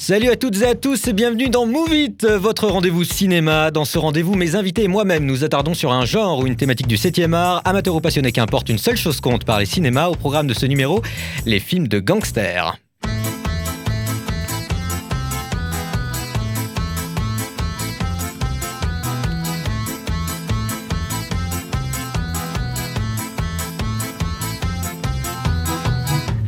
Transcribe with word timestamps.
Salut 0.00 0.28
à 0.28 0.36
toutes 0.36 0.62
et 0.62 0.64
à 0.64 0.76
tous 0.76 1.08
et 1.08 1.12
bienvenue 1.12 1.48
dans 1.48 1.66
Move 1.66 1.92
It, 1.92 2.24
votre 2.24 2.68
rendez-vous 2.68 3.02
cinéma. 3.02 3.72
Dans 3.72 3.84
ce 3.84 3.98
rendez-vous, 3.98 4.36
mes 4.36 4.54
invités 4.54 4.84
et 4.84 4.88
moi-même 4.88 5.24
nous 5.24 5.42
attardons 5.42 5.74
sur 5.74 5.90
un 5.90 6.04
genre 6.04 6.38
ou 6.38 6.46
une 6.46 6.54
thématique 6.54 6.86
du 6.86 6.94
7e 6.94 7.32
art, 7.32 7.62
amateur 7.64 7.96
ou 7.96 8.00
passionné 8.00 8.30
qu'importe, 8.30 8.68
une 8.68 8.78
seule 8.78 8.96
chose 8.96 9.20
compte 9.20 9.44
par 9.44 9.58
les 9.58 9.66
cinémas. 9.66 10.06
Au 10.06 10.14
programme 10.14 10.46
de 10.46 10.54
ce 10.54 10.66
numéro, 10.66 11.02
les 11.46 11.58
films 11.58 11.88
de 11.88 11.98
gangsters. 11.98 12.78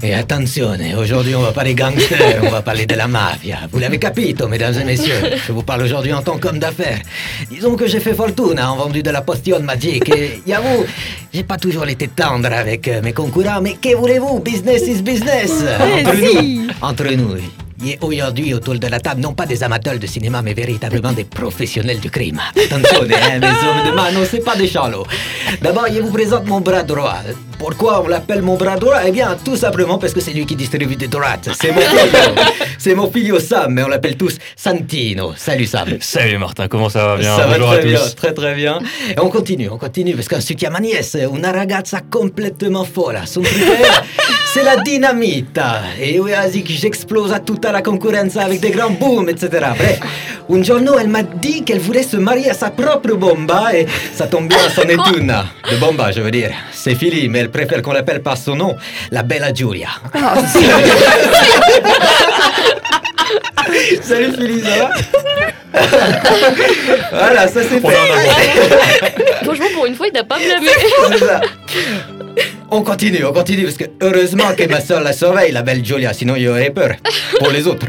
Et 0.02 0.14
attention, 0.14 0.70
aujourd'hui 0.98 1.34
on 1.34 1.42
va 1.42 1.52
parler 1.52 1.74
gangster, 1.74 2.40
on 2.42 2.48
va 2.48 2.62
parler 2.62 2.86
de 2.86 2.94
la 2.94 3.06
mafia. 3.06 3.58
Vous 3.70 3.78
l'avez 3.78 3.98
capito, 3.98 4.48
mesdames 4.48 4.74
et 4.80 4.84
messieurs. 4.84 5.20
Je 5.46 5.52
vous 5.52 5.62
parle 5.62 5.82
aujourd'hui 5.82 6.12
en 6.14 6.22
tant 6.22 6.38
qu'homme 6.38 6.58
d'affaires. 6.58 7.00
Disons 7.50 7.76
que 7.76 7.86
j'ai 7.86 8.00
fait 8.00 8.14
fortune 8.14 8.58
en 8.58 8.76
vendu 8.76 9.02
de 9.02 9.10
la 9.10 9.20
potion 9.20 9.60
magique. 9.60 10.08
Et 10.08 10.42
j'avoue, 10.46 10.86
j'ai 11.34 11.42
pas 11.42 11.58
toujours 11.58 11.86
été 11.86 12.08
tendre 12.08 12.50
avec 12.50 12.88
euh, 12.88 13.02
mes 13.02 13.12
concurrents, 13.12 13.60
mais 13.60 13.74
que 13.74 13.94
voulez-vous? 13.94 14.40
Business 14.40 14.86
is 14.86 15.02
business. 15.02 15.52
Entre 15.60 16.16
nous, 16.16 16.68
entre 16.80 17.14
nous. 17.14 17.36
Et 17.84 17.98
aujourd'hui, 18.02 18.52
autour 18.52 18.78
de 18.78 18.86
la 18.88 19.00
table, 19.00 19.22
non 19.22 19.32
pas 19.32 19.46
des 19.46 19.62
amateurs 19.62 19.98
de 19.98 20.06
cinéma, 20.06 20.42
mais 20.42 20.52
véritablement 20.52 21.12
des 21.12 21.24
professionnels 21.24 21.98
du 21.98 22.10
crime. 22.10 22.38
Attention, 22.54 23.00
hein, 23.02 23.38
mes 23.40 23.46
hommes 23.46 23.90
de 23.90 23.94
mano, 23.94 24.20
c'est 24.30 24.44
pas 24.44 24.54
des 24.54 24.68
chalots. 24.68 25.06
D'abord, 25.62 25.86
je 25.90 26.00
vous 26.00 26.10
présente 26.12 26.46
mon 26.46 26.60
bras 26.60 26.82
droit. 26.82 27.16
Pourquoi 27.58 28.02
on 28.04 28.08
l'appelle 28.08 28.42
mon 28.42 28.56
bras 28.56 28.76
droit? 28.76 29.00
Eh 29.06 29.10
bien, 29.12 29.36
tout 29.44 29.56
simplement 29.56 29.98
parce 29.98 30.12
que 30.12 30.20
c'est 30.20 30.32
lui 30.32 30.44
qui 30.46 30.56
distribue 30.56 30.96
des 30.96 31.08
droites. 31.08 31.48
C'est 31.58 31.72
mon 31.72 31.80
filio. 31.80 32.34
c'est 32.78 32.94
mon 32.94 33.10
filio 33.10 33.38
Sam, 33.38 33.72
mais 33.74 33.82
on 33.82 33.88
l'appelle 33.88 34.16
tous 34.16 34.36
Santino. 34.56 35.32
Salut 35.36 35.66
Sam. 35.66 35.88
Salut 36.00 36.38
Martin, 36.38 36.68
comment 36.68 36.88
ça 36.90 37.06
va? 37.06 37.16
Bien 37.16 37.36
Ça 37.36 37.46
va 37.46 37.56
très 37.58 37.66
à 37.66 37.78
tous. 37.78 37.88
bien, 37.88 38.00
très 38.16 38.32
très 38.34 38.54
bien. 38.54 38.78
Et 39.10 39.20
on 39.20 39.28
continue, 39.30 39.68
on 39.70 39.78
continue, 39.78 40.14
parce 40.14 40.28
qu'ensuite 40.28 40.60
il 40.60 40.64
y 40.64 40.68
a 40.68 40.70
ma 40.70 40.80
nièce, 40.80 41.16
una 41.32 41.52
ragazza 41.52 42.00
complètement 42.10 42.84
folle. 42.84 43.20
Son 43.26 43.42
critère, 43.42 44.04
c'est 44.54 44.64
la 44.64 44.76
dynamite. 44.76 45.58
Et 46.00 46.18
oui, 46.18 46.32
que 46.62 46.72
j'explose 46.72 47.32
à 47.32 47.40
toute 47.70 47.76
la 47.76 47.82
concurrence 47.82 48.36
avec 48.36 48.60
des 48.60 48.70
grands 48.70 48.90
booms, 48.90 49.28
etc. 49.28 49.48
Bref, 49.78 50.00
un 50.52 50.62
giorno, 50.62 50.98
elle 50.98 51.08
m'a 51.08 51.22
dit 51.22 51.62
qu'elle 51.62 51.78
voulait 51.78 52.02
se 52.02 52.16
marier 52.16 52.50
à 52.50 52.54
sa 52.54 52.70
propre 52.70 53.12
bomba, 53.14 53.72
et 53.74 53.86
ça 54.12 54.26
tombe 54.26 54.48
bien, 54.48 54.58
c'en 54.74 54.82
est 54.82 54.94
une. 55.16 55.32
De 55.70 55.76
bomba, 55.76 56.10
je 56.10 56.20
veux 56.20 56.32
dire. 56.32 56.50
C'est 56.72 56.94
Philly, 56.96 57.28
mais 57.28 57.38
elle 57.40 57.50
préfère 57.50 57.80
qu'on 57.82 57.92
l'appelle 57.92 58.22
par 58.22 58.36
son 58.36 58.56
nom, 58.56 58.76
la 59.12 59.22
bella 59.22 59.52
Giulia. 59.54 59.88
Salut 64.02 64.32
Philly, 64.32 64.62
ça 64.62 64.76
va? 64.78 64.90
Voilà, 67.12 67.46
ça 67.46 67.60
c'est 67.62 67.80
fait. 67.80 67.96
Franchement, 69.44 69.66
pour 69.74 69.86
une 69.86 69.94
fois, 69.94 70.08
il 70.08 70.12
n'a 70.12 70.24
pas 70.24 70.36
blâmé. 70.38 70.66
On 72.72 72.82
continue, 72.82 73.24
on 73.24 73.32
continue, 73.32 73.64
parce 73.64 73.76
que 73.76 73.84
heureusement 74.00 74.54
que 74.56 74.64
ma 74.68 74.80
soeur 74.80 75.00
la 75.00 75.12
surveille, 75.12 75.50
la 75.52 75.62
belle 75.62 75.84
Giulia, 75.84 76.12
sinon 76.12 76.36
il 76.36 76.42
y 76.42 76.48
aurait 76.48 76.70
peur 76.70 76.92
pour 77.38 77.50
les 77.50 77.66
autres. 77.66 77.86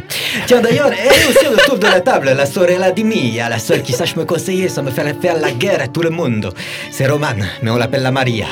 Tiens, 0.48 0.60
d'ailleurs, 0.62 0.92
elle 0.92 1.06
est 1.08 1.28
aussi 1.30 1.48
autour 1.48 1.78
de 1.78 1.86
la 1.86 2.02
table, 2.02 2.32
la 2.36 2.46
sorella 2.48 2.92
di 2.92 3.04
Mia, 3.04 3.48
la 3.48 3.60
seule 3.60 3.84
qui 3.84 3.94
sache 3.94 4.16
me 4.16 4.26
conseiller 4.26 4.70
sans 4.70 4.82
me 4.82 4.90
faire 4.92 5.06
faire 5.22 5.38
la 5.38 5.52
guerre 5.52 5.82
à 5.82 5.88
tout 5.88 6.02
le 6.02 6.10
monde. 6.10 6.52
C'est 6.90 7.06
Romane, 7.08 7.46
mais 7.62 7.70
on 7.70 7.78
l'appelle 7.78 8.02
la 8.02 8.12
Maria. 8.12 8.48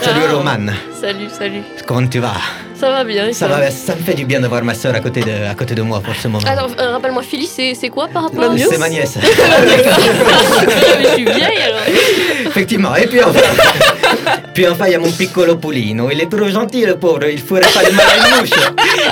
Salut 0.00 0.20
Ah. 0.28 0.32
Romane, 0.32 0.74
Salut, 0.98 1.28
salut. 1.28 1.62
comment 1.86 2.06
tu 2.08 2.20
vas? 2.20 2.32
Ça 2.78 2.90
va 2.90 3.04
bien. 3.04 3.32
ça, 3.32 3.46
toi 3.46 3.56
va, 3.58 3.70
ça 3.70 3.94
me 3.94 4.02
fait 4.02 4.14
du 4.14 4.24
bien 4.26 4.40
de 4.40 4.46
voir 4.48 4.62
ma 4.62 4.74
soeur 4.74 4.94
à 4.94 5.00
côté 5.00 5.20
de, 5.20 5.46
à 5.50 5.54
côté 5.54 5.74
de 5.74 5.82
moi 5.82 6.00
pour 6.00 6.14
ce 6.14 6.28
moment. 6.28 6.46
Alors, 6.46 6.68
euh, 6.78 6.92
rappelle-moi, 6.92 7.22
Philly, 7.22 7.46
c'est 7.46 7.74
c'est 7.74 7.88
quoi 7.88 8.06
par 8.08 8.24
rapport 8.24 8.44
à 8.50 8.58
C'est 8.58 8.78
ma 8.78 8.88
nièce. 8.88 9.16
Je 11.02 11.08
suis 11.14 11.24
vieille 11.24 11.62
alors. 11.68 11.80
Effectivement. 12.46 12.94
Et 12.96 13.06
puis 13.06 13.22
enfin, 13.22 13.40
puis 14.54 14.66
enfin, 14.68 14.86
il 14.86 14.92
y 14.92 14.94
a 14.94 14.98
mon 14.98 15.10
piccolo 15.10 15.56
Polino. 15.56 16.10
Il 16.10 16.20
est 16.20 16.30
trop 16.30 16.48
gentil, 16.48 16.84
le 16.84 16.96
pauvre. 16.96 17.24
Il 17.30 17.38
ferait 17.40 17.60
pas 17.62 17.84
de 17.84 17.92
mal 17.94 18.06
à 18.06 18.16
une 18.28 18.40
mouche. 18.40 18.50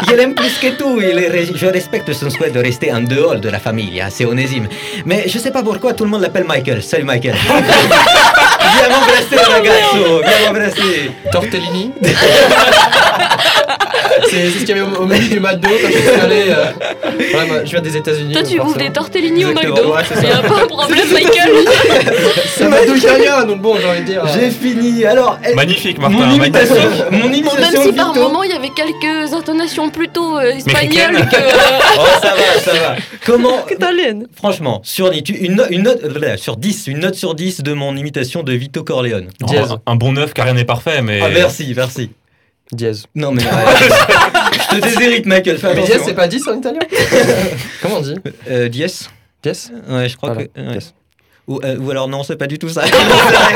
Je 0.08 0.14
l'aime 0.14 0.34
plus 0.34 0.54
que 0.58 0.68
tout. 0.76 1.00
Il 1.00 1.18
est 1.18 1.28
ré- 1.28 1.48
je 1.54 1.66
respecte 1.66 2.12
son 2.12 2.30
souhait 2.30 2.50
de 2.50 2.58
rester 2.60 2.92
en 2.92 3.00
dehors 3.00 3.36
de 3.36 3.48
la 3.48 3.58
famille. 3.58 4.00
hein, 4.00 4.08
C'est 4.10 4.24
onésime. 4.24 4.68
Mais 5.06 5.24
je 5.26 5.38
sais 5.38 5.50
pas 5.50 5.62
pourquoi 5.62 5.92
tout 5.94 6.04
le 6.04 6.10
monde 6.10 6.22
l'appelle 6.22 6.44
Michael. 6.44 6.82
Salut 6.82 7.04
Michael. 7.04 7.34
Viens 8.74 8.88
m'embrasser, 8.88 9.36
ragazzo. 9.52 10.20
Viens 10.22 10.46
m'embrasser. 10.52 11.10
Tortellini? 11.32 11.92
C'est 14.34 14.50
ce 14.50 14.64
qu'il 14.64 14.68
y 14.68 14.72
avait 14.72 14.80
au, 14.82 15.02
au 15.02 15.06
menu 15.06 15.28
du 15.28 15.40
McDo 15.40 15.68
quand 15.80 15.88
je 15.92 15.98
suis 15.98 16.20
allé. 16.20 16.42
euh, 16.48 16.64
voilà, 17.32 17.46
moi, 17.46 17.64
je 17.64 17.70
viens 17.70 17.80
des 17.80 17.96
États-Unis. 17.96 18.32
Toi, 18.32 18.42
tu 18.42 18.60
ouvres 18.60 18.76
des 18.76 18.90
tortellini 18.90 19.44
au 19.44 19.52
McDo. 19.52 19.94
ouais. 19.94 20.02
Il 20.22 20.28
y 20.28 20.32
a 20.32 20.42
pas 20.42 20.62
un 20.62 20.66
problème, 20.66 21.06
Michael. 21.12 21.50
C'est 22.46 22.68
McDo 22.68 22.94
italien, 22.96 23.44
donc 23.44 23.60
bon, 23.60 23.76
j'ai 23.80 23.86
envie 23.88 24.00
de 24.00 24.06
dire. 24.06 24.24
euh, 24.24 24.28
J'ai 24.34 24.50
fini. 24.50 25.04
Alors, 25.04 25.38
Magnifique 25.54 25.98
Martin, 25.98 26.16
mon 26.26 26.34
imitation, 26.34 26.74
magnifique. 26.74 27.04
mon 27.10 27.18
Bon, 27.20 27.24
même 27.28 27.34
imitation 27.34 27.82
si 27.82 27.92
par 27.92 28.14
moment 28.14 28.42
il 28.42 28.50
y 28.50 28.54
avait 28.54 28.70
quelques 28.74 29.32
intonations 29.32 29.90
plutôt 29.90 30.38
euh, 30.38 30.50
espagnoles 30.52 31.28
que. 31.28 31.36
euh, 31.36 31.50
Oh, 31.98 32.02
ça 32.22 32.34
va, 32.34 32.60
ça 32.60 32.72
va. 32.72 32.96
Comment 33.24 33.66
Italienne. 33.70 34.26
Franchement, 34.34 34.80
sur, 34.84 35.10
une, 35.12 35.54
no- 35.54 35.64
une 35.70 35.82
note, 35.82 36.00
sur 36.38 36.56
10, 36.56 36.86
une 36.88 36.98
note 37.00 37.14
sur 37.14 37.34
10 37.34 37.62
de 37.62 37.72
mon 37.72 37.96
imitation 37.96 38.42
de 38.42 38.52
Vito 38.52 38.82
Corleone. 38.82 39.28
Oh, 39.42 39.52
un 39.86 39.96
bon 39.96 40.12
neuf 40.12 40.32
car 40.34 40.46
rien 40.46 40.54
n'est 40.54 40.64
parfait, 40.64 41.02
mais. 41.02 41.20
Ah, 41.22 41.28
merci, 41.32 41.72
merci. 41.76 42.10
Dièse. 42.72 43.04
Non, 43.14 43.30
mais. 43.32 43.42
ouais. 43.44 43.50
je 44.70 44.76
te 44.76 44.80
déshérite, 44.82 45.26
Michael, 45.26 45.58
fais 45.58 45.74
Mais 45.74 45.82
dièse, 45.84 46.02
c'est 46.04 46.14
pas 46.14 46.26
10 46.28 46.48
en 46.48 46.58
italien 46.58 46.80
Comment 47.82 47.96
on 47.96 48.00
dit 48.00 48.14
Euh, 48.50 48.68
dièse 48.68 49.08
Dièse 49.42 49.70
Ouais, 49.88 50.08
je 50.08 50.16
crois 50.16 50.32
Voilà, 50.32 50.48
que. 50.48 50.60
ouais. 50.60 50.78
Ou, 51.46 51.60
euh, 51.62 51.76
ou 51.78 51.90
alors, 51.90 52.08
non, 52.08 52.22
c'est 52.22 52.36
pas 52.36 52.46
du 52.46 52.58
tout 52.58 52.70
ça. 52.70 52.84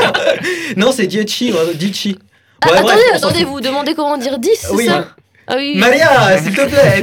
non, 0.77 0.93
c'est 0.93 1.07
Dieci, 1.07 1.53
ouais, 1.53 1.75
Dici. 1.75 2.19
Ah, 2.63 2.69
Ouais, 2.71 2.77
attendez, 2.79 2.93
bref, 3.11 3.11
attendez, 3.15 3.45
vous 3.45 3.61
demandez 3.63 3.95
comment 3.95 4.19
dire 4.19 4.39
10, 4.39 4.51
c'est 4.55 4.71
Oui. 4.75 4.87
ça 4.87 5.07
Ah 5.47 5.55
oui. 5.57 5.75
Maria, 5.79 6.37
s'il 6.43 6.55
te 6.55 6.67
plaît. 6.67 7.01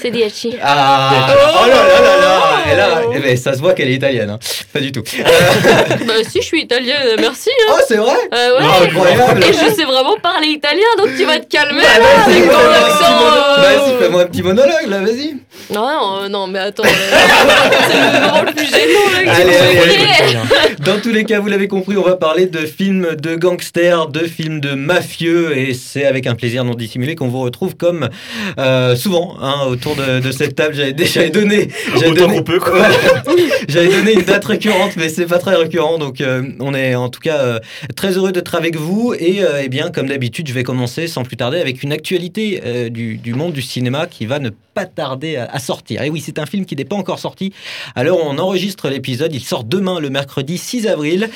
c'est 0.00 0.10
Diachi. 0.10 0.56
Ah, 0.62 1.26
oh 1.28 1.66
là 1.66 1.74
là 1.74 2.00
là 2.00 2.20
là. 2.20 2.40
Et 2.72 2.76
là, 2.76 3.02
eh 3.14 3.18
ben, 3.18 3.36
ça 3.36 3.54
se 3.54 3.58
voit 3.60 3.74
qu'elle 3.74 3.88
est 3.90 3.94
italienne. 3.94 4.30
hein. 4.30 4.38
Pas 4.72 4.80
du 4.80 4.92
tout. 4.92 5.02
Bah 6.06 6.14
si, 6.28 6.40
je 6.40 6.46
suis 6.46 6.62
italienne, 6.62 6.96
merci. 7.20 7.50
Hein. 7.68 7.72
oh, 7.74 7.80
c'est 7.86 7.96
vrai 7.96 8.12
Euh, 8.34 8.58
ouais. 8.58 8.64
Ah, 8.64 8.84
incroyable. 8.84 9.44
Et 9.44 9.52
je 9.52 9.74
sais 9.74 9.84
vraiment 9.84 10.16
parler 10.22 10.48
italien, 10.48 10.82
donc 10.98 11.08
tu 11.16 11.24
vas 11.24 11.38
te 11.38 11.46
calmer 11.46 11.82
Bah, 11.82 12.00
là, 12.00 12.24
avec 12.24 12.44
ton 12.44 12.50
fais-moi 12.50 12.62
un 12.62 12.74
petit 12.74 12.90
accent. 12.90 13.14
monologue. 13.20 13.58
euh, 13.58 13.62
Vas-y, 13.62 14.02
fais-moi 14.02 14.22
un 14.22 14.26
petit 14.26 14.42
monologue 14.42 14.86
là, 14.88 14.98
vas-y. 15.00 15.36
Non, 15.72 15.86
non, 15.86 16.22
euh, 16.22 16.28
non, 16.28 16.46
mais 16.46 16.58
attends. 16.58 16.82
euh, 16.84 16.88
c'est 17.90 17.96
le 17.96 18.20
moment 18.26 18.42
le 18.42 18.52
plus 18.52 18.66
gênant 18.66 19.08
là. 19.12 19.22
que 19.24 19.40
Allez, 19.40 19.56
allez. 19.56 20.74
Dans 20.84 21.00
tous 21.00 21.10
les 21.12 21.24
cas, 21.24 21.38
vous 21.40 21.48
l'avez 21.48 21.68
compris, 21.68 21.96
on 21.96 22.02
va 22.02 22.16
parler 22.16 22.46
de 22.46 22.58
films 22.66 23.14
de 23.16 23.34
gangsters, 23.36 24.08
de 24.08 24.20
films 24.20 24.60
de 24.60 24.72
mafieux, 24.72 25.56
et 25.56 25.74
c'est 25.74 26.06
avec 26.06 26.26
un 26.26 26.34
plaisir 26.34 26.64
non 26.64 26.74
dissimulé 26.74 27.14
qu'on 27.16 27.28
vous 27.28 27.40
retrouve 27.40 27.76
comme 27.76 28.08
euh, 28.58 28.96
souvent 28.96 29.36
hein, 29.40 29.66
autour 29.68 29.96
de, 29.96 30.20
de 30.20 30.32
cette 30.32 30.56
table. 30.56 30.74
J'avais 30.74 30.92
déjà 30.92 31.28
donné, 31.28 31.68
donné, 32.00 32.20
qu'on 32.36 32.42
peut, 32.42 32.59
J'avais 33.68 33.88
donné 33.88 34.12
une 34.14 34.22
date 34.22 34.44
récurrente, 34.44 34.96
mais 34.96 35.08
c'est 35.08 35.26
pas 35.26 35.38
très 35.38 35.54
récurrent, 35.54 35.98
donc 35.98 36.20
euh, 36.20 36.42
on 36.60 36.74
est 36.74 36.94
en 36.94 37.08
tout 37.08 37.20
cas 37.20 37.38
euh, 37.38 37.58
très 37.96 38.16
heureux 38.16 38.32
d'être 38.32 38.54
avec 38.54 38.76
vous. 38.76 39.14
Et 39.18 39.42
euh, 39.42 39.62
eh 39.62 39.68
bien, 39.68 39.90
comme 39.90 40.08
d'habitude, 40.08 40.48
je 40.48 40.52
vais 40.52 40.62
commencer 40.62 41.06
sans 41.06 41.22
plus 41.22 41.36
tarder 41.36 41.60
avec 41.60 41.82
une 41.82 41.92
actualité 41.92 42.90
du, 42.90 43.34
monde 43.34 43.52
du 43.52 43.62
cinéma 43.62 44.06
qui 44.06 44.26
va 44.26 44.38
ne 44.38 44.50
pas 44.74 44.86
tarder 44.86 45.36
à, 45.36 45.58
sortir. 45.58 46.02
Et 46.02 46.10
oui, 46.10 46.22
c'est 46.24 46.38
un 46.38 46.46
film 46.46 46.64
qui 46.64 46.76
n'est 46.76 46.84
pas 46.84 46.96
encore 46.96 47.18
sorti. 47.18 47.52
Où 47.96 48.00
on 48.02 48.38
enregistre 48.38 48.88
l'épisode, 48.88 49.34
il 49.34 49.42
sort 49.42 49.64
demain, 49.64 50.00
le 50.00 50.10
mercredi 50.10 50.58
6 50.58 50.86
avril. 50.86 51.28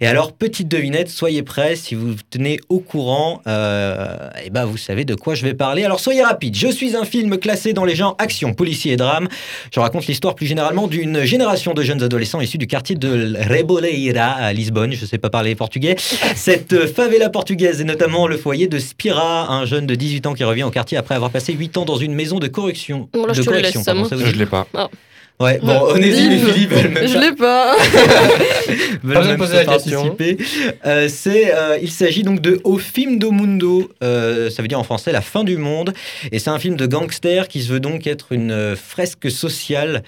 Et 0.00 0.06
alors, 0.06 0.32
petite 0.32 0.68
devinette, 0.68 1.08
soyez 1.08 1.42
prêts, 1.42 1.76
si 1.76 1.94
vous 1.94 2.14
tenez 2.30 2.58
au 2.68 2.80
courant, 2.80 3.40
eh 3.46 4.50
ben, 4.50 4.64
vous 4.64 4.76
savez 4.76 5.04
de 5.04 5.14
quoi 5.14 5.34
je 5.34 5.44
vais 5.44 5.54
parler. 5.54 5.84
Alors, 5.84 6.00
soyez 6.00 6.22
rapide. 6.22 6.54
Je 6.56 6.68
suis 6.68 6.96
un 6.96 7.04
film 7.04 7.38
classé 7.38 7.72
dans 7.72 7.84
les 7.84 7.94
genres 7.94 8.16
action, 8.18 8.54
policier 8.54 8.92
et 8.92 8.96
drame. 8.96 9.28
Je 9.74 9.80
raconte 9.80 10.06
l'histoire 10.06 10.34
plus 10.34 10.46
généralement 10.62 10.86
d'une 10.86 11.24
génération 11.24 11.74
de 11.74 11.82
jeunes 11.82 12.04
adolescents 12.04 12.40
issus 12.40 12.56
du 12.56 12.68
quartier 12.68 12.94
de 12.94 13.34
Reboleira 13.52 14.26
à 14.26 14.52
Lisbonne. 14.52 14.92
Je 14.92 15.00
ne 15.02 15.06
sais 15.06 15.18
pas 15.18 15.28
parler 15.28 15.56
portugais. 15.56 15.96
Cette 16.36 16.86
favela 16.86 17.30
portugaise 17.30 17.80
est 17.80 17.84
notamment 17.84 18.28
le 18.28 18.36
foyer 18.36 18.68
de 18.68 18.78
Spira, 18.78 19.52
un 19.52 19.64
jeune 19.64 19.88
de 19.88 19.96
18 19.96 20.26
ans 20.26 20.34
qui 20.34 20.44
revient 20.44 20.62
au 20.62 20.70
quartier 20.70 20.96
après 20.96 21.16
avoir 21.16 21.32
passé 21.32 21.52
8 21.52 21.78
ans 21.78 21.84
dans 21.84 21.96
une 21.96 22.14
maison 22.14 22.38
de 22.38 22.46
correction. 22.46 23.08
Bon, 23.12 23.26
là, 23.26 23.34
de 23.34 23.42
correction, 23.42 23.82
pardon, 23.82 24.00
moi. 24.02 24.08
ça 24.08 24.14
vous 24.14 24.24
Je 24.24 24.30
dit 24.30 24.38
l'ai 24.38 24.46
pas. 24.46 24.68
Ouais, 25.40 25.58
bon. 25.62 25.80
Onésime 25.94 26.32
et. 26.32 26.38
Philippe 26.38 26.70
veulent 26.70 26.90
même 26.90 27.08
Je 27.08 27.18
l'ai 27.18 27.32
pas. 27.32 27.76
veulent 29.02 29.26
même 29.26 29.36
poser 29.36 29.64
pas 29.64 29.64
la 29.64 29.72
question. 29.74 30.14
participer. 30.14 30.44
Euh, 30.86 31.08
c'est, 31.08 31.54
euh, 31.54 31.78
il 31.82 31.90
s'agit 31.90 32.22
donc 32.22 32.40
de 32.40 32.60
Au 32.64 32.78
film 32.78 33.18
do 33.18 33.32
mundo, 33.32 33.90
euh, 34.02 34.50
ça 34.50 34.62
veut 34.62 34.68
dire 34.68 34.78
en 34.78 34.84
français 34.84 35.10
la 35.10 35.20
fin 35.20 35.42
du 35.42 35.56
monde, 35.56 35.92
et 36.30 36.38
c'est 36.38 36.50
un 36.50 36.58
film 36.58 36.76
de 36.76 36.86
gangster 36.86 37.48
qui 37.48 37.62
se 37.62 37.72
veut 37.72 37.80
donc 37.80 38.06
être 38.06 38.32
une 38.32 38.52
euh, 38.52 38.76
fresque 38.76 39.30
sociale. 39.30 40.02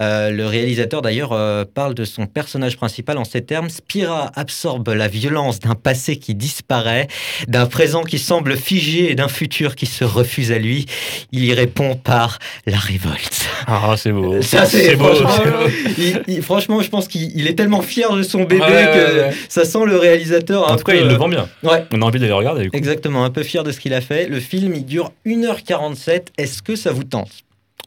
Euh, 0.00 0.30
le 0.30 0.46
réalisateur 0.46 1.02
d'ailleurs 1.02 1.32
euh, 1.32 1.64
parle 1.64 1.94
de 1.94 2.04
son 2.04 2.26
personnage 2.26 2.76
principal 2.76 3.18
en 3.18 3.24
ces 3.24 3.42
termes 3.42 3.68
Spira 3.68 4.30
absorbe 4.36 4.88
la 4.90 5.08
violence 5.08 5.58
d'un 5.58 5.74
passé 5.74 6.18
qui 6.18 6.36
disparaît, 6.36 7.08
d'un 7.48 7.66
présent 7.66 8.04
qui 8.04 8.20
semble 8.20 8.56
figé 8.56 9.10
et 9.10 9.16
d'un 9.16 9.26
futur 9.26 9.74
qui 9.74 9.86
se 9.86 10.04
refuse 10.04 10.52
à 10.52 10.58
lui. 10.58 10.86
Il 11.32 11.44
y 11.44 11.52
répond 11.52 11.96
par 11.96 12.38
la 12.66 12.78
révolte. 12.78 13.48
Ah, 13.66 13.94
c'est 13.96 14.12
beau. 14.12 14.40
Ça, 14.40 14.66
c'est 14.68 14.96
beau. 14.96 15.04
franchement, 15.14 15.30
c'est 15.44 15.50
beau. 15.50 15.92
il- 15.98 16.34
il- 16.36 16.42
franchement, 16.42 16.80
je 16.82 16.88
pense 16.90 17.08
qu'il 17.08 17.30
il 17.36 17.46
est 17.46 17.54
tellement 17.54 17.82
fier 17.82 18.12
de 18.12 18.22
son 18.22 18.44
bébé 18.44 18.60
ouais, 18.62 18.68
que 18.68 19.18
ouais. 19.28 19.30
ça 19.48 19.64
sent 19.64 19.84
le 19.86 19.96
réalisateur. 19.96 20.68
un 20.68 20.74
En 20.74 20.76
tout 20.76 20.84
cas, 20.84 20.92
peu, 20.92 20.98
il 20.98 21.04
euh, 21.04 21.08
le 21.08 21.14
vend 21.16 21.28
bien. 21.28 21.48
Ouais, 21.62 21.84
On 21.92 22.02
a 22.02 22.04
envie 22.04 22.18
d'aller 22.18 22.28
le 22.30 22.34
regarder. 22.36 22.62
Du 22.64 22.70
coup. 22.70 22.76
exactement, 22.76 23.24
un 23.24 23.30
peu 23.30 23.42
fier 23.42 23.64
de 23.64 23.72
ce 23.72 23.80
qu'il 23.80 23.94
a 23.94 24.00
fait. 24.00 24.26
Le 24.28 24.40
film, 24.40 24.74
il 24.74 24.84
dure 24.84 25.12
1h47. 25.26 26.26
Est-ce 26.36 26.62
que 26.62 26.76
ça 26.76 26.92
vous 26.92 27.04
tente? 27.04 27.30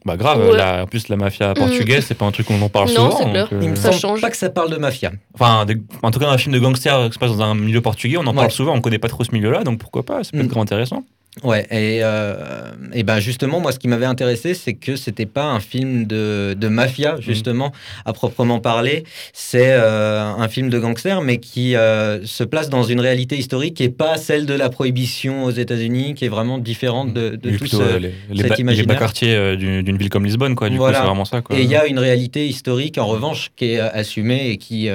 Bah 0.04 0.16
grave, 0.16 0.44
Ouais. 0.50 0.56
la- 0.56 0.82
en 0.82 0.86
plus 0.86 1.08
la 1.08 1.16
mafia 1.16 1.54
portugaise, 1.54 2.04
c'est 2.08 2.16
pas 2.16 2.24
un 2.24 2.32
truc 2.32 2.46
qu'on 2.48 2.60
en 2.60 2.68
parle 2.68 2.88
Non, 2.88 2.94
souvent. 3.12 3.18
c'est 3.18 3.24
donc, 3.40 3.52
euh, 3.52 3.58
Il 3.62 3.70
me 3.70 3.76
Ça 3.76 3.92
semble 3.92 4.00
change. 4.00 4.20
pas 4.20 4.30
que 4.30 4.36
ça 4.36 4.50
parle 4.50 4.68
de 4.70 4.76
mafia. 4.76 5.12
Enfin, 5.34 5.64
en 6.02 6.10
tout 6.10 6.18
cas, 6.18 6.28
un 6.28 6.38
film 6.38 6.52
de 6.52 6.58
gangster 6.58 7.06
qui 7.06 7.12
se 7.14 7.18
passe 7.20 7.30
dans 7.36 7.42
un 7.42 7.54
milieu 7.54 7.80
portugais, 7.80 8.16
on 8.16 8.22
en 8.22 8.30
Ouais. 8.30 8.34
parle 8.34 8.50
souvent, 8.50 8.74
on 8.74 8.80
connaît 8.80 8.98
pas 8.98 9.06
trop 9.08 9.22
ce 9.22 9.30
milieu-là, 9.30 9.62
donc 9.62 9.78
pourquoi 9.78 10.02
pas, 10.04 10.24
ça 10.24 10.32
peut 10.32 10.38
Mm. 10.38 10.40
être 10.40 10.48
grave 10.48 10.62
intéressant. 10.64 11.04
Ouais, 11.42 11.62
et, 11.70 12.00
euh, 12.02 12.72
et 12.92 13.04
ben 13.04 13.18
justement, 13.18 13.58
moi, 13.58 13.72
ce 13.72 13.78
qui 13.78 13.88
m'avait 13.88 14.04
intéressé, 14.04 14.52
c'est 14.52 14.74
que 14.74 14.96
c'était 14.96 15.24
pas 15.24 15.44
un 15.46 15.60
film 15.60 16.04
de, 16.04 16.54
de 16.54 16.68
mafia, 16.68 17.16
justement, 17.20 17.72
à 18.04 18.12
proprement 18.12 18.60
parler. 18.60 19.04
C'est 19.32 19.72
euh, 19.72 20.20
un 20.22 20.48
film 20.48 20.68
de 20.68 20.78
gangster, 20.78 21.22
mais 21.22 21.38
qui 21.38 21.74
euh, 21.74 22.22
se 22.26 22.44
place 22.44 22.68
dans 22.68 22.82
une 22.82 23.00
réalité 23.00 23.38
historique 23.38 23.72
qui 23.78 23.84
est 23.84 23.88
pas 23.88 24.18
celle 24.18 24.44
de 24.44 24.52
la 24.52 24.68
prohibition 24.68 25.44
aux 25.44 25.50
États-Unis, 25.50 26.12
qui 26.12 26.26
est 26.26 26.28
vraiment 26.28 26.58
différente 26.58 27.14
de, 27.14 27.30
de 27.30 27.56
tout 27.56 27.64
ce, 27.66 27.96
les, 27.96 28.12
les, 28.30 28.42
cet 28.42 28.62
bas- 28.62 28.72
les 28.74 28.82
bas 28.82 28.96
quartiers 28.96 29.56
d'une 29.56 29.96
ville 29.96 30.10
comme 30.10 30.26
Lisbonne, 30.26 30.54
quoi. 30.54 30.68
Du 30.68 30.76
Voilà. 30.76 30.98
coup, 30.98 31.02
c'est 31.02 31.08
vraiment 31.08 31.24
ça, 31.24 31.40
quoi. 31.40 31.56
Et 31.56 31.62
il 31.62 31.70
y 31.70 31.76
a 31.76 31.86
une 31.86 31.98
réalité 31.98 32.46
historique, 32.46 32.98
en 32.98 33.06
revanche, 33.06 33.52
qui 33.56 33.70
est 33.72 33.80
assumée 33.80 34.50
et 34.50 34.58
qui, 34.58 34.90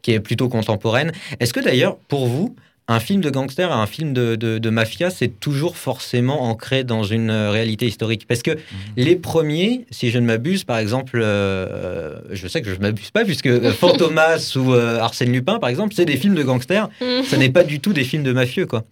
qui 0.00 0.12
est 0.12 0.20
plutôt 0.20 0.48
contemporaine. 0.48 1.12
Est-ce 1.38 1.52
que 1.52 1.60
d'ailleurs, 1.60 1.98
pour 2.08 2.28
vous, 2.28 2.56
un 2.92 3.00
film 3.00 3.20
de 3.20 3.30
gangster 3.30 3.68
et 3.70 3.72
un 3.72 3.86
film 3.86 4.12
de, 4.12 4.36
de- 4.36 4.58
de 4.58 4.70
mafia, 4.70 5.10
c'est 5.10 5.40
toujours 5.40 5.76
forcément 5.76 6.42
ancré 6.42 6.84
dans 6.84 7.02
une 7.04 7.30
euh, 7.30 7.50
réalité 7.50 7.86
historique 7.86 8.26
Parce 8.28 8.42
que 8.42 8.52
les 8.96 9.16
premiers, 9.16 9.86
si 9.90 10.10
je 10.10 10.18
ne 10.18 10.26
m'abuse, 10.26 10.64
par 10.64 10.78
exemple, 10.78 11.20
euh, 11.22 12.18
je 12.30 12.46
sais 12.48 12.62
que 12.62 12.68
je 12.70 12.74
ne 12.76 12.80
m'abuse 12.80 13.10
pas, 13.10 13.24
puisque 13.24 13.46
euh, 13.46 13.72
Fantomas 13.80 14.54
ou 14.56 14.72
euh, 14.74 14.98
Arsène 15.00 15.32
Lupin, 15.32 15.58
par 15.58 15.70
exemple, 15.70 15.94
c'est 15.94 16.04
des 16.04 16.16
films 16.16 16.34
de 16.34 16.42
gangsters, 16.42 16.88
Mm. 17.00 17.22
ça 17.24 17.36
n'est 17.36 17.48
pas 17.50 17.64
du 17.64 17.80
tout 17.80 17.92
des 17.92 18.04
films 18.04 18.22
de 18.22 18.32
mafieux, 18.32 18.66
quoi. 18.66 18.84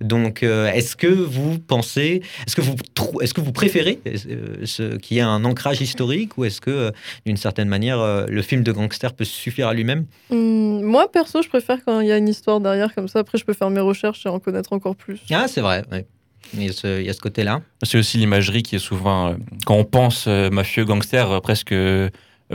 Donc, 0.00 0.42
euh, 0.42 0.70
est-ce 0.72 0.96
que 0.96 1.06
vous 1.06 1.58
pensez, 1.58 2.22
est-ce 2.46 2.56
que 2.56 2.60
vous, 2.60 2.76
est-ce 3.20 3.32
que 3.32 3.40
vous 3.40 3.52
préférez 3.52 3.98
euh, 4.06 4.64
ce, 4.64 4.96
qu'il 4.96 5.16
y 5.16 5.20
ait 5.20 5.22
un 5.22 5.44
ancrage 5.44 5.80
historique 5.80 6.36
ou 6.36 6.44
est-ce 6.44 6.60
que, 6.60 6.70
euh, 6.70 6.90
d'une 7.24 7.36
certaine 7.36 7.68
manière, 7.68 8.00
euh, 8.00 8.26
le 8.28 8.42
film 8.42 8.62
de 8.62 8.72
gangster 8.72 9.14
peut 9.14 9.24
suffire 9.24 9.68
à 9.68 9.74
lui-même? 9.74 10.06
Hmm, 10.30 10.82
moi, 10.82 11.10
perso, 11.10 11.42
je 11.42 11.48
préfère 11.48 11.78
quand 11.84 12.00
il 12.00 12.08
y 12.08 12.12
a 12.12 12.18
une 12.18 12.28
histoire 12.28 12.60
derrière, 12.60 12.94
comme 12.94 13.08
ça, 13.08 13.20
après, 13.20 13.38
je 13.38 13.44
peux 13.44 13.54
faire 13.54 13.70
mes 13.70 13.80
recherches 13.80 14.26
et 14.26 14.28
en 14.28 14.38
connaître 14.38 14.72
encore 14.72 14.96
plus. 14.96 15.20
Ah, 15.30 15.46
c'est 15.48 15.60
vrai. 15.62 15.84
ouais. 15.90 16.06
Il 16.54 16.64
y 16.64 16.68
a 16.68 16.72
ce, 16.72 17.00
il 17.00 17.06
y 17.06 17.10
a 17.10 17.12
ce 17.12 17.20
côté-là. 17.20 17.60
C'est 17.82 17.98
aussi 17.98 18.18
l'imagerie 18.18 18.62
qui 18.62 18.76
est 18.76 18.80
souvent, 18.80 19.28
euh, 19.28 19.34
quand 19.64 19.74
on 19.74 19.84
pense 19.84 20.26
euh, 20.28 20.50
mafieux, 20.50 20.84
gangster, 20.84 21.30
euh, 21.30 21.40
presque 21.40 21.72
euh, 21.72 22.08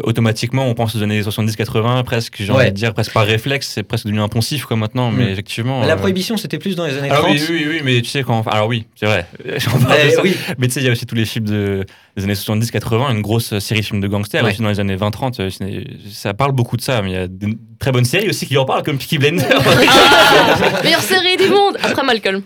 automatiquement, 0.03 0.67
on 0.67 0.73
pense 0.73 0.95
aux 0.95 1.03
années 1.03 1.21
70-80, 1.21 2.03
presque, 2.03 2.35
j'ai 2.39 2.51
Ouais. 2.51 2.61
envie 2.61 2.71
de 2.71 2.75
dire, 2.75 2.93
presque 2.93 3.13
par 3.13 3.25
réflexe, 3.25 3.67
c'est 3.67 3.83
presque 3.83 4.05
devenu 4.05 4.21
impensif, 4.21 4.65
quoi, 4.65 4.77
maintenant, 4.77 5.11
mais 5.11 5.25
Mm. 5.25 5.29
effectivement. 5.29 5.81
La 5.85 5.93
euh, 5.93 5.97
prohibition, 5.97 6.37
c'était 6.37 6.59
plus 6.59 6.75
dans 6.75 6.85
les 6.85 6.97
années 6.97 7.09
Alors 7.09 7.25
30. 7.25 7.35
oui, 7.37 7.45
oui, 7.49 7.65
oui, 7.69 7.81
mais 7.83 8.01
tu 8.01 8.09
sais, 8.09 8.23
quand. 8.23 8.47
Alors 8.47 8.67
oui, 8.67 8.85
c'est 8.95 9.05
vrai. 9.05 9.25
Mais 9.45 9.59
ça. 9.59 10.21
oui, 10.23 10.35
Mais 10.57 10.67
tu 10.67 10.73
sais, 10.73 10.79
il 10.81 10.85
y 10.85 10.89
a 10.89 10.91
aussi 10.91 11.05
tous 11.05 11.15
les 11.15 11.25
films 11.25 11.45
de, 11.45 11.85
des 12.15 12.23
années 12.23 12.33
70-80, 12.35 13.11
une 13.11 13.21
grosse 13.21 13.57
série 13.59 13.81
de 13.81 13.85
films 13.85 14.01
de 14.01 14.07
gangsters, 14.07 14.43
Ouais. 14.43 14.51
aussi 14.51 14.61
dans 14.61 14.69
les 14.69 14.79
années 14.79 14.95
20-30. 14.95 15.39
euh, 15.39 15.49
Ça 16.09 16.33
parle 16.33 16.53
beaucoup 16.53 16.77
de 16.77 16.81
ça, 16.81 17.01
mais 17.01 17.09
il 17.09 17.13
y 17.13 17.17
a 17.17 17.27
de 17.27 17.57
très 17.81 17.91
bonnes 17.91 18.05
séries 18.05 18.29
aussi 18.29 18.45
qui 18.47 18.57
en 18.57 18.63
parlent, 18.63 18.83
comme 18.83 18.97
Peaky 18.97 19.17
Blender. 19.17 19.43
Ah, 19.53 20.83
meilleure 20.83 21.01
série 21.01 21.35
du 21.35 21.49
monde 21.49 21.77
après 21.83 22.03
Malcolm. 22.03 22.41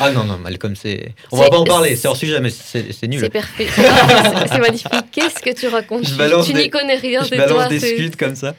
Ah 0.00 0.10
non, 0.10 0.24
non, 0.24 0.38
Malcolm, 0.38 0.74
c'est. 0.74 1.14
On 1.30 1.36
va 1.36 1.48
pas 1.50 1.58
en 1.58 1.64
parler, 1.64 1.94
c'est 1.96 2.08
hors 2.08 2.16
sujet, 2.16 2.40
mais 2.40 2.50
c'est 2.50 2.92
c'est 2.92 3.06
nul. 3.06 3.20
C'est 3.20 3.30
parfait. 3.30 3.68
C'est 4.50 4.58
magnifique. 4.58 4.88
Qu'est-ce 5.12 5.40
que 5.40 5.54
tu 5.58 5.68
racontes 5.68 6.04
Je 6.06 6.10
Tu- 6.12 6.16
balance 6.16 6.46
Tu 6.46 6.52
des- 6.54 6.62
n'y 6.62 6.70
connais 6.70 6.96
rien, 6.96 7.20
Je 7.22 7.28
c'est 7.28 7.36
balance 7.36 7.56
toi. 7.58 7.68
des 7.68 7.78
scuds 7.78 8.16
comme 8.18 8.34
ça. 8.34 8.54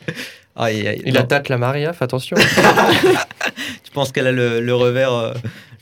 Aïe, 0.56 0.88
aïe, 0.88 1.02
Il 1.06 1.14
non. 1.16 1.22
attaque 1.22 1.50
la 1.50 1.58
Maria, 1.58 1.92
fais 1.94 2.04
attention. 2.06 2.38
Tu 3.84 3.92
penses 3.94 4.12
qu'elle 4.12 4.28
a 4.28 4.32
le, 4.32 4.62
le 4.62 4.76
revers, 4.76 5.14
euh, 5.14 5.34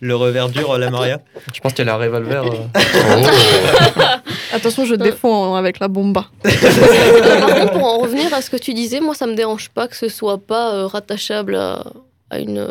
le 0.01 0.15
revers 0.15 0.49
dur, 0.49 0.71
euh, 0.71 0.77
la 0.77 0.89
Maria 0.89 1.19
Je 1.53 1.59
pense 1.61 1.73
qu'il 1.73 1.85
y 1.85 1.89
a 1.89 1.93
un 1.95 1.97
revolver. 1.97 2.43
euh. 2.45 2.49
Attention, 4.53 4.85
je 4.85 4.95
défends 4.95 5.55
avec 5.55 5.79
la 5.79 5.87
bomba. 5.87 6.25
Par 6.43 7.55
contre, 7.55 7.71
pour 7.73 7.83
en 7.85 7.97
revenir 7.99 8.33
à 8.33 8.41
ce 8.41 8.49
que 8.49 8.57
tu 8.57 8.73
disais, 8.73 8.99
moi, 8.99 9.13
ça 9.15 9.27
me 9.27 9.35
dérange 9.35 9.69
pas 9.69 9.87
que 9.87 9.95
ce 9.95 10.09
soit 10.09 10.37
pas 10.39 10.73
euh, 10.73 10.87
rattachable 10.87 11.55
à, 11.55 11.83
à 12.29 12.39
une, 12.39 12.67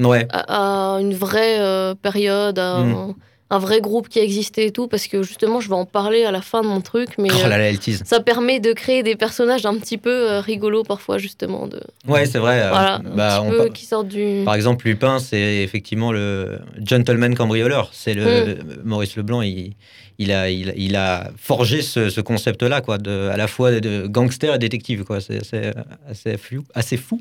Ouais. 0.00 0.26
à, 0.30 0.94
à 0.96 1.00
une 1.00 1.14
vraie 1.14 1.58
euh, 1.60 1.94
période, 1.94 2.58
à 2.58 2.78
Mm. 2.78 3.14
Un, 3.50 3.58
vrai 3.58 3.80
groupe 3.80 4.08
qui 4.08 4.18
existait 4.18 4.66
et 4.66 4.70
tout, 4.70 4.88
parce 4.88 5.06
que 5.06 5.22
justement, 5.22 5.60
je 5.60 5.68
vais 5.68 5.74
en 5.74 5.84
parler 5.86 6.24
à 6.24 6.30
la 6.30 6.40
fin 6.40 6.62
de 6.62 6.66
mon 6.66 6.80
truc, 6.80 7.10
mais 7.18 7.28
Oh 7.32 7.44
euh, 7.44 7.48
là 7.48 7.58
là, 7.58 7.78
ça 8.04 8.20
permet 8.20 8.60
de 8.60 8.72
créer 8.72 9.02
des 9.02 9.16
personnages 9.16 9.66
un 9.66 9.76
petit 9.76 9.98
peu 9.98 10.30
euh, 10.30 10.40
rigolos 10.40 10.82
parfois, 10.82 11.18
justement, 11.18 11.66
de, 11.66 11.80
Ouais, 12.06 12.26
c'est 12.26 12.38
vrai. 12.38 12.62
euh, 12.62 12.98
bah, 13.14 13.42
on 13.42 13.50
peu 13.50 13.56
par- 13.58 13.72
qui 13.72 13.84
sortent 13.86 14.08
du... 14.08 14.42
Par 14.44 14.54
exemple, 14.54 14.86
Lupin, 14.86 15.18
c'est 15.18 15.62
effectivement 15.62 16.12
le 16.12 16.58
gentleman 16.84 17.34
cambrioleur. 17.34 17.90
C'est 17.92 18.14
le 18.14 18.58
Maurice 18.84 19.16
Leblanc. 19.16 19.42
Il, 19.42 19.74
il 20.18 20.32
a, 20.32 20.50
il, 20.50 20.72
il 20.76 20.96
a 20.96 21.30
forgé 21.40 21.80
ce, 21.82 22.10
ce 22.10 22.20
concept-là, 22.20 22.80
quoi, 22.80 22.98
de, 22.98 23.28
à 23.32 23.36
la 23.36 23.46
fois 23.46 23.70
de 23.72 24.06
gangster 24.08 24.54
et 24.54 24.58
détective, 24.58 25.04
quoi. 25.04 25.20
C'est 25.20 25.38
assez 26.10 26.36
fou, 26.36 26.64
assez 26.74 26.96
fou. 26.96 27.20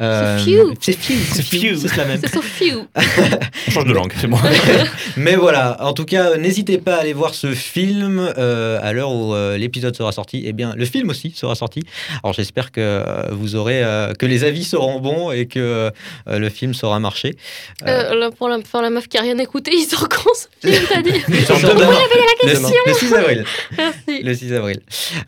Euh, 0.00 0.38
C'est 0.38 0.44
few. 0.44 0.74
C'est 0.80 0.92
few, 0.92 1.14
c'est 1.34 1.42
few, 1.42 1.76
c'est 1.76 1.88
cela 1.88 2.04
même. 2.04 2.20
C'est 2.20 2.32
so 2.32 2.40
few. 2.40 2.86
On 3.68 3.70
change 3.72 3.84
de 3.86 3.92
langue, 3.92 4.12
c'est 4.20 4.26
bon. 4.28 4.38
Mais 5.16 5.34
voilà, 5.36 5.76
en 5.84 5.92
tout 5.92 6.04
cas, 6.04 6.36
n'hésitez 6.36 6.78
pas 6.78 6.96
à 6.96 7.00
aller 7.00 7.12
voir 7.12 7.34
ce 7.34 7.52
film 7.54 8.18
euh, 8.38 8.78
à 8.82 8.92
l'heure 8.92 9.10
où 9.12 9.34
euh, 9.34 9.56
l'épisode 9.56 9.96
sera 9.96 10.12
sorti. 10.12 10.44
Eh 10.46 10.52
bien, 10.52 10.74
le 10.76 10.84
film 10.84 11.10
aussi 11.10 11.32
sera 11.34 11.54
sorti. 11.54 11.82
Alors, 12.22 12.32
j'espère 12.34 12.70
que 12.70 12.80
euh, 12.80 13.28
vous 13.32 13.56
aurez, 13.56 13.82
euh, 13.82 14.12
que 14.14 14.26
les 14.26 14.44
avis 14.44 14.64
seront 14.64 15.00
bons 15.00 15.32
et 15.32 15.46
que 15.46 15.58
euh, 15.58 15.90
le 16.38 16.48
film 16.48 16.74
saura 16.74 17.00
marcher. 17.00 17.34
Euh, 17.86 18.14
là, 18.14 18.30
pour 18.30 18.48
la, 18.48 18.58
la 18.80 18.90
meuf 18.90 19.08
qui 19.08 19.18
a 19.18 19.22
rien 19.22 19.38
écouté, 19.38 19.72
ils 19.74 19.84
sont 19.86 20.06
cons. 20.06 20.30
T'as 20.62 21.02
dit. 21.02 21.10
Le, 22.44 22.54
six- 22.54 22.74
le 22.86 22.92
6 22.94 23.14
avril. 23.14 23.44
Merci. 23.78 24.22
Le 24.22 24.34
6 24.34 24.52
avril. 24.54 24.80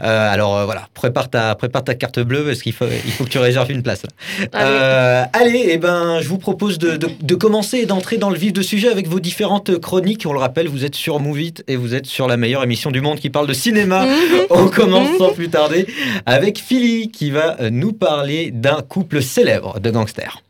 Euh, 0.02 0.32
alors 0.32 0.56
euh, 0.58 0.64
voilà, 0.64 0.88
prépare 0.94 1.28
ta, 1.30 1.54
prépare 1.54 1.84
ta 1.84 1.94
carte 1.94 2.20
bleue 2.20 2.44
parce 2.44 2.62
qu'il 2.62 2.72
faut, 2.72 2.86
il 3.04 3.12
faut 3.12 3.24
que 3.24 3.28
tu 3.30 3.38
réserves 3.38 3.70
une 3.70 3.82
place. 3.82 4.02
là. 4.02 4.08
Allez. 4.52 4.70
Euh, 4.70 5.24
allez, 5.32 5.66
eh 5.70 5.78
ben, 5.78 6.20
je 6.20 6.28
vous 6.28 6.38
propose 6.38 6.78
de, 6.78 6.96
de- 6.96 7.10
de 7.20 7.34
commencer 7.34 7.78
et 7.78 7.86
d'entrer 7.86 8.16
dans 8.18 8.30
le 8.30 8.36
vif 8.38 8.52
de 8.52 8.62
sujet 8.62 8.88
avec 8.88 9.08
vos 9.08 9.20
différentes 9.20 9.78
chroniques. 9.78 10.24
On 10.26 10.32
le 10.32 10.38
rappelle, 10.38 10.68
vous 10.68 10.84
êtes 10.84 10.94
sur 10.94 11.20
Move 11.20 11.40
It 11.40 11.64
et 11.68 11.76
vous 11.76 11.94
êtes 11.94 12.06
sur 12.06 12.28
la 12.28 12.36
meilleure 12.36 12.62
émission 12.64 12.90
du 12.90 13.00
monde 13.00 13.18
qui 13.20 13.30
parle 13.30 13.46
de 13.46 13.52
cinéma. 13.54 14.06
On 14.50 14.68
commence 14.68 15.16
sans 15.18 15.32
plus 15.32 15.48
tarder 15.50 15.86
avec 16.26 16.58
Philly 16.58 17.10
qui 17.10 17.30
va 17.30 17.56
nous 17.70 17.92
parler 17.92 18.50
d'un 18.52 18.80
couple 18.82 19.22
célèbre 19.22 19.80
de 19.80 19.90
gangsters. 19.90 20.42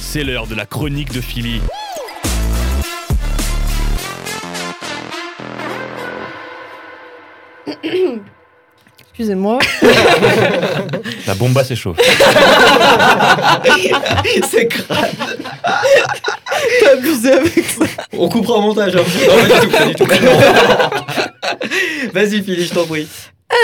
C'est 0.00 0.24
l'heure 0.24 0.46
de 0.46 0.54
la 0.54 0.64
chronique 0.64 1.12
de 1.12 1.20
Philly. 1.20 1.60
Excusez-moi. 9.10 9.58
La 11.26 11.34
bomba 11.34 11.64
s'échauffe. 11.64 11.96
C'est 14.50 14.66
grave. 14.66 15.14
T'as 16.80 16.90
abusé 16.92 17.32
avec 17.32 17.64
ça. 17.64 17.84
On 18.12 18.28
coupera 18.28 18.58
au 18.58 18.62
montage. 18.62 18.94
hein. 18.96 19.00
Non, 19.28 19.68
pas 19.70 19.84
du 19.86 19.94
tout, 19.94 20.06
pas 20.06 20.16
du 20.18 20.26
tout. 20.26 22.12
Vas-y, 22.12 22.42
Philly, 22.42 22.66
je 22.66 22.74
t'en 22.74 22.84
prie. 22.84 23.08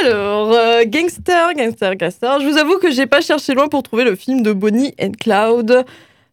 Alors, 0.04 0.52
euh, 0.52 0.84
Gangster, 0.86 1.52
Gangster, 1.56 1.96
Gangster. 1.96 2.40
Je 2.40 2.46
vous 2.46 2.56
avoue 2.56 2.78
que 2.78 2.90
j'ai 2.90 3.06
pas 3.06 3.20
cherché 3.20 3.52
loin 3.54 3.68
pour 3.68 3.82
trouver 3.82 4.04
le 4.04 4.14
film 4.16 4.42
de 4.42 4.52
Bonnie 4.52 4.94
and 5.00 5.12
Cloud. 5.20 5.84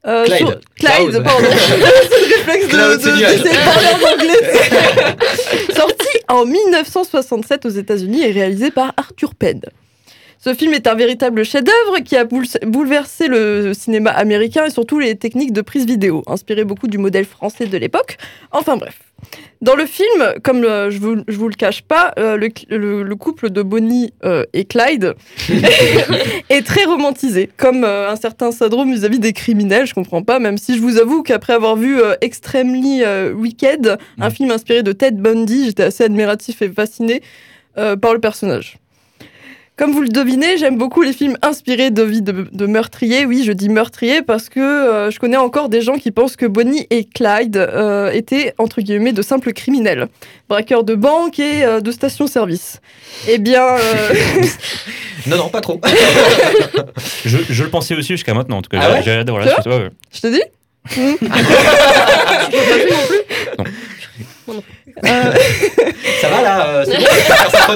Euh, 0.08 0.26
Clyde. 0.26 0.38
sur- 0.38 0.60
Clyde, 0.76 1.10
Cloud. 1.12 1.24
pardon. 1.24 1.48
c'est 1.52 1.78
le 1.78 2.36
réflexe 2.36 2.66
de, 2.68 2.72
Cloud, 2.72 3.02
de, 3.02 3.10
de 3.10 3.50
en 3.70 4.14
anglais. 4.14 5.16
Sorti 5.76 6.08
en 6.30 6.46
1967 6.46 7.66
aux 7.66 7.70
États-Unis 7.70 8.24
et 8.24 8.32
réalisé 8.32 8.72
par 8.72 8.94
Arthur 8.98 9.36
Penn. 9.36 9.60
Ce 10.42 10.54
film 10.54 10.74
est 10.74 10.88
un 10.88 10.96
véritable 10.96 11.44
chef-d'œuvre 11.44 12.00
qui 12.00 12.16
a 12.16 12.24
boule- 12.24 12.46
bouleversé 12.66 13.28
le 13.28 13.74
cinéma 13.74 14.12
américain 14.12 14.66
et 14.66 14.70
surtout 14.70 15.00
les 15.00 15.16
techniques 15.16 15.52
de 15.52 15.62
prise 15.62 15.86
vidéo, 15.86 16.24
inspiré 16.28 16.64
beaucoup 16.64 16.88
du 16.88 16.98
modèle 16.98 17.26
français 17.26 17.66
de 17.66 17.78
l'époque. 17.78 18.18
Enfin 18.52 18.78
bref. 18.78 18.96
Dans 19.62 19.76
le 19.76 19.86
film, 19.86 20.34
comme 20.44 20.64
euh, 20.64 20.90
je 20.90 21.00
vous, 21.00 21.18
je 21.28 21.38
vous 21.38 21.50
le 21.50 21.56
cache 21.56 21.82
pas, 21.82 22.14
euh, 22.18 22.38
le, 22.38 22.50
le- 22.70 23.04
le 23.04 23.16
couple 23.16 23.50
de 23.50 23.62
Bonnie 23.62 24.14
euh, 24.24 24.46
et 24.54 24.66
Clyde 24.66 25.16
est 26.50 26.66
très 26.66 26.86
romantisé, 26.86 27.50
comme 27.58 27.84
euh, 27.84 28.10
un 28.10 28.16
certain 28.16 28.52
syndrome 28.52 28.92
vis-à-vis 28.94 29.20
des 29.20 29.34
criminels. 29.34 29.86
Je 29.86 29.94
comprends 29.94 30.24
pas, 30.24 30.40
même 30.40 30.58
si 30.58 30.76
je 30.76 30.82
vous 30.82 30.98
avoue 30.98 31.24
qu'après 31.24 31.54
avoir 31.54 31.76
vu 31.76 31.98
Extremely 32.22 33.04
Wicked, 33.34 33.98
un 34.20 34.30
film 34.30 34.52
inspiré 34.52 34.84
de 34.84 34.92
Ted 34.92 35.18
Bundy, 35.18 35.66
j'étais 35.66 35.84
assez 35.84 36.04
admiratif 36.06 36.62
et 36.62 36.70
fasciné 36.70 37.22
par 37.76 38.14
le 38.14 38.20
personnage. 38.20 38.78
Comme 39.80 39.94
vous 39.94 40.02
le 40.02 40.10
devinez, 40.10 40.58
j'aime 40.58 40.78
beaucoup 40.78 41.02
les 41.04 41.14
films 41.14 41.38
inspirés 41.42 41.90
de 41.90 42.04
vie 42.04 42.22
de, 42.22 42.50
de 42.52 42.66
meurtriers. 42.66 43.26
Oui, 43.26 43.46
je 43.46 43.54
dis 43.54 43.70
meurtriers 43.70 44.22
parce 44.22 44.50
que 44.50 44.60
euh, 44.60 45.10
je 45.10 45.18
connais 45.20 45.38
encore 45.38 45.70
des 45.70 45.82
gens 45.82 45.96
qui 45.96 46.12
pensent 46.12 46.36
que 46.36 46.46
Bonnie 46.46 46.86
et 46.90 47.06
Clyde 47.06 47.56
euh, 47.56 48.12
étaient, 48.12 48.54
entre 48.58 48.82
guillemets, 48.82 49.14
de 49.14 49.22
simples 49.22 49.54
criminels. 49.54 50.10
Braqueurs 50.50 50.84
de 50.84 50.96
banque 50.96 51.40
et 51.40 51.64
euh, 51.64 51.80
de 51.80 51.92
stations-service. 51.92 52.82
Eh 53.30 53.38
bien, 53.38 53.64
euh, 53.64 53.80
Non, 55.28 55.38
non, 55.38 55.48
pas 55.48 55.62
trop. 55.62 55.80
Je, 57.26 57.38
je 57.50 57.64
le 57.64 57.70
pensais 57.70 57.96
aussi 57.96 58.10
jusqu'à 58.10 58.34
maintenant, 58.34 58.58
en 58.58 58.62
tout 58.62 58.70
cas. 58.70 58.80
Ah 58.82 58.92
ouais 58.92 59.02
Tu 59.02 59.10
la 59.10 59.24
suite. 59.24 59.66
ouais, 59.66 59.90
je 60.12 60.20
te 60.20 60.28
dis 60.28 60.42
Hmm. 60.98 61.14
Euh, 65.06 65.32
Ça 66.20 66.30
va 66.30 66.42
là 66.42 66.68
euh, 66.68 66.84
C'est 66.86 66.98
bon 67.68 67.76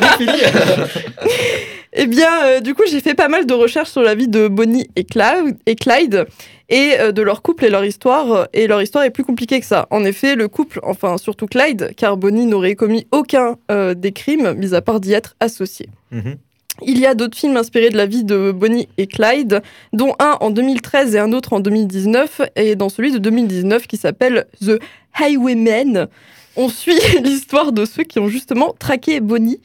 Eh 1.95 2.07
bien, 2.07 2.43
euh, 2.45 2.59
du 2.59 2.73
coup, 2.73 2.83
j'ai 2.89 2.99
fait 3.01 3.13
pas 3.13 3.27
mal 3.27 3.45
de 3.45 3.53
recherches 3.53 3.91
sur 3.91 4.01
la 4.01 4.15
vie 4.15 4.27
de 4.27 4.47
Bonnie 4.47 4.87
et 4.95 5.03
Clyde, 5.03 5.57
et, 5.67 5.75
Clyde, 5.75 6.25
et 6.69 6.93
euh, 6.99 7.11
de 7.11 7.21
leur 7.21 7.43
couple 7.43 7.65
et 7.65 7.69
leur 7.69 7.85
histoire. 7.85 8.31
euh, 8.31 8.45
Et 8.53 8.65
leur 8.65 8.81
histoire 8.81 9.03
est 9.03 9.11
plus 9.11 9.23
compliquée 9.23 9.59
que 9.59 9.65
ça. 9.65 9.87
En 9.91 10.03
effet, 10.03 10.35
le 10.35 10.47
couple, 10.47 10.79
enfin 10.83 11.17
surtout 11.17 11.45
Clyde, 11.45 11.91
car 11.95 12.17
Bonnie 12.17 12.47
n'aurait 12.47 12.75
commis 12.75 13.05
aucun 13.11 13.57
euh, 13.69 13.93
des 13.93 14.11
crimes, 14.11 14.53
mis 14.53 14.73
à 14.73 14.81
part 14.81 14.99
d'y 14.99 15.13
être 15.13 15.35
associé. 15.39 15.87
Mhm. 16.11 16.37
Il 16.81 16.97
y 16.97 17.05
a 17.05 17.13
d'autres 17.13 17.37
films 17.37 17.57
inspirés 17.57 17.91
de 17.91 17.97
la 17.97 18.07
vie 18.07 18.23
de 18.23 18.51
Bonnie 18.51 18.89
et 18.97 19.05
Clyde, 19.05 19.61
dont 19.93 20.15
un 20.17 20.37
en 20.41 20.49
2013 20.49 21.13
et 21.13 21.19
un 21.19 21.31
autre 21.31 21.53
en 21.53 21.59
2019, 21.59 22.41
et 22.55 22.75
dans 22.75 22.89
celui 22.89 23.11
de 23.11 23.19
2019 23.19 23.85
qui 23.85 23.97
s'appelle 23.97 24.47
The 24.65 24.79
Highwaymen, 25.19 26.07
on 26.55 26.69
suit 26.69 26.97
l'histoire 27.23 27.71
de 27.71 27.85
ceux 27.85 28.03
qui 28.03 28.17
ont 28.19 28.27
justement 28.27 28.75
traqué 28.79 29.19
Bonnie 29.19 29.59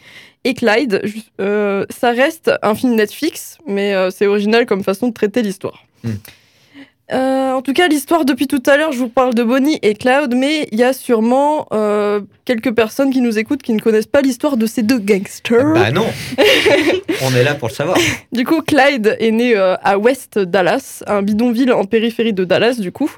et 0.45 0.55
Clyde. 0.55 1.03
Euh, 1.41 1.85
ça 1.91 2.11
reste 2.11 2.51
un 2.63 2.75
film 2.75 2.95
Netflix, 2.95 3.59
mais 3.67 3.95
euh, 3.95 4.11
c'est 4.11 4.27
original 4.27 4.67
comme 4.67 4.83
façon 4.83 5.09
de 5.09 5.15
traiter 5.15 5.43
l'histoire. 5.43 5.85
Hmm. 6.05 6.15
Euh, 7.11 7.53
en 7.53 7.63
tout 7.63 7.73
cas, 7.73 7.89
l'histoire 7.89 8.25
depuis 8.27 8.47
tout 8.47 8.63
à 8.67 8.77
l'heure, 8.77 8.93
je 8.93 8.99
vous 8.99 9.09
parle 9.09 9.35
de 9.35 9.43
Bonnie 9.43 9.79
et 9.83 9.95
Clyde, 9.95 10.35
mais 10.35 10.69
il 10.73 10.79
y 10.79 10.83
a 10.83 10.93
sûrement 10.93 11.67
euh, 11.73 12.21
quelques 12.45 12.75
personnes 12.75 13.11
qui 13.11 13.23
nous 13.23 13.39
écoutent 13.39 13.63
qui 13.63 13.73
ne 13.73 13.81
connaissent 13.81 14.07
pas 14.07 14.21
l'histoire 14.21 14.59
de 14.59 14.67
ces 14.67 14.83
deux 14.83 14.99
gangsters. 14.99 15.73
Bah 15.73 15.91
non 15.91 16.07
On 17.23 17.35
est 17.35 17.45
là 17.45 17.55
pour 17.55 17.69
le 17.69 17.75
savoir. 17.75 17.97
Du 18.33 18.45
coup, 18.45 18.61
Clyde 18.61 19.17
est 19.19 19.31
né 19.31 19.57
euh, 19.57 19.77
à 19.83 19.99
West 19.99 20.39
Dallas, 20.39 21.03
un 21.07 21.23
bidonville 21.23 21.73
en 21.73 21.85
périphérie 21.85 22.35
de 22.35 22.45
Dallas, 22.45 22.77
du 22.79 22.93
coup, 22.93 23.11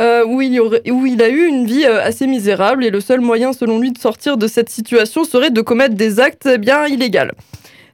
euh, 0.00 0.24
où, 0.26 0.42
il 0.42 1.22
a 1.22 1.28
eu 1.28 1.46
une 1.46 1.66
vie 1.66 1.84
euh, 1.84 2.02
assez 2.02 2.26
misérable 2.26 2.84
et 2.84 2.90
le 2.90 3.00
seul 3.00 3.20
moyen, 3.20 3.52
selon 3.52 3.78
lui, 3.78 3.92
de 3.92 3.98
sortir 3.98 4.36
de 4.36 4.48
cette 4.48 4.68
situation 4.68 5.24
serait 5.24 5.50
de 5.50 5.60
commettre 5.60 5.94
des 5.94 6.18
actes 6.18 6.48
eh 6.52 6.58
bien 6.58 6.86
illégaux. 6.86 7.32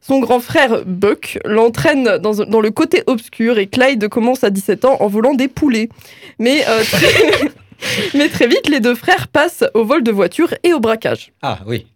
Son 0.00 0.18
grand 0.18 0.40
frère, 0.40 0.82
Buck, 0.86 1.38
l'entraîne 1.44 2.16
dans, 2.18 2.60
le 2.60 2.70
côté 2.70 3.02
obscur 3.06 3.58
et 3.58 3.66
Clyde 3.66 4.08
commence 4.08 4.44
à 4.44 4.50
17 4.50 4.86
ans 4.86 4.96
en 5.00 5.08
volant 5.08 5.34
des 5.34 5.48
poulets. 5.48 5.90
Mais, 6.38 6.64
euh, 6.68 6.82
très... 6.82 7.52
Mais 8.14 8.28
très 8.28 8.46
vite, 8.46 8.68
les 8.68 8.80
deux 8.80 8.94
frères 8.94 9.28
passent 9.28 9.64
au 9.72 9.84
vol 9.84 10.02
de 10.02 10.10
voiture 10.10 10.54
et 10.62 10.74
au 10.74 10.80
braquage. 10.80 11.32
Ah 11.40 11.60
oui. 11.66 11.86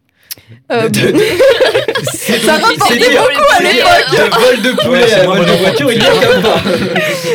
Euh, 0.72 0.88
De- 0.88 1.10
de- 1.12 1.18
c'est 2.14 2.38
Ça 2.40 2.54
rapportait 2.56 2.96
dire- 2.98 3.22
beaucoup 3.22 3.44
à 3.58 3.62
l'époque. 3.62 4.40
Vol 4.40 4.62
de 4.62 4.72
poulet 4.82 5.12
à 5.12 5.24
vol 5.24 5.44
de 5.46 5.52
voiture, 5.52 5.92
il 5.92 6.02
y 6.02 6.06
a 6.06 6.10
comme 6.10 6.42
pas. 6.42 6.60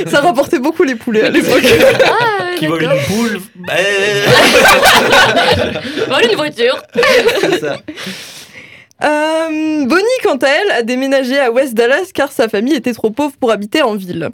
ça 0.09 0.19
rapportait 0.21 0.59
beaucoup 0.59 0.83
les 0.83 0.95
poulets 0.95 1.23
à 1.23 1.29
l'époque. 1.29 1.63
Ah, 2.05 2.55
Qui 2.57 2.67
vole 2.67 2.83
une 2.83 2.99
poule 3.07 3.39
bah, 3.55 3.73
Voilà 6.07 6.29
une 6.29 6.35
voiture. 6.35 6.81
C'est 7.41 7.59
ça. 7.59 7.77
Euh, 9.01 9.85
Bonnie, 9.85 10.03
quant 10.23 10.35
à 10.37 10.47
elle, 10.49 10.71
a 10.71 10.83
déménagé 10.83 11.39
à 11.39 11.51
West 11.51 11.73
Dallas 11.73 12.09
car 12.13 12.31
sa 12.33 12.49
famille 12.49 12.75
était 12.75 12.91
trop 12.93 13.11
pauvre 13.11 13.33
pour 13.39 13.51
habiter 13.51 13.81
en 13.81 13.95
ville. 13.95 14.29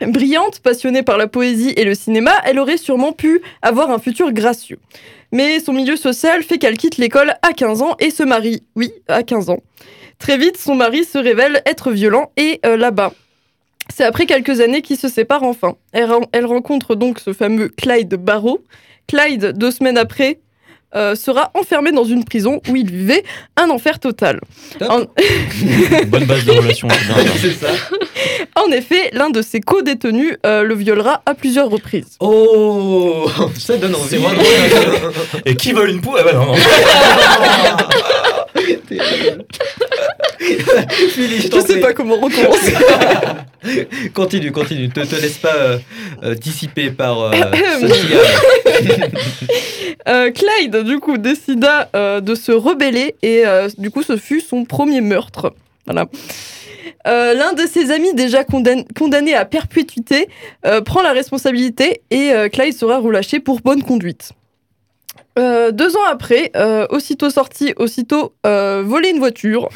Brillante, 0.00 0.60
passionnée 0.60 1.02
par 1.02 1.18
la 1.18 1.26
poésie 1.26 1.72
et 1.76 1.84
le 1.84 1.94
cinéma, 1.94 2.32
elle 2.44 2.58
aurait 2.58 2.76
sûrement 2.76 3.12
pu 3.12 3.40
avoir 3.62 3.90
un 3.90 3.98
futur 3.98 4.32
gracieux. 4.32 4.78
Mais 5.32 5.60
son 5.60 5.72
milieu 5.72 5.96
social 5.96 6.42
fait 6.42 6.58
qu'elle 6.58 6.76
quitte 6.78 6.96
l'école 6.96 7.34
à 7.42 7.52
15 7.52 7.82
ans 7.82 7.96
et 8.00 8.10
se 8.10 8.22
marie. 8.22 8.62
Oui, 8.76 8.92
à 9.08 9.22
15 9.22 9.50
ans. 9.50 9.58
Très 10.18 10.38
vite, 10.38 10.56
son 10.56 10.74
mari 10.74 11.04
se 11.04 11.18
révèle 11.18 11.62
être 11.66 11.90
violent 11.90 12.30
et 12.36 12.60
euh, 12.64 12.76
là-bas. 12.76 13.12
C'est 13.92 14.04
après 14.04 14.26
quelques 14.26 14.60
années 14.60 14.80
qu'ils 14.80 14.96
se 14.98 15.08
séparent 15.08 15.42
enfin. 15.42 15.76
Elle, 15.92 16.10
ren- 16.10 16.26
elle 16.32 16.46
rencontre 16.46 16.94
donc 16.94 17.18
ce 17.20 17.32
fameux 17.32 17.68
Clyde 17.68 18.14
Barrow. 18.14 18.60
Clyde, 19.08 19.52
deux 19.56 19.70
semaines 19.70 19.98
après, 19.98 20.38
euh, 20.94 21.14
sera 21.14 21.50
enfermé 21.54 21.92
dans 21.92 22.04
une 22.04 22.24
prison 22.24 22.60
où 22.68 22.76
il 22.76 22.90
vivait 22.90 23.24
un 23.56 23.70
enfer 23.70 23.98
total. 23.98 24.40
En, 24.80 25.00
Bonne 26.06 26.24
base 26.24 26.44
de 26.44 26.52
relation. 26.52 26.88
ça. 27.60 27.68
en 28.56 28.70
effet, 28.70 29.10
l'un 29.12 29.30
de 29.30 29.42
ses 29.42 29.60
co-détenus 29.60 30.36
euh, 30.46 30.62
le 30.62 30.74
violera 30.74 31.22
à 31.26 31.34
plusieurs 31.34 31.68
reprises. 31.70 32.16
Oh 32.20 33.28
Ça 33.58 33.76
donne 33.76 33.94
envie. 33.94 34.08
C'est 34.08 34.18
moins 34.18 34.34
drôle. 34.34 34.46
Et 35.44 35.56
qui 35.56 35.72
vole 35.72 35.90
une 35.90 36.00
poule? 36.00 36.18
Ah 36.20 36.24
bah 36.24 36.32
non, 36.32 36.46
non. 36.46 36.54
Je 40.40 41.48
Je 41.52 41.60
sais 41.66 41.80
pas 41.80 41.92
comment 41.92 42.16
recommencer. 42.16 42.74
Continue, 44.14 44.52
continue. 44.52 44.90
Te, 44.90 45.00
te 45.00 45.14
laisse 45.16 45.38
pas 45.38 45.54
euh, 45.56 45.78
euh, 46.22 46.34
dissiper 46.34 46.90
par 46.90 47.18
euh, 47.22 47.32
ce. 47.80 47.86
Euh, 50.06 50.30
Clyde, 50.32 50.76
du 50.84 50.98
coup, 50.98 51.16
décida 51.16 51.88
de 52.20 52.34
se 52.34 52.52
rebeller 52.52 53.14
et 53.22 53.44
du 53.78 53.90
coup, 53.90 54.02
ce 54.02 54.16
fut 54.18 54.40
son 54.42 54.64
premier 54.66 55.00
meurtre. 55.00 55.54
Voilà. 55.86 56.06
L'un 57.06 57.52
de 57.54 57.66
ses 57.66 57.90
amis, 57.90 58.12
déjà 58.14 58.42
condamn- 58.42 58.84
condamné 58.98 59.34
à 59.34 59.44
perpétuité, 59.46 60.28
prend 60.84 61.00
la 61.02 61.12
responsabilité 61.12 62.02
et 62.10 62.32
Clyde 62.52 62.76
sera 62.76 62.98
relâché 62.98 63.40
pour 63.40 63.60
bonne 63.60 63.82
conduite. 63.82 64.32
Euh, 65.38 65.72
deux 65.72 65.96
ans 65.96 66.04
après, 66.08 66.52
euh, 66.56 66.86
aussitôt 66.90 67.28
sorti, 67.28 67.74
aussitôt 67.76 68.34
euh, 68.46 68.84
volé 68.86 69.08
une 69.10 69.18
voiture, 69.18 69.68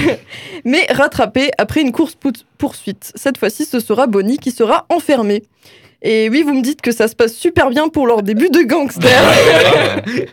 mais 0.64 0.86
rattrapé 0.90 1.50
après 1.58 1.80
une 1.80 1.90
course 1.90 2.16
poursuite. 2.58 3.12
Cette 3.16 3.38
fois-ci, 3.38 3.64
ce 3.64 3.80
sera 3.80 4.06
Bonnie 4.06 4.38
qui 4.38 4.52
sera 4.52 4.86
enfermée. 4.90 5.42
Et 6.02 6.28
oui, 6.28 6.42
vous 6.42 6.54
me 6.54 6.62
dites 6.62 6.82
que 6.82 6.90
ça 6.90 7.06
se 7.08 7.14
passe 7.14 7.34
super 7.34 7.70
bien 7.70 7.88
pour 7.88 8.06
leur 8.06 8.22
début 8.22 8.50
de 8.50 8.62
gangster. 8.62 9.10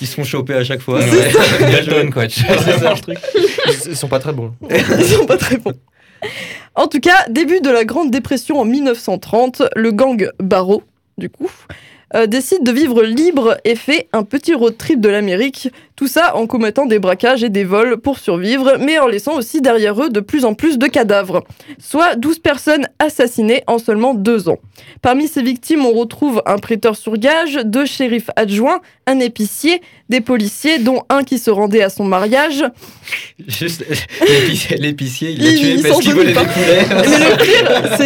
Ils 0.00 0.06
se 0.06 0.14
font 0.14 0.24
choper 0.24 0.54
à 0.54 0.64
chaque 0.64 0.80
fois. 0.80 0.98
Ouais. 0.98 2.10
Quoi. 2.12 2.24
Ils 3.86 3.96
sont 3.96 4.08
pas 4.08 4.18
très 4.18 4.32
bons. 4.32 4.52
Ils 4.70 5.04
sont 5.04 5.24
pas 5.24 5.38
très 5.38 5.56
bons. 5.56 5.72
En 6.74 6.88
tout 6.88 7.00
cas, 7.00 7.24
début 7.30 7.60
de 7.60 7.70
la 7.70 7.84
Grande 7.84 8.10
Dépression 8.10 8.60
en 8.60 8.64
1930, 8.66 9.62
le 9.74 9.92
gang 9.92 10.30
Barrow, 10.38 10.82
du 11.16 11.30
coup, 11.30 11.50
euh, 11.70 11.74
décide 12.26 12.62
de 12.62 12.72
vivre 12.72 13.02
libre 13.02 13.58
et 13.64 13.74
fait 13.74 14.08
un 14.12 14.22
petit 14.22 14.54
road 14.54 14.76
trip 14.76 15.00
de 15.00 15.08
l'Amérique, 15.08 15.70
tout 15.96 16.06
ça 16.06 16.36
en 16.36 16.46
commettant 16.46 16.86
des 16.86 16.98
braquages 16.98 17.42
et 17.42 17.48
des 17.48 17.64
vols 17.64 17.96
pour 17.96 18.18
survivre, 18.18 18.76
mais 18.78 18.98
en 18.98 19.06
laissant 19.06 19.36
aussi 19.36 19.62
derrière 19.62 20.00
eux 20.02 20.10
de 20.10 20.20
plus 20.20 20.44
en 20.44 20.54
plus 20.54 20.78
de 20.78 20.86
cadavres, 20.86 21.42
soit 21.78 22.16
12 22.16 22.38
personnes 22.38 22.86
assassinées 22.98 23.64
en 23.66 23.78
seulement 23.78 24.14
deux 24.14 24.48
ans. 24.48 24.58
Parmi 25.00 25.26
ces 25.26 25.42
victimes, 25.42 25.86
on 25.86 25.92
retrouve 25.92 26.42
un 26.44 26.58
prêteur 26.58 26.96
sur 26.96 27.16
gage, 27.16 27.54
deux 27.64 27.86
shérifs 27.86 28.30
adjoints, 28.36 28.80
un 29.06 29.18
épicier, 29.20 29.80
des 30.08 30.20
policiers, 30.20 30.78
dont 30.78 31.02
un 31.08 31.24
qui 31.24 31.38
se 31.38 31.50
rendait 31.50 31.82
à 31.82 31.88
son 31.88 32.04
mariage, 32.04 32.64
Juste 33.46 33.84
l'épicier, 34.78 35.30
il 35.30 35.42
l'a 35.42 35.50
tué 35.50 35.74
il 35.74 35.82
parce 35.82 36.00
qu'il 36.00 36.14
volait 36.14 36.32
des 36.32 36.38
poulets. 36.38 36.86
Mais 36.90 37.18
le 37.18 37.36
pire, 37.42 37.96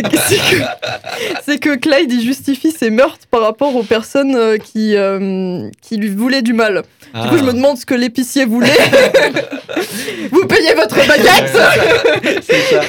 c'est 1.44 1.58
que, 1.58 1.76
Clyde 1.76 2.12
il 2.12 2.22
justifie 2.22 2.70
ses 2.70 2.90
meurtres 2.90 3.26
par 3.30 3.40
rapport 3.42 3.74
aux 3.76 3.82
personnes 3.82 4.34
euh, 4.34 4.58
qui, 4.58 4.96
euh, 4.96 5.68
qui 5.82 5.96
lui 5.96 6.08
voulaient 6.08 6.42
du 6.42 6.52
mal. 6.52 6.82
Du 7.14 7.28
coup, 7.28 7.38
je 7.38 7.44
me 7.44 7.52
demande 7.52 7.76
ce 7.80 7.86
que 7.86 7.94
l'épicier 7.94 8.44
voulait. 8.44 8.68
Vous 10.30 10.46
payez 10.46 10.74
votre 10.74 10.96
baguette 11.06 12.42
C'est 12.42 12.60
ça. 12.62 12.82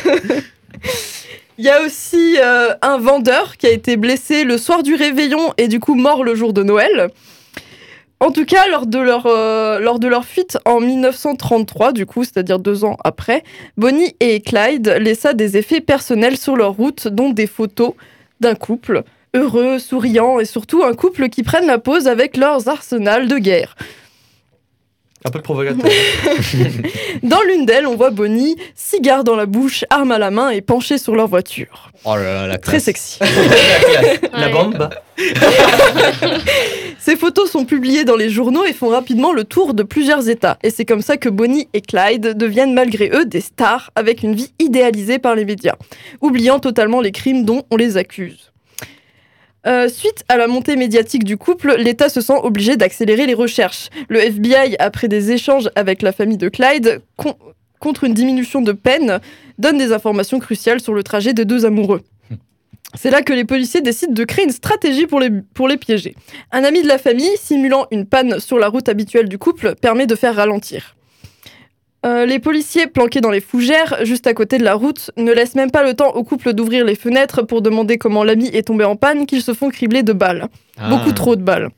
Il 1.58 1.66
y 1.66 1.70
a 1.70 1.82
aussi 1.82 2.38
euh, 2.40 2.74
un 2.82 2.98
vendeur 2.98 3.58
qui 3.58 3.68
a 3.68 3.72
été 3.72 3.98
blessé 3.98 4.44
le 4.44 4.58
soir 4.58 4.84
du 4.84 4.96
réveillon 4.96 5.54
et 5.58 5.68
du 5.68 5.80
coup 5.80 5.96
mort 5.96 6.24
le 6.24 6.36
jour 6.36 6.54
de 6.54 6.64
Noël. 6.64 7.10
En 8.20 8.32
tout 8.32 8.46
cas, 8.46 8.68
lors 8.68 8.86
de 8.86 9.00
leur, 9.00 9.26
euh, 9.26 9.80
lors 9.80 10.00
de 10.00 10.08
leur 10.08 10.26
fuite 10.26 10.60
en 10.66 10.80
1933, 10.80 11.92
du 11.92 12.06
coup, 12.06 12.24
c'est-à-dire 12.24 12.60
deux 12.60 12.86
ans 12.86 12.98
après, 13.04 13.44
Bonnie 13.78 14.16
et 14.20 14.42
Clyde 14.42 14.96
laissa 15.00 15.34
des 15.34 15.58
effets 15.58 15.82
personnels 15.82 16.38
sur 16.38 16.56
leur 16.56 16.74
route, 16.74 17.08
dont 17.08 17.30
des 17.32 17.48
photos 17.48 17.94
d'un 18.40 18.56
couple 18.56 19.04
heureux, 19.34 19.80
souriants 19.80 20.40
et 20.40 20.46
surtout 20.46 20.84
un 20.84 20.94
couple 20.94 21.30
qui 21.30 21.44
prennent 21.44 21.68
la 21.68 21.80
pause 21.80 22.08
avec 22.08 22.38
leurs 22.38 22.68
arsenals 22.68 23.28
de 23.28 23.38
guerre. 23.38 23.76
Un 25.24 25.30
peu 25.30 25.40
provocateur. 25.40 25.86
Dans 27.24 27.42
l'une 27.44 27.66
d'elles, 27.68 27.86
on 27.86 27.96
voit 27.96 28.10
Bonnie, 28.10 28.56
cigare 28.76 29.24
dans 29.24 29.36
la 29.36 29.46
bouche, 29.46 29.86
arme 29.92 30.12
à 30.12 30.18
la 30.18 30.32
main 30.32 30.50
et 30.50 30.62
penchée 30.62 30.98
sur 30.98 31.16
leur 31.16 31.28
voiture. 31.28 31.92
Oh 32.06 32.16
là 32.16 32.24
là, 32.34 32.48
la 32.48 32.58
Très 32.58 32.80
sexy. 32.80 33.20
la 33.22 33.28
classe. 33.28 34.20
La 34.34 34.48
Ouais. 34.48 34.52
bombe. 34.52 34.90
Ces 37.00 37.16
photos 37.16 37.50
sont 37.52 37.66
publiées 37.66 38.04
dans 38.04 38.16
les 38.16 38.30
journaux 38.30 38.66
et 38.66 38.74
font 38.74 38.90
rapidement 38.90 39.32
le 39.34 39.44
tour 39.44 39.74
de 39.74 39.84
plusieurs 39.84 40.30
États. 40.30 40.58
Et 40.64 40.70
c'est 40.70 40.86
comme 40.86 41.02
ça 41.02 41.18
que 41.18 41.30
Bonnie 41.30 41.68
et 41.74 41.82
Clyde 41.82 42.36
deviennent 42.38 42.74
malgré 42.74 43.10
eux 43.14 43.26
des 43.26 43.42
stars 43.42 43.92
avec 43.96 44.24
une 44.24 44.34
vie 44.36 44.52
idéalisée 44.60 45.20
par 45.20 45.36
les 45.36 45.46
médias, 45.46 45.76
oubliant 46.22 46.60
totalement 46.60 47.02
les 47.02 47.12
crimes 47.12 47.46
dont 47.46 47.64
on 47.72 47.76
les 47.76 47.98
accuse. 47.98 48.52
Euh, 49.68 49.88
suite 49.90 50.24
à 50.28 50.38
la 50.38 50.48
montée 50.48 50.76
médiatique 50.76 51.24
du 51.24 51.38
couple, 51.38 51.76
l'État 51.78 52.10
se 52.10 52.20
sent 52.22 52.34
obligé 52.42 52.78
d'accélérer 52.78 53.28
les 53.28 53.36
recherches. 53.36 53.90
Le 54.10 54.20
FBI, 54.20 54.76
après 54.80 55.08
des 55.08 55.32
échanges 55.32 55.70
avec 55.76 56.02
la 56.02 56.12
famille 56.12 56.38
de 56.38 56.50
Clyde, 56.50 57.02
con- 57.16 57.36
contre 57.80 58.04
une 58.06 58.14
diminution 58.16 58.62
de 58.62 58.72
peine, 58.72 59.20
donne 59.60 59.78
des 59.78 59.94
informations 59.94 60.40
cruciales 60.40 60.80
sur 60.80 60.94
le 60.96 61.04
trajet 61.04 61.34
des 61.34 61.46
deux 61.46 61.66
amoureux. 61.66 62.02
C'est 62.96 63.12
là 63.12 63.22
que 63.22 63.32
les 63.34 63.46
policiers 63.46 63.82
décident 63.82 64.12
de 64.14 64.24
créer 64.24 64.46
une 64.46 64.52
stratégie 64.52 65.06
pour 65.08 65.20
les 65.68 65.78
piéger. 65.78 66.16
Un 66.52 66.64
ami 66.64 66.82
de 66.82 66.88
la 66.88 66.98
famille, 66.98 67.30
simulant 67.40 67.86
une 67.92 68.06
panne 68.06 68.40
sur 68.40 68.60
la 68.60 68.68
route 68.68 68.90
habituelle 68.90 69.30
du 69.30 69.38
couple, 69.38 69.76
permet 69.76 70.08
de 70.08 70.16
faire 70.16 70.36
ralentir. 70.36 70.96
Euh, 72.04 72.26
les 72.26 72.40
policiers 72.40 72.88
planqués 72.88 73.22
dans 73.22 73.30
les 73.30 73.42
fougères, 73.42 73.98
juste 74.04 74.26
à 74.26 74.34
côté 74.34 74.58
de 74.58 74.64
la 74.64 74.74
route, 74.74 75.12
ne 75.18 75.32
laissent 75.32 75.54
même 75.54 75.70
pas 75.70 75.84
le 75.84 75.94
temps 75.94 76.10
au 76.10 76.24
couple 76.24 76.54
d'ouvrir 76.54 76.84
les 76.84 76.96
fenêtres 76.96 77.44
pour 77.44 77.62
demander 77.62 78.00
comment 78.00 78.24
l'ami 78.24 78.48
est 78.48 78.68
tombé 78.68 78.84
en 78.86 78.96
panne 78.96 79.28
qu'ils 79.28 79.44
se 79.44 79.54
font 79.54 79.70
cribler 79.70 80.02
de 80.02 80.14
balles. 80.14 80.48
Ah. 80.78 80.90
Beaucoup 80.90 81.12
trop 81.12 81.36
de 81.36 81.44
balles. 81.44 81.70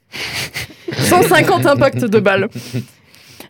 150 0.93 1.65
impacts 1.65 2.05
de 2.05 2.19
balles. 2.19 2.47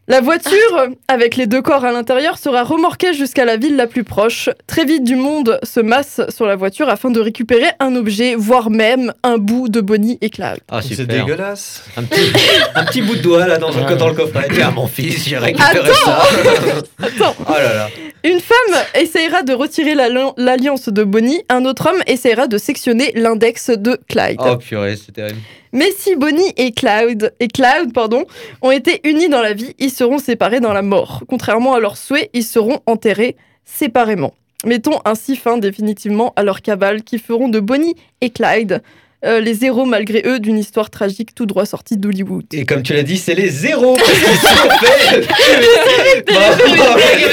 La 0.09 0.19
voiture, 0.19 0.87
avec 1.07 1.37
les 1.37 1.47
deux 1.47 1.61
corps 1.61 1.85
à 1.85 1.93
l'intérieur, 1.93 2.37
sera 2.37 2.63
remorquée 2.63 3.13
jusqu'à 3.13 3.45
la 3.45 3.55
ville 3.55 3.77
la 3.77 3.87
plus 3.87 4.03
proche. 4.03 4.49
Très 4.67 4.83
vite, 4.83 5.05
du 5.05 5.15
monde 5.15 5.59
se 5.63 5.79
masse 5.79 6.19
sur 6.27 6.45
la 6.45 6.57
voiture 6.57 6.89
afin 6.89 7.09
de 7.09 7.21
récupérer 7.21 7.67
un 7.79 7.95
objet, 7.95 8.35
voire 8.35 8.69
même 8.69 9.13
un 9.23 9.37
bout 9.37 9.69
de 9.69 9.79
Bonnie 9.79 10.17
et 10.19 10.29
Clyde. 10.29 10.59
Ah, 10.69 10.81
C'est 10.81 11.05
dégueulasse. 11.05 11.85
Un 11.95 12.03
petit, 12.03 12.33
un 12.75 12.83
petit 12.83 13.01
bout 13.01 13.15
de 13.15 13.21
doigt 13.21 13.47
là 13.47 13.57
dans, 13.57 13.71
dans 13.71 14.09
le 14.09 14.13
coffret. 14.13 14.49
Tiens, 14.53 14.71
mon 14.71 14.87
fils, 14.87 15.25
j'ai 15.25 15.37
récupéré 15.37 15.93
ça. 15.93 16.21
Attends. 17.01 17.35
Oh 17.47 17.53
là 17.53 17.73
là. 17.73 17.89
Une 18.25 18.39
femme 18.39 18.81
essayera 18.95 19.43
de 19.43 19.53
retirer 19.53 19.95
la- 19.95 20.07
l'alliance 20.37 20.87
de 20.87 21.03
Bonnie, 21.03 21.43
un 21.49 21.65
autre 21.65 21.89
homme 21.89 22.01
essayera 22.07 22.47
de 22.47 22.57
sectionner 22.57 23.11
l'index 23.15 23.69
de 23.69 23.99
Clyde. 24.07 24.39
Oh 24.39 24.55
purée, 24.57 24.95
c'est 24.95 25.11
terrible. 25.11 25.39
Mais 25.73 25.91
si 25.97 26.15
Bonnie 26.15 26.53
et 26.55 26.71
Cloud, 26.71 27.33
et 27.41 27.47
Cloud 27.49 27.91
pardon, 27.93 28.23
ont 28.61 28.71
été 28.71 29.01
unis 29.03 29.27
dans 29.27 29.41
la 29.41 29.53
vie, 29.53 29.75
ils 29.79 29.91
seront 29.91 30.19
séparés 30.19 30.61
dans 30.61 30.71
la 30.71 30.83
mort. 30.83 31.23
Contrairement 31.27 31.73
à 31.73 31.79
leurs 31.81 31.97
souhaits, 31.97 32.29
ils 32.33 32.43
seront 32.45 32.79
enterrés 32.85 33.35
séparément. 33.65 34.33
Mettons 34.65 34.99
ainsi 35.03 35.35
fin 35.35 35.57
définitivement 35.57 36.31
à 36.37 36.43
leur 36.43 36.61
cabale 36.61 37.03
qui 37.03 37.17
feront 37.19 37.49
de 37.49 37.59
Bonnie 37.59 37.95
et 38.21 38.29
Clyde 38.29 38.81
euh, 39.25 39.39
les 39.39 39.63
héros 39.63 39.85
malgré 39.85 40.21
eux 40.25 40.37
d'une 40.39 40.57
histoire 40.57 40.89
tragique 40.89 41.33
tout 41.33 41.45
droit 41.45 41.65
sortie 41.65 41.95
d'Hollywood. 41.95 42.43
Et 42.51 42.65
comme 42.65 42.83
tu 42.83 42.93
l'as 42.93 43.03
dit, 43.03 43.17
c'est 43.17 43.35
les 43.35 43.47
zéros 43.47 43.95
parce 43.95 44.11
qu'ils 44.11 44.37
se 44.37 44.47
sont. 44.47 44.67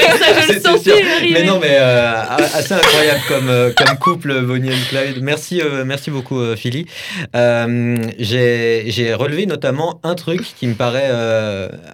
C'était 0.53 0.77
sûr. 0.77 0.95
Mais 1.31 1.43
non, 1.43 1.59
mais 1.59 1.77
euh, 1.79 2.21
assez 2.53 2.73
incroyable 2.73 3.21
comme, 3.27 3.49
euh, 3.49 3.71
comme 3.75 3.97
couple, 3.97 4.41
Bonnie 4.41 4.69
et 4.69 4.87
Clyde. 4.89 5.21
Merci, 5.21 5.61
euh, 5.61 5.83
merci 5.85 6.11
beaucoup, 6.11 6.39
euh, 6.39 6.55
Philly. 6.55 6.85
J'ai 7.33 9.13
relevé 9.13 9.45
notamment 9.45 9.99
un 10.03 10.15
truc 10.15 10.41
qui 10.59 10.67
me 10.67 10.73
paraît 10.73 11.11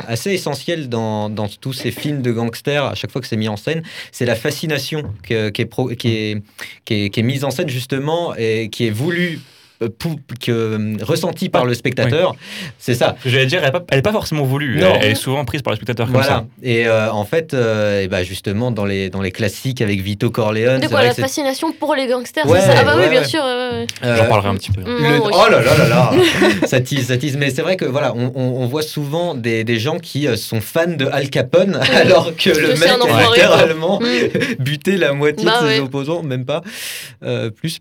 assez 0.07 0.31
essentiel 0.31 0.89
dans, 0.89 1.29
dans 1.29 1.47
tous 1.47 1.73
ces 1.73 1.91
films 1.91 2.21
de 2.21 2.31
gangsters, 2.31 2.85
à 2.85 2.95
chaque 2.95 3.11
fois 3.11 3.21
que 3.21 3.27
c'est 3.27 3.37
mis 3.37 3.47
en 3.47 3.57
scène, 3.57 3.83
c'est 4.11 4.25
la 4.25 4.35
fascination 4.35 5.13
qui, 5.25 5.33
est 5.33 5.51
qui, 5.51 5.61
est, 5.61 5.95
qui, 5.95 6.93
est, 6.93 7.09
qui 7.09 7.19
est 7.19 7.23
mise 7.23 7.43
en 7.43 7.51
scène 7.51 7.69
justement 7.69 8.33
et 8.35 8.69
qui 8.69 8.87
est 8.87 8.91
voulue. 8.91 9.39
Euh, 9.81 9.89
que, 10.39 10.51
euh, 10.51 10.97
ressentie 11.03 11.49
par 11.49 11.65
le 11.65 11.73
spectateur, 11.73 12.35
c'est 12.79 12.95
ça. 12.95 13.15
Que 13.23 13.29
j'allais 13.29 13.45
dire, 13.45 13.59
elle 13.59 13.65
n'est 13.65 13.71
pas, 13.79 13.83
elle 13.91 13.99
est 13.99 14.01
pas 14.03 14.11
forcément 14.11 14.43
voulue. 14.43 14.79
Non. 14.79 14.93
Elle, 14.95 15.05
elle 15.05 15.11
est 15.11 15.15
souvent 15.15 15.45
prise 15.45 15.61
par 15.61 15.71
le 15.71 15.75
spectateur 15.75 16.07
comme 16.07 16.15
Voilà. 16.15 16.27
ça. 16.29 16.45
Et 16.63 16.87
euh, 16.87 17.11
en 17.11 17.25
fait, 17.25 17.53
euh, 17.53 18.01
et 18.01 18.07
bah 18.07 18.23
justement, 18.23 18.71
dans 18.71 18.85
les, 18.85 19.09
dans 19.09 19.21
les 19.21 19.31
classiques 19.31 19.81
avec 19.81 19.99
Vito 20.01 20.29
Corleone, 20.29 20.77
De 20.79 20.83
c'est 20.83 20.89
quoi 20.89 21.03
la 21.03 21.13
fascination 21.13 21.71
pour 21.71 21.95
les 21.95 22.07
gangsters 22.07 22.45
Ouais, 22.47 22.59
c'est 22.59 22.67
ça? 22.67 22.73
Ah 22.79 22.83
bah 22.83 22.95
ouais, 22.97 23.03
oui, 23.05 23.09
bien 23.11 23.21
ouais. 23.21 23.27
sûr. 23.27 23.41
euh, 23.43 23.85
J'en 24.03 24.25
parlerai 24.25 24.49
un 24.49 24.55
petit 24.55 24.71
peu. 24.71 24.81
Mm, 24.81 24.85
le-. 24.85 25.19
Oh 25.31 25.45
là 25.49 25.61
là 25.61 25.77
là 25.77 25.87
là 25.87 26.11
Ça 26.67 26.79
tease, 26.81 27.07
ça 27.07 27.17
tease. 27.17 27.37
Mais 27.37 27.49
c'est 27.49 27.61
vrai 27.61 27.75
que 27.77 27.85
voilà, 27.85 28.13
on, 28.15 28.31
on- 28.35 28.61
on 28.61 28.65
voit 28.67 28.81
souvent 28.81 29.35
des, 29.35 29.63
des 29.63 29.79
gens 29.79 29.99
qui 29.99 30.27
sont 30.37 30.61
fans 30.61 30.87
de 30.87 31.05
Al 31.05 31.29
Capone, 31.29 31.79
alors 31.95 32.35
que 32.35 32.49
le 32.49 32.69
mec 32.69 32.89
a 32.89 33.29
littéralement 33.29 33.99
Mm. 33.99 34.55
buté 34.59 34.97
la 34.97 35.13
moitié 35.13 35.45
Bah 35.45 35.59
de 35.61 35.67
ses 35.67 35.73
ouais. 35.75 35.79
opposants, 35.79 36.23
même 36.23 36.45
pas, 36.45 36.61
euh, 37.23 37.49
plus. 37.49 37.79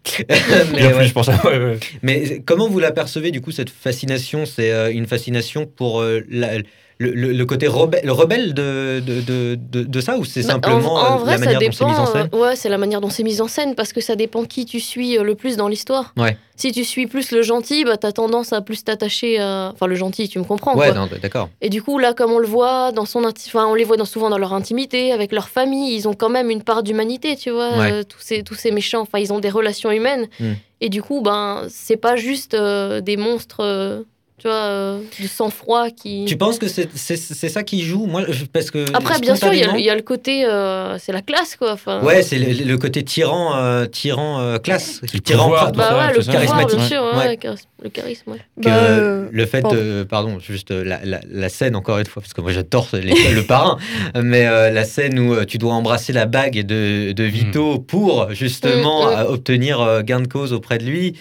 Bien 0.75 0.91
plus, 0.97 1.07
je 1.07 1.13
pense. 1.13 1.29
Ouais, 1.29 1.35
ouais. 1.45 1.79
Mais 2.03 2.41
comment 2.45 2.69
vous 2.69 2.79
l'apercevez 2.79 3.31
du 3.31 3.41
coup 3.41 3.51
cette 3.53 3.71
fascination? 3.71 4.47
C'est 4.47 4.73
euh, 4.73 4.91
une 4.93 5.07
fascination 5.07 5.67
pour 5.67 6.01
euh, 6.01 6.21
la- 6.29 6.59
le, 6.99 7.11
le- 7.11 7.33
le 7.35 7.45
côté 7.45 7.67
rebelle, 7.67 8.01
le 8.05 8.13
rebelle 8.13 8.55
de, 8.55 9.03
de, 9.05 9.21
de, 9.55 9.83
de- 9.85 10.01
ça 10.01 10.17
ou 10.17 10.25
c'est 10.25 10.41
Bah, 10.41 10.53
simplement 10.55 10.95
en, 10.95 10.99
en 10.99 11.15
euh, 11.17 11.19
vrai, 11.19 11.33
la 11.33 11.39
ça 11.39 11.45
manière 11.45 11.61
dont 11.61 11.73
c'est 11.73 11.85
mis 11.85 11.91
en 11.93 12.07
scène? 12.07 12.29
ouais, 12.33 12.57
c'est 12.57 12.71
la 12.71 12.79
manière 12.79 13.03
dont 13.03 13.11
c'est 13.11 13.23
mis 13.23 13.43
en 13.43 13.49
scène 13.49 13.75
parce 13.75 13.93
que 13.93 14.01
ça 14.01 14.17
dépend 14.17 14.45
qui 14.45 14.65
tu 14.65 14.81
suis 14.81 15.19
le 15.19 15.35
plus 15.35 15.59
dans 15.59 15.69
l'histoire. 15.69 16.15
Ouais. 16.17 16.39
Si 16.59 16.73
tu 16.73 16.85
suis 16.85 17.07
plus 17.07 17.33
le 17.33 17.43
gentil, 17.43 17.85
bah 17.85 17.99
t'as 17.99 18.13
tendance 18.13 18.55
à 18.55 18.63
plus 18.63 18.83
t'attacher 18.83 19.39
à. 19.39 19.73
Enfin, 19.75 19.87
le 19.89 19.95
gentil, 19.95 20.27
tu 20.27 20.39
me 20.39 20.45
comprends. 20.45 20.75
Ouais, 20.75 20.91
d'accord. 21.21 21.51
Et 21.61 21.69
du 21.69 21.83
coup, 21.83 21.99
là, 21.99 22.15
comme 22.15 22.33
on 22.33 22.39
le 22.39 22.47
voit 22.47 22.93
dans 22.93 23.05
son, 23.05 23.25
inti- 23.25 23.49
enfin, 23.49 23.67
on 23.67 23.75
les 23.75 23.85
voit 23.85 23.99
dans, 23.99 24.07
souvent 24.07 24.31
dans 24.31 24.39
leur 24.39 24.55
intimité, 24.55 25.13
avec 25.13 25.33
leur 25.33 25.51
famille, 25.51 25.95
ils 25.95 26.09
ont 26.09 26.15
quand 26.15 26.31
même 26.31 26.49
une 26.49 26.63
part 26.63 26.83
d'humanité, 26.83 27.37
tu 27.37 27.51
vois. 27.51 27.77
Ouais. 27.77 27.93
euh, 27.93 28.03
tous 28.05 28.21
ces 28.21 28.43
tous 28.43 28.55
ces 28.55 28.71
méchants, 28.71 29.03
enfin, 29.03 29.19
ils 29.19 29.35
ont 29.35 29.39
des 29.39 29.51
relations 29.51 29.91
humaines. 29.91 30.29
Mm. 30.41 30.53
Et 30.81 30.89
du 30.91 31.03
coup, 31.03 31.23
ben, 31.23 31.67
c'est 31.71 31.97
pas 31.97 32.17
juste 32.17 32.55
euh, 32.55 33.01
des 33.01 33.17
monstres, 33.17 33.61
euh, 33.61 34.03
tu 34.39 34.49
vois, 34.49 34.55
euh, 34.57 35.01
du 35.19 35.29
sang-froid 35.29 35.89
qui. 35.91 36.25
Tu 36.27 36.37
penses 36.37 36.59
que 36.59 36.69
c'est 36.69 36.89
c'est- 36.95 37.17
c'est 37.17 37.49
ça 37.49 37.63
qui 37.63 37.83
joue? 37.83 38.05
Moi, 38.07 38.23
parce 38.53 38.71
que 38.71 38.85
Après, 38.95 39.19
bien 39.19 39.35
sûr, 39.35 39.53
il 39.53 39.59
y, 39.59 39.63
a 39.63 39.67
le- 39.67 39.71
spontanément- 39.71 39.79
il 39.79 39.85
y 39.87 39.91
a 39.91 39.95
le 39.95 40.03
côté, 40.03 40.45
euh, 40.45 40.99
c'est 40.99 41.13
la 41.13 41.23
classe, 41.23 41.57
quoi. 41.57 41.73
Enfin, 41.73 42.03
Ouais, 42.03 42.23
c'est 42.23 42.39
le, 42.39 42.65
le 42.65 42.79
côté 42.79 43.03
tyran, 43.03 43.57
euh, 43.57 43.87
tyran 43.87 44.41
euh, 44.41 44.59
classe, 44.59 45.01
Le 45.15 45.21
tyran 45.21 45.45
pouvoir, 45.45 45.73
Bah 45.73 45.89
ça, 45.89 45.97
ouais, 46.09 46.15
le 46.19 46.23
Charismatique. 46.23 46.77
bien 46.79 46.87
sûr, 46.87 47.03
ouais, 47.03 47.11
Ouais. 47.19 47.27
ouais, 47.29 47.39
charis- 47.43 47.67
le 47.83 47.89
charisme, 47.91 48.33
ouais. 48.33 48.39
que 48.63 48.69
Bah, 48.69 48.75
euh, 48.77 49.29
le 49.31 49.47
fait 49.47 49.61
pardon. 49.63 49.77
de 49.77 50.03
pardon 50.09 50.39
juste 50.39 50.71
la, 50.71 50.99
la, 51.05 51.21
la 51.31 51.49
scène 51.49 51.77
encore 51.77 51.99
une 51.99 52.07
fois 52.07 52.23
parce 52.23 52.33
que 52.33 52.41
moi 52.41 52.51
j'adore 52.53 52.89
les- 52.95 53.33
le 53.35 53.43
parrain 53.43 53.77
mais 54.23 54.47
euh, 54.47 54.71
la 54.71 54.85
scène 54.85 55.19
où 55.19 55.45
tu 55.45 55.59
dois 55.59 55.75
embrasser 55.75 56.13
la 56.15 56.25
bague 56.27 56.65
de, 56.65 57.13
de 57.13 57.25
Vito 57.25 57.79
pour 57.79 58.31
justement 58.33 59.07
Mm, 59.07 59.11
mm. 59.11 59.19
euh, 59.19 59.25
obtenir 59.29 60.03
gain 60.05 60.21
de 60.21 60.27
cause 60.29 60.53
auprès 60.55 60.79
de 60.79 60.85
lui 60.85 61.15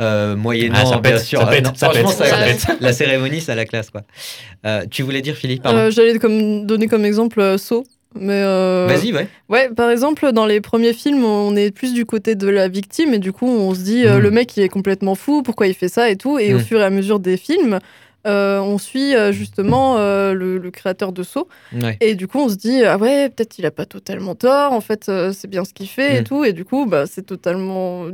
euh, 0.00 0.36
moyennant 0.36 0.76
Ah, 0.82 0.84
ça 0.86 0.98
bien 0.98 1.12
pète, 1.12 1.22
sûr 1.24 1.40
ça 1.40 1.46
euh, 1.46 1.50
pète, 1.50 1.64
non, 1.64 1.72
ça 1.74 1.86
franchement 1.90 2.08
pète, 2.10 2.18
ça- 2.18 2.24
ça 2.26 2.40
la- 2.40 2.46
pète. 2.46 2.60
la 2.80 2.92
cérémonie 2.92 3.40
ça 3.40 3.52
a 3.52 3.54
la 3.54 3.64
classe 3.64 3.90
quoi 3.90 4.02
Euh, 4.66 4.84
tu 4.90 5.02
voulais 5.02 5.22
dire 5.22 5.34
Philippe 5.36 5.66
Euh, 5.66 5.90
J'allais 5.90 6.18
comme 6.18 6.66
donner 6.66 6.86
comme 6.88 7.04
exemple 7.04 7.40
euh, 7.40 7.58
Saw. 7.58 7.84
Mais 8.14 8.42
euh, 8.44 8.86
vas-y 8.88 9.10
ouais 9.12 9.26
Ouais, 9.48 9.70
par 9.74 9.88
exemple, 9.90 10.32
dans 10.32 10.44
les 10.44 10.60
premiers 10.60 10.92
films, 10.92 11.24
on 11.24 11.56
est 11.56 11.70
plus 11.70 11.94
du 11.94 12.04
côté 12.04 12.34
de 12.34 12.46
la 12.46 12.68
victime 12.68 13.14
et 13.14 13.18
du 13.18 13.32
coup, 13.32 13.46
on 13.48 13.74
se 13.74 13.80
dit 13.80 14.06
euh, 14.06 14.18
Mm. 14.18 14.22
le 14.22 14.30
mec 14.30 14.56
il 14.56 14.62
est 14.62 14.68
complètement 14.68 15.14
fou, 15.14 15.42
pourquoi 15.42 15.66
il 15.66 15.74
fait 15.74 15.88
ça 15.88 16.10
et 16.10 16.16
tout. 16.16 16.38
Et 16.38 16.52
au 16.54 16.58
Mm. 16.58 16.60
fur 16.60 16.80
et 16.80 16.84
à 16.84 16.90
mesure 16.90 17.20
des 17.20 17.38
films, 17.38 17.78
euh, 18.26 18.60
on 18.60 18.76
suit 18.78 19.14
justement 19.32 19.96
euh, 19.98 20.34
le, 20.34 20.58
le 20.58 20.70
créateur 20.70 21.12
de 21.12 21.22
ouais 21.72 21.96
et 22.00 22.14
du 22.14 22.28
coup, 22.28 22.38
on 22.38 22.48
se 22.50 22.56
dit 22.56 22.84
ah 22.84 22.98
ouais, 22.98 23.30
peut-être 23.30 23.58
il 23.58 23.64
a 23.66 23.70
pas 23.70 23.86
totalement 23.86 24.34
tort. 24.34 24.72
En 24.72 24.80
fait, 24.82 25.08
euh, 25.08 25.32
c'est 25.32 25.48
bien 25.48 25.64
ce 25.64 25.72
qu'il 25.72 25.88
fait 25.88 26.16
et 26.16 26.20
Mm. 26.20 26.24
tout. 26.24 26.44
Et 26.44 26.52
du 26.52 26.64
coup, 26.66 26.84
bah 26.86 27.06
c'est 27.06 27.24
totalement 27.24 28.04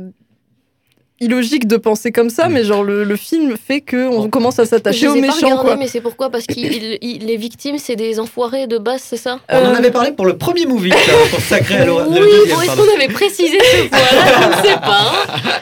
illogique 1.21 1.67
de 1.67 1.77
penser 1.77 2.11
comme 2.11 2.29
ça, 2.29 2.47
Mm. 2.47 2.53
mais 2.53 2.63
genre 2.63 2.83
le, 2.83 3.03
le 3.03 3.15
film 3.15 3.55
fait 3.57 3.81
que 3.81 4.07
on 4.07 4.29
commence 4.29 4.59
à 4.59 4.65
s'attacher 4.65 5.07
aux 5.07 5.15
méchants 5.15 5.33
regardés, 5.47 5.61
quoi. 5.63 5.75
mais 5.77 5.87
c'est 5.87 6.01
pourquoi? 6.01 6.29
Parce 6.29 6.45
que 6.45 6.53
les 6.55 7.37
victimes, 7.37 7.77
c'est 7.77 7.95
des 7.95 8.19
enfoirés 8.19 8.67
de 8.67 8.77
base, 8.77 9.01
c'est 9.03 9.17
ça? 9.17 9.39
On 9.49 9.55
en 9.57 9.59
Euh, 9.73 9.75
avait 9.75 9.91
parlé 9.91 10.11
pour 10.11 10.25
le 10.25 10.37
premier 10.37 10.65
movie 10.65 10.89
là, 10.89 10.95
consacré 11.33 11.75
à 11.75 11.85
l'horreur 11.85 12.07
Oui, 12.09 12.17
bon, 12.19 12.61
est-ce 12.61 12.75
qu'on 12.75 12.95
avait 12.95 13.11
précisé 13.13 13.57
ce 13.59 13.87
point-là? 13.89 14.41
Je 14.41 14.47
ne 14.47 14.63
sais 14.63 14.79
pas. 14.79 14.99
hein. 15.01 15.59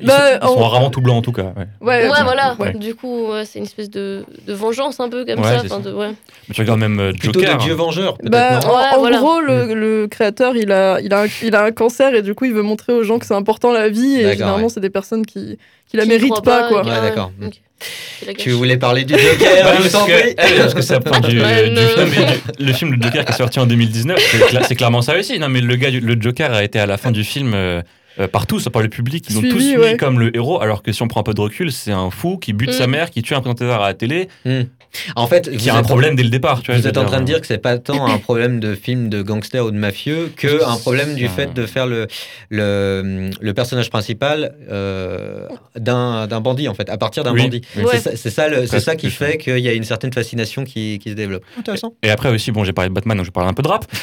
Ils, 0.00 0.06
Bah, 0.06 0.40
sont, 0.40 0.48
ils 0.52 0.54
sont 0.54 0.68
rarement 0.68 0.90
tout 0.90 1.00
blancs 1.00 1.16
en 1.18 1.22
tout 1.22 1.32
cas. 1.32 1.52
Ouais. 1.56 1.66
Ouais, 1.80 2.08
Ouais, 2.10 2.22
voilà. 2.24 2.56
ouais. 2.58 2.72
Du 2.74 2.94
coup, 2.94 3.28
ouais, 3.30 3.44
c'est 3.44 3.58
une 3.58 3.64
espèce 3.64 3.90
de, 3.90 4.24
de 4.46 4.52
vengeance 4.52 5.00
un 5.00 5.08
peu 5.08 5.24
comme 5.24 5.40
Ouais, 5.40 5.58
ça. 5.62 5.68
ça. 5.68 5.78
de- 5.78 5.92
ouais. 5.92 6.10
Mais 6.48 6.54
tu 6.54 6.60
regardes 6.60 6.80
même 6.80 7.00
euh, 7.00 7.12
plutôt 7.12 7.40
Joker. 7.40 7.56
de 7.58 7.62
Dieu 7.62 7.74
vengeur 7.74 8.16
Bah, 8.22 8.60
non? 8.60 8.68
en, 8.68 8.76
Ouais, 8.76 8.82
en 8.94 8.98
voilà. 8.98 9.18
gros, 9.18 9.40
le, 9.40 9.74
le 9.74 10.06
créateur, 10.08 10.56
il 10.56 10.70
a, 10.72 11.00
il, 11.00 11.12
a 11.14 11.22
un, 11.22 11.26
il 11.42 11.54
a 11.54 11.62
un 11.64 11.70
cancer 11.72 12.14
et 12.14 12.22
du 12.22 12.34
coup, 12.34 12.44
il 12.44 12.52
veut 12.52 12.62
montrer 12.62 12.92
aux 12.92 13.02
gens 13.02 13.18
que 13.18 13.26
c'est 13.26 13.34
important 13.34 13.72
la 13.72 13.88
vie. 13.88 14.16
Et 14.20 14.32
généralement, 14.32 14.68
c'est 14.68 14.80
des 14.80 14.90
personnes 14.94 15.26
qui, 15.26 15.58
qui 15.90 15.96
la 15.98 16.04
Qui 16.04 16.08
méritent 16.08 16.42
pas, 16.42 16.68
quoi. 16.68 16.82
Ouais, 16.82 17.00
d'accord. 17.02 17.30
tu 18.38 18.50
voulais 18.52 18.78
parler 18.78 19.04
du 19.04 19.12
Joker 19.12 19.64
Bah, 19.64 19.74
je 19.82 19.88
parce, 19.90 20.06
que, 20.06 20.34
parce 20.62 20.74
que 20.74 20.80
ça 20.82 21.00
part 21.00 21.20
du, 21.20 21.40
Ouais, 21.42 21.68
du- 21.68 21.74
du- 21.74 22.64
le 22.66 22.72
film 22.72 22.94
Le 22.94 23.02
Joker 23.02 23.24
qui 23.26 23.32
est 23.32 23.36
sorti 23.36 23.58
en 23.60 23.66
2019, 23.66 24.18
c'est 24.18 24.38
cla- 24.46 24.64
c'est 24.66 24.74
clairement 24.76 25.02
ça 25.02 25.18
aussi. 25.18 25.38
Non, 25.38 25.48
mais 25.50 25.60
le 25.60 25.76
gars, 25.76 25.90
le 25.90 26.16
Joker 26.20 26.52
a 26.54 26.64
été 26.64 26.78
à 26.78 26.86
la 26.86 26.96
fin 26.96 27.10
du 27.10 27.24
film 27.24 27.52
euh, 27.54 27.82
euh, 28.20 28.28
par 28.28 28.46
tous, 28.46 28.68
par 28.68 28.82
le 28.82 28.88
public. 28.88 29.26
Ils 29.30 29.34
l'ont 29.36 29.40
tous 29.42 29.48
suivi 29.60 29.76
ouais. 29.76 29.96
comme 29.96 30.18
le 30.20 30.34
héros, 30.36 30.60
alors 30.60 30.82
que 30.82 30.92
si 30.92 31.02
on 31.02 31.08
prend 31.08 31.20
un 31.20 31.24
peu 31.24 31.34
de 31.34 31.40
recul, 31.40 31.72
c'est 31.72 31.92
un 31.92 32.10
fou 32.10 32.36
qui 32.38 32.52
bute 32.52 32.70
Mm. 32.70 32.72
sa 32.72 32.86
mère, 32.86 33.10
qui 33.10 33.22
tue 33.22 33.34
un 33.34 33.40
présentateur 33.40 33.82
à 33.82 33.88
la 33.88 33.94
télé, 33.94 34.28
En 35.16 35.26
fait, 35.26 35.50
qui 35.50 35.56
vous 35.56 35.68
a 35.70 35.72
un 35.78 35.82
problème 35.82 36.14
dès 36.14 36.22
le 36.22 36.28
départ. 36.28 36.62
Tu 36.62 36.70
vois, 36.70 36.80
Vous 36.80 36.86
êtes 36.86 36.96
en 36.98 37.04
train 37.04 37.18
de 37.20 37.24
dire 37.24 37.38
euh, 37.38 37.40
que 37.40 37.46
c'est 37.48 37.58
pas 37.58 37.78
tant 37.78 38.06
un 38.06 38.18
problème 38.28 38.60
de 38.60 38.76
film 38.76 39.08
de 39.08 39.22
gangster 39.22 39.64
ou 39.66 39.72
de 39.72 39.76
mafieux 39.76 40.30
que 40.36 40.64
un 40.64 40.76
problème 40.76 41.16
du 41.16 41.26
fait 41.28 41.52
de 41.52 41.66
faire 41.66 41.86
le, 41.88 42.06
le, 42.50 43.30
le 43.40 43.54
personnage 43.54 43.90
principal 43.90 44.54
euh, 44.70 45.48
d'un 45.76 46.28
d'un 46.28 46.40
bandit, 46.40 46.68
en 46.68 46.74
fait, 46.74 46.88
à 46.90 46.96
partir 46.96 47.24
d'un 47.24 47.32
Oui. 47.32 47.42
bandit. 47.42 47.62
Oui. 47.76 47.82
Ouais. 47.84 47.98
C'est 47.98 48.30
ça- 48.30 48.46
C'est 48.66 48.80
ça, 48.80 48.94
qui 48.94 49.10
fait 49.10 49.36
qu'il 49.38 49.58
y 49.58 49.68
a 49.68 49.72
une 49.72 49.82
certaine 49.84 50.12
fascination 50.12 50.62
qui, 50.64 51.00
qui 51.00 51.10
se 51.10 51.14
développe. 51.14 51.42
Intéressant. 51.58 51.94
Et 52.04 52.10
après 52.10 52.28
aussi, 52.30 52.52
bon, 52.52 52.62
j'ai 52.62 52.72
parlé 52.72 52.88
de 52.90 52.94
Batman, 52.94 53.16
donc 53.16 53.26
je 53.26 53.32
parle 53.32 53.48
un 53.48 53.52
peu 53.54 53.62
de 53.62 53.68
rap. 53.68 53.84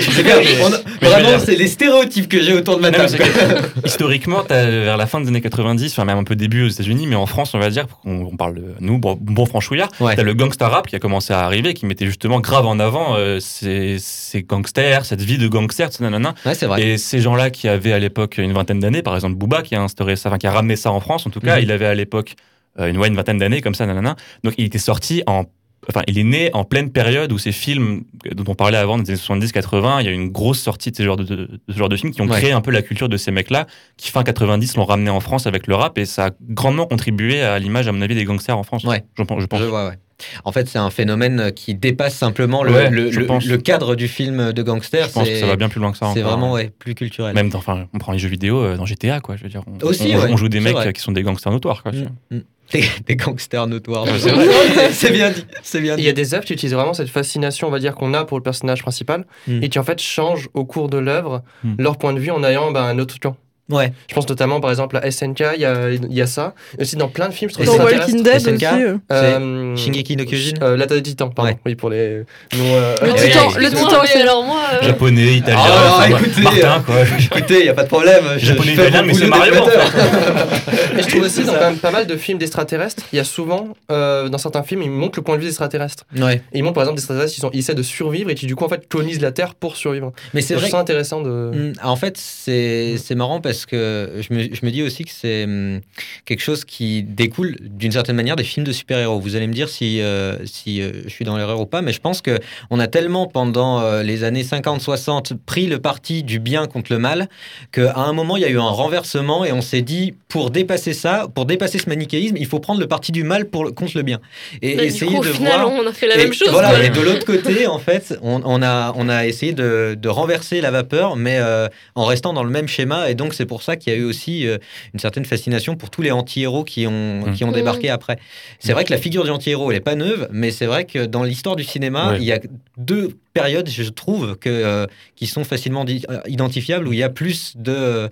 C'est 0.00 0.22
vraiment, 1.00 1.28
dire- 1.30 1.40
c'est 1.44 1.56
les 1.56 1.66
stéréotypes 1.68 2.28
que 2.28 2.40
j'ai 2.42 2.49
autour 2.52 2.76
de 2.76 2.82
ma 2.82 2.90
table. 2.90 3.16
historiquement, 3.84 4.42
vers 4.48 4.96
la 4.96 5.06
fin 5.06 5.20
des 5.20 5.28
années 5.28 5.40
90, 5.40 5.92
enfin 5.92 6.04
même 6.04 6.18
un 6.18 6.24
peu 6.24 6.36
début 6.36 6.64
aux 6.64 6.68
États-Unis, 6.68 7.06
mais 7.06 7.16
en 7.16 7.26
France, 7.26 7.54
on 7.54 7.58
va 7.58 7.70
dire, 7.70 7.86
on, 8.04 8.22
on 8.32 8.36
parle 8.36 8.54
de 8.54 8.64
nous, 8.80 8.98
bon, 8.98 9.16
bon 9.20 9.46
franchouillard, 9.46 9.88
Ouais. 10.00 10.16
t'as 10.16 10.22
le 10.22 10.34
gangsta 10.34 10.68
rap 10.68 10.86
qui 10.86 10.96
a 10.96 10.98
commencé 10.98 11.32
à 11.32 11.40
arriver, 11.40 11.74
qui 11.74 11.86
mettait 11.86 12.06
justement 12.06 12.40
grave 12.40 12.66
en 12.66 12.78
avant 12.78 13.16
euh, 13.16 13.38
ces, 13.40 13.96
ces 13.98 14.42
gangsters, 14.42 15.04
cette 15.04 15.22
vie 15.22 15.38
de 15.38 15.48
gangster, 15.48 15.88
nanana. 16.00 16.34
Ouais, 16.46 16.54
c'est 16.54 16.66
vrai. 16.66 16.82
Et 16.82 16.98
ces 16.98 17.20
gens-là 17.20 17.50
qui 17.50 17.68
avaient 17.68 17.92
à 17.92 17.98
l'époque 17.98 18.38
une 18.38 18.52
vingtaine 18.52 18.80
d'années, 18.80 19.02
par 19.02 19.14
exemple 19.14 19.36
Booba 19.36 19.62
qui 19.62 19.74
a 19.74 19.82
instauré 19.82 20.16
ça, 20.16 20.28
enfin 20.28 20.38
qui 20.38 20.46
a 20.46 20.52
ramené 20.52 20.76
ça 20.76 20.90
en 20.92 21.00
France, 21.00 21.26
en 21.26 21.30
tout 21.30 21.40
cas, 21.40 21.56
Mhm. 21.56 21.62
il 21.64 21.72
avait 21.72 21.86
à 21.86 21.94
l'époque 21.94 22.34
euh, 22.78 22.86
une, 22.88 22.98
ouais, 22.98 23.08
une 23.08 23.16
vingtaine 23.16 23.38
d'années 23.38 23.60
comme 23.62 23.74
ça, 23.74 23.84
nanana. 23.86 24.14
Donc 24.44 24.54
il 24.56 24.64
était 24.64 24.78
sorti 24.78 25.22
en 25.26 25.44
Enfin, 25.88 26.02
il 26.06 26.18
est 26.18 26.24
né 26.24 26.50
en 26.52 26.64
pleine 26.64 26.90
période 26.92 27.32
où 27.32 27.38
ces 27.38 27.52
films 27.52 28.02
dont 28.34 28.44
on 28.48 28.54
parlait 28.54 28.76
avant, 28.76 28.98
des 28.98 29.10
années 29.10 29.18
70-80, 29.46 30.00
il 30.00 30.04
y 30.04 30.08
a 30.08 30.12
eu 30.12 30.14
une 30.14 30.28
grosse 30.28 30.60
sortie 30.60 30.90
de 30.90 30.96
ce 30.96 31.02
genre 31.02 31.16
de, 31.16 31.24
de- 31.24 31.34
de 31.36 31.58
ce 31.70 31.76
genre 31.78 31.88
de 31.88 31.96
films 31.96 32.12
qui 32.12 32.20
ont 32.20 32.26
Ouais. 32.28 32.36
créé 32.38 32.52
un 32.52 32.60
peu 32.60 32.70
la 32.70 32.82
culture 32.82 33.08
de 33.08 33.16
ces 33.16 33.30
mecs-là, 33.30 33.66
qui 33.96 34.10
fin 34.10 34.22
90 34.22 34.76
l'ont 34.76 34.84
ramené 34.84 35.08
en 35.10 35.20
France 35.20 35.46
avec 35.46 35.66
le 35.66 35.74
rap, 35.74 35.96
et 35.96 36.04
ça 36.04 36.26
a 36.26 36.30
grandement 36.50 36.86
contribué 36.86 37.40
à 37.40 37.58
l'image, 37.58 37.88
à 37.88 37.92
mon 37.92 38.02
avis, 38.02 38.14
des 38.14 38.24
gangsters 38.24 38.58
en 38.58 38.62
France. 38.62 38.84
Ouais. 38.84 39.04
Je 39.16 39.22
pense. 39.22 39.40
Je 39.40 39.46
pense. 39.46 39.58
Je 39.60 39.64
vois, 39.64 39.88
ouais. 39.88 39.98
En 40.44 40.52
fait, 40.52 40.68
c'est 40.68 40.78
un 40.78 40.90
phénomène 40.90 41.50
qui 41.52 41.74
dépasse 41.74 42.14
simplement 42.14 42.62
le, 42.62 42.72
Ouais, 42.72 42.90
le, 42.90 43.10
je 43.10 43.20
le- 43.20 43.26
pense. 43.26 43.46
le 43.46 43.56
cadre 43.56 43.96
du 43.96 44.06
film 44.06 44.52
de 44.52 44.62
gangster. 44.62 45.06
Je 45.08 45.12
pense 45.12 45.26
que 45.26 45.34
ça 45.40 45.46
va 45.46 45.56
bien 45.56 45.70
plus 45.70 45.80
loin 45.80 45.92
que 45.92 45.96
ça. 45.98 46.10
C'est 46.12 46.20
vraiment 46.20 46.52
ouais, 46.52 46.70
plus 46.78 46.94
culturel. 46.94 47.34
Même 47.34 47.48
dans, 47.48 47.56
enfin, 47.56 47.86
on 47.94 47.98
prend 47.98 48.12
les 48.12 48.18
jeux 48.18 48.28
vidéo 48.28 48.62
euh, 48.62 48.76
dans 48.76 48.84
GTA, 48.84 49.20
quoi. 49.20 49.36
Je 49.36 49.44
veux 49.44 49.48
dire, 49.48 49.62
on, 49.66 49.82
Aussi, 49.86 50.12
on, 50.14 50.18
ouais, 50.20 50.30
on 50.30 50.36
joue 50.36 50.50
des 50.50 50.60
mecs 50.60 50.74
vrai. 50.74 50.92
qui 50.92 51.00
sont 51.00 51.12
des 51.12 51.22
gangsters 51.22 51.50
notoires, 51.50 51.82
quoi. 51.82 51.92
Mm. 52.30 52.40
Des, 52.72 52.84
des 53.06 53.16
gangsters 53.16 53.66
notoires. 53.66 54.06
C'est 54.92 55.10
bien 55.12 55.30
dit. 55.30 55.44
C'est 55.62 55.80
bien 55.80 55.96
Il 55.96 56.04
y 56.04 56.08
a 56.08 56.12
des 56.12 56.34
œuvres 56.34 56.44
qui 56.44 56.52
utilisent 56.52 56.74
vraiment 56.74 56.94
cette 56.94 57.08
fascination, 57.08 57.68
on 57.68 57.70
va 57.70 57.78
dire, 57.78 57.94
qu'on 57.94 58.14
a 58.14 58.24
pour 58.24 58.38
le 58.38 58.42
personnage 58.42 58.82
principal 58.82 59.24
Mm. 59.46 59.62
et 59.62 59.68
qui 59.68 59.78
en 59.78 59.84
fait 59.84 60.00
changent 60.00 60.48
au 60.54 60.64
cours 60.64 60.88
de 60.88 60.98
l'œuvre 60.98 61.42
Mm. 61.64 61.74
leur 61.78 61.96
point 61.98 62.12
de 62.12 62.20
vue 62.20 62.30
en 62.30 62.42
ayant 62.44 62.70
ben, 62.70 62.82
un 62.84 62.98
autre 62.98 63.18
camp. 63.20 63.36
Ouais. 63.70 63.92
Je 64.08 64.14
pense 64.14 64.28
notamment 64.28 64.60
par 64.60 64.70
exemple 64.70 64.96
à 65.02 65.10
SNK, 65.10 65.44
il 65.56 65.60
y 65.62 65.64
a, 65.64 65.90
il 65.90 66.12
y 66.12 66.20
a 66.20 66.26
ça. 66.26 66.54
Et 66.78 66.82
aussi 66.82 66.96
dans 66.96 67.08
plein 67.08 67.28
de 67.28 67.34
films, 67.34 67.50
je 67.50 67.54
trouve 67.62 67.74
Et 67.74 67.78
Dans. 67.78 67.84
Walking 67.84 68.22
Dead 68.22 68.40
SNK, 68.40 68.54
aussi. 68.54 68.64
euh. 68.82 68.96
Euh, 69.12 69.76
Shingeki 69.76 70.16
no 70.16 70.24
Kyojin 70.24 70.54
euh, 70.62 70.76
L'attaque 70.76 70.98
des 70.98 71.10
titans, 71.10 71.32
pardon. 71.32 71.50
Ouais. 71.52 71.58
Oui, 71.66 71.74
pour 71.74 71.90
les. 71.90 71.96
euh, 71.98 72.24
Le 72.54 72.58
euh, 72.60 72.94
titan- 73.14 73.58
le 73.58 73.68
titan, 73.70 74.02
c'est- 74.06 74.22
alors 74.22 74.44
moi. 74.44 74.60
euh, 74.74 74.86
Japonais, 74.86 75.34
italien, 75.36 75.58
Ah, 75.62 75.96
enfin, 75.98 76.18
écoutez, 76.18 76.40
Martin, 76.42 76.82
quoi. 76.84 76.94
Écoutez, 77.18 77.58
il 77.60 77.62
n'y 77.64 77.68
a 77.68 77.74
pas 77.74 77.82
de 77.84 77.88
problème. 77.88 78.24
Japonais, 78.38 78.72
italien, 78.72 79.02
mais 79.02 79.14
c'est 79.14 79.26
Mario. 79.26 79.54
Et 80.98 81.02
je 81.02 81.08
trouve 81.08 81.22
aussi 81.22 81.44
dans 81.44 81.52
ça. 81.52 81.58
quand 81.58 81.64
même 81.70 81.78
pas 81.78 81.90
mal 81.90 82.06
de 82.06 82.16
films 82.16 82.38
d'extraterrestres, 82.38 83.04
il 83.12 83.16
y 83.16 83.20
a 83.20 83.24
souvent, 83.24 83.68
euh, 83.90 84.28
dans 84.28 84.38
certains 84.38 84.62
films, 84.62 84.82
ils 84.82 84.90
montrent 84.90 85.18
le 85.18 85.22
point 85.22 85.34
de 85.36 85.40
vue 85.40 85.44
des 85.46 85.50
extraterrestres. 85.50 86.04
Ouais. 86.16 86.42
Et 86.52 86.58
ils 86.58 86.62
montrent 86.62 86.74
par 86.74 86.82
exemple 86.82 86.96
des 86.96 87.02
extraterrestres 87.02 87.34
qui 87.34 87.40
sont, 87.40 87.50
ils 87.52 87.60
essaient 87.60 87.74
de 87.74 87.82
survivre 87.82 88.30
et 88.30 88.34
qui 88.34 88.46
du 88.46 88.56
coup 88.56 88.64
en 88.64 88.68
fait 88.68 88.88
colonisent 88.88 89.20
la 89.20 89.32
Terre 89.32 89.54
pour 89.54 89.76
survivre. 89.76 90.12
Mais 90.34 90.40
c'est 90.40 90.54
vrai 90.54 90.62
trouve 90.64 90.72
ça 90.72 90.80
intéressant 90.80 91.20
de. 91.22 91.28
Mm, 91.54 91.72
En 91.82 91.96
fait, 91.96 92.16
c'est 92.16 92.96
c'est 93.02 93.14
marrant 93.14 93.40
parce 93.40 93.59
que 93.66 94.20
je 94.20 94.34
me, 94.34 94.42
je 94.54 94.64
me 94.64 94.70
dis 94.70 94.82
aussi 94.82 95.04
que 95.04 95.10
c'est 95.10 95.44
hum, 95.44 95.80
quelque 96.24 96.40
chose 96.40 96.64
qui 96.64 97.02
découle 97.02 97.56
d'une 97.60 97.92
certaine 97.92 98.16
manière 98.16 98.36
des 98.36 98.44
films 98.44 98.66
de 98.66 98.72
super-héros. 98.72 99.20
Vous 99.20 99.36
allez 99.36 99.46
me 99.46 99.52
dire 99.52 99.68
si, 99.68 100.00
euh, 100.00 100.36
si 100.46 100.80
euh, 100.80 100.92
je 101.04 101.08
suis 101.10 101.24
dans 101.24 101.36
l'erreur 101.36 101.60
ou 101.60 101.66
pas, 101.66 101.82
mais 101.82 101.92
je 101.92 102.00
pense 102.00 102.22
que 102.22 102.38
on 102.70 102.78
a 102.80 102.86
tellement 102.86 103.26
pendant 103.26 103.80
euh, 103.80 104.02
les 104.02 104.24
années 104.24 104.42
50-60 104.42 105.36
pris 105.44 105.66
le 105.66 105.78
parti 105.78 106.22
du 106.22 106.38
bien 106.38 106.66
contre 106.66 106.92
le 106.92 106.98
mal 106.98 107.28
qu'à 107.72 107.96
un 107.96 108.12
moment 108.12 108.36
il 108.36 108.42
y 108.42 108.46
a 108.46 108.50
eu 108.50 108.58
un 108.58 108.62
renversement 108.62 109.44
et 109.44 109.52
on 109.52 109.60
s'est 109.60 109.82
dit 109.82 110.14
pour 110.28 110.50
dépasser 110.50 110.92
ça, 110.92 111.26
pour 111.34 111.46
dépasser 111.46 111.78
ce 111.78 111.88
manichéisme, 111.88 112.36
il 112.36 112.46
faut 112.46 112.60
prendre 112.60 112.80
le 112.80 112.86
parti 112.86 113.12
du 113.12 113.24
mal 113.24 113.46
pour 113.46 113.74
contre 113.74 113.96
le 113.96 114.02
bien 114.02 114.20
et 114.62 114.76
bah, 114.76 114.84
essayer 114.84 115.16
coup, 115.16 115.24
de 115.24 115.32
final, 115.32 115.60
voir. 115.60 115.72
on 115.72 115.86
a 115.86 115.92
fait 115.92 116.06
la 116.06 116.14
Et 116.16 116.24
même 116.24 116.32
chose. 116.32 116.50
Voilà, 116.50 116.84
et 116.84 116.90
de 116.90 117.00
l'autre 117.00 117.24
côté, 117.24 117.66
en 117.66 117.78
fait, 117.78 118.18
on, 118.22 118.40
on 118.44 118.62
a, 118.62 118.92
on 118.96 119.08
a 119.08 119.26
essayé 119.26 119.52
de, 119.52 119.96
de 119.98 120.08
renverser 120.08 120.60
la 120.60 120.70
vapeur, 120.70 121.16
mais 121.16 121.38
euh, 121.38 121.68
en 121.94 122.04
restant 122.04 122.32
dans 122.32 122.44
le 122.44 122.50
même 122.50 122.68
schéma. 122.68 123.10
Et 123.10 123.14
donc, 123.14 123.34
c'est 123.34 123.46
pour 123.50 123.62
ça 123.62 123.76
qu'il 123.76 123.92
y 123.92 123.96
a 123.96 123.98
eu 123.98 124.04
aussi 124.04 124.46
euh, 124.46 124.56
une 124.94 125.00
certaine 125.00 125.24
fascination 125.26 125.76
pour 125.76 125.90
tous 125.90 126.00
les 126.02 126.10
anti-héros 126.12 126.64
qui 126.64 126.86
ont, 126.86 127.26
Mm. 127.26 127.34
qui 127.34 127.44
ont 127.44 127.52
débarqué 127.52 127.90
après. 127.90 128.16
C'est 128.60 128.72
vrai 128.72 128.84
que 128.84 128.92
la 128.92 128.98
figure 128.98 129.24
du 129.24 129.30
anti-héros, 129.30 129.70
elle 129.70 129.76
n'est 129.76 129.80
pas 129.80 129.96
neuve, 129.96 130.28
mais 130.32 130.50
c'est 130.52 130.66
vrai 130.66 130.84
que 130.84 131.04
dans 131.04 131.24
l'histoire 131.24 131.56
du 131.56 131.64
cinéma, 131.64 132.12
Ouais. 132.12 132.16
il 132.20 132.24
y 132.24 132.32
a 132.32 132.38
deux 132.78 133.16
périodes, 133.32 133.68
je 133.68 133.82
trouve, 133.84 134.36
que, 134.36 134.48
euh, 134.50 134.86
qui 135.16 135.26
sont 135.26 135.44
facilement 135.44 135.84
euh, 135.88 136.20
identifiables, 136.26 136.88
où 136.88 136.92
il 136.92 136.98
y 136.98 137.02
a 137.02 137.08
plus 137.08 137.52
de, 137.56 137.72
euh, 137.72 138.08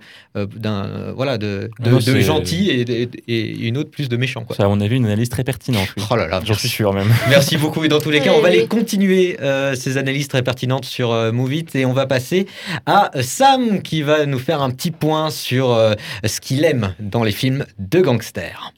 d'un, 0.55 1.11
voilà, 1.13 1.37
de, 1.37 1.69
de, 1.79 1.89
Non, 1.89 1.97
de 1.97 2.01
c'est- 2.01 2.21
gentils 2.21 2.69
et, 2.69 2.81
et- 3.03 3.09
et 3.27 3.67
une 3.67 3.77
autre 3.77 3.89
plus 3.91 4.09
de 4.09 4.17
méchants. 4.17 4.43
Quoi. 4.45 4.55
Ça, 4.55 4.63
à 4.63 4.67
mon 4.67 4.79
avis, 4.81 4.95
une 4.95 5.05
analyse 5.05 5.29
très 5.29 5.43
pertinente. 5.43 5.87
oui. 5.97 6.03
Oh 6.09 6.15
là 6.15 6.27
là, 6.27 6.41
J'en 6.45 6.53
suis 6.53 6.69
sûr 6.69 6.93
même. 6.93 7.07
Merci 7.29 7.57
beaucoup. 7.57 7.83
Et 7.83 7.87
dans 7.89 7.99
tous 7.99 8.11
les 8.11 8.21
cas, 8.21 8.31
on 8.33 8.41
va 8.41 8.47
aller 8.49 8.67
continuer 8.67 9.37
euh, 9.41 9.75
ces 9.75 9.97
analyses 9.97 10.27
très 10.27 10.41
pertinentes 10.43 10.85
sur 10.85 11.11
euh, 11.11 11.31
Move 11.31 11.53
It 11.53 11.75
et 11.75 11.85
on 11.85 11.93
va 11.93 12.05
passer 12.07 12.47
à 12.85 13.11
Sam 13.21 13.81
qui 13.81 14.01
va 14.01 14.25
nous 14.25 14.39
faire 14.39 14.61
un 14.61 14.69
petit 14.71 14.91
point 14.91 15.29
sur 15.29 15.71
euh, 15.71 15.93
ce 16.25 16.39
qu'il 16.39 16.63
aime 16.63 16.93
dans 16.99 17.23
les 17.23 17.31
films 17.31 17.65
de 17.77 17.99
gangsters. 18.01 18.71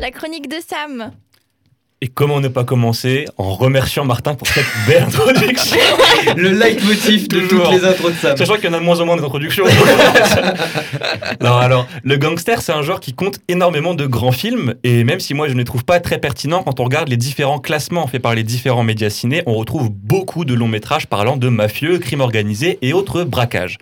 La 0.00 0.10
chronique 0.10 0.48
de 0.48 0.56
Sam. 0.66 1.12
Et 2.02 2.08
comment 2.08 2.40
ne 2.40 2.48
pas 2.48 2.64
commencer 2.64 3.26
en 3.36 3.52
remerciant 3.54 4.06
Martin 4.06 4.34
pour 4.34 4.48
cette 4.48 4.64
belle 4.86 5.02
introduction 5.02 5.76
Le 6.34 6.48
leitmotiv 6.48 7.28
de 7.28 7.40
toutes 7.40 7.70
les 7.70 7.84
intros 7.84 8.12
de 8.12 8.16
Sam. 8.16 8.36
Sachant 8.38 8.54
qu'il 8.54 8.64
y 8.64 8.68
en 8.68 8.72
a 8.72 8.78
de 8.78 8.84
moins 8.84 8.98
en 9.00 9.04
moins 9.04 9.16
d'introductions. 9.16 9.66
non, 11.42 11.56
alors, 11.58 11.86
le 12.02 12.16
gangster, 12.16 12.62
c'est 12.62 12.72
un 12.72 12.80
genre 12.80 13.00
qui 13.00 13.12
compte 13.12 13.40
énormément 13.48 13.92
de 13.92 14.06
grands 14.06 14.32
films, 14.32 14.76
et 14.82 15.04
même 15.04 15.20
si 15.20 15.34
moi 15.34 15.48
je 15.48 15.52
ne 15.52 15.58
les 15.58 15.64
trouve 15.64 15.84
pas 15.84 16.00
très 16.00 16.16
pertinents, 16.16 16.62
quand 16.62 16.80
on 16.80 16.84
regarde 16.84 17.08
les 17.08 17.18
différents 17.18 17.58
classements 17.58 18.06
faits 18.06 18.22
par 18.22 18.34
les 18.34 18.44
différents 18.44 18.82
médias 18.82 19.10
ciné, 19.10 19.42
on 19.44 19.52
retrouve 19.52 19.90
beaucoup 19.90 20.46
de 20.46 20.54
longs 20.54 20.68
métrages 20.68 21.06
parlant 21.06 21.36
de 21.36 21.50
mafieux, 21.50 21.98
crimes 21.98 22.22
organisés 22.22 22.78
et 22.80 22.94
autres 22.94 23.24
braquages. 23.24 23.76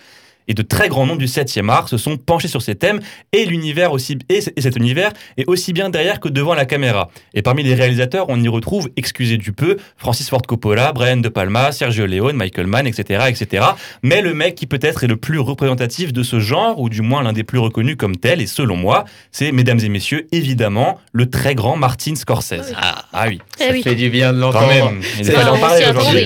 Et 0.48 0.54
de 0.54 0.62
très 0.62 0.88
grands 0.88 1.06
noms 1.06 1.16
du 1.16 1.26
7e 1.26 1.68
art 1.68 1.88
se 1.88 1.96
sont 1.98 2.16
penchés 2.16 2.48
sur 2.48 2.62
ces 2.62 2.74
thèmes, 2.74 3.00
et 3.32 3.44
l'univers 3.44 3.92
aussi, 3.92 4.18
et 4.28 4.40
cet 4.40 4.76
univers 4.76 5.12
est 5.37 5.44
aussi 5.46 5.72
bien 5.72 5.90
derrière 5.90 6.20
que 6.20 6.28
devant 6.28 6.54
la 6.54 6.64
caméra. 6.64 7.11
Et 7.34 7.42
parmi 7.42 7.62
les 7.62 7.74
réalisateurs, 7.74 8.26
on 8.28 8.40
y 8.42 8.48
retrouve, 8.48 8.88
excusez 8.96 9.37
du 9.37 9.52
peu, 9.52 9.76
Francis 9.96 10.28
Ford 10.30 10.42
Coppola, 10.42 10.92
Brian 10.92 11.18
De 11.18 11.28
Palma, 11.28 11.70
Sergio 11.72 12.06
Leone, 12.06 12.37
Michael 12.37 12.66
Mann, 12.66 12.87
etc., 12.87 13.24
etc. 13.28 13.64
Mais 14.02 14.22
le 14.22 14.34
mec 14.34 14.54
qui 14.54 14.66
peut-être 14.66 15.04
est 15.04 15.08
le 15.08 15.16
plus 15.16 15.38
représentatif 15.38 16.12
de 16.12 16.22
ce 16.22 16.40
genre, 16.40 16.80
ou 16.80 16.88
du 16.88 17.02
moins 17.02 17.22
l'un 17.22 17.32
des 17.32 17.44
plus 17.44 17.58
reconnus 17.58 17.96
comme 17.96 18.16
tel, 18.16 18.40
et 18.40 18.46
selon 18.46 18.76
moi, 18.76 19.04
c'est, 19.32 19.52
mesdames 19.52 19.80
et 19.80 19.88
messieurs, 19.88 20.26
évidemment, 20.32 20.98
le 21.12 21.28
très 21.28 21.54
grand 21.54 21.76
Martin 21.76 22.14
Scorsese. 22.14 22.72
Ah, 22.76 23.04
Ah 23.12 23.24
oui, 23.28 23.38
Eh 23.61 23.64
ça 23.64 23.70
oui. 23.72 23.82
fait 23.82 23.94
du 23.94 24.08
bien 24.11 24.32
de 24.32 24.38
l'entendre. 24.40 24.66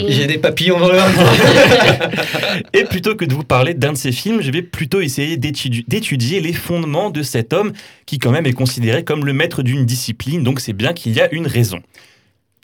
J'ai 0.08 0.26
des 0.26 0.38
papillons 0.38 0.78
dans 0.78 0.88
le 0.88 0.98
ventre. 0.98 2.62
Et 2.72 2.85
plutôt 2.85 3.14
que 3.14 3.24
de 3.24 3.35
vous 3.35 3.44
parler 3.44 3.74
d'un 3.74 3.92
de 3.92 3.96
ces 4.12 4.20
films, 4.20 4.42
je 4.42 4.51
vais 4.51 4.62
plutôt 4.62 5.01
essayer 5.01 5.37
d'étudi- 5.37 5.85
d'étudier 5.88 6.40
les 6.40 6.53
fondements 6.53 7.11
de 7.11 7.22
cet 7.22 7.53
homme 7.53 7.72
qui 8.07 8.18
quand 8.18 8.31
même 8.31 8.46
est 8.46 8.53
considéré 8.53 9.05
comme 9.05 9.25
le 9.25 9.33
maître 9.33 9.62
d'une 9.62 9.85
discipline, 9.85 10.42
donc 10.44 10.61
c'est 10.61 10.72
bien 10.72 10.92
qu'il 10.92 11.12
y 11.12 11.20
a 11.20 11.33
une 11.33 11.46
raison. 11.46 11.81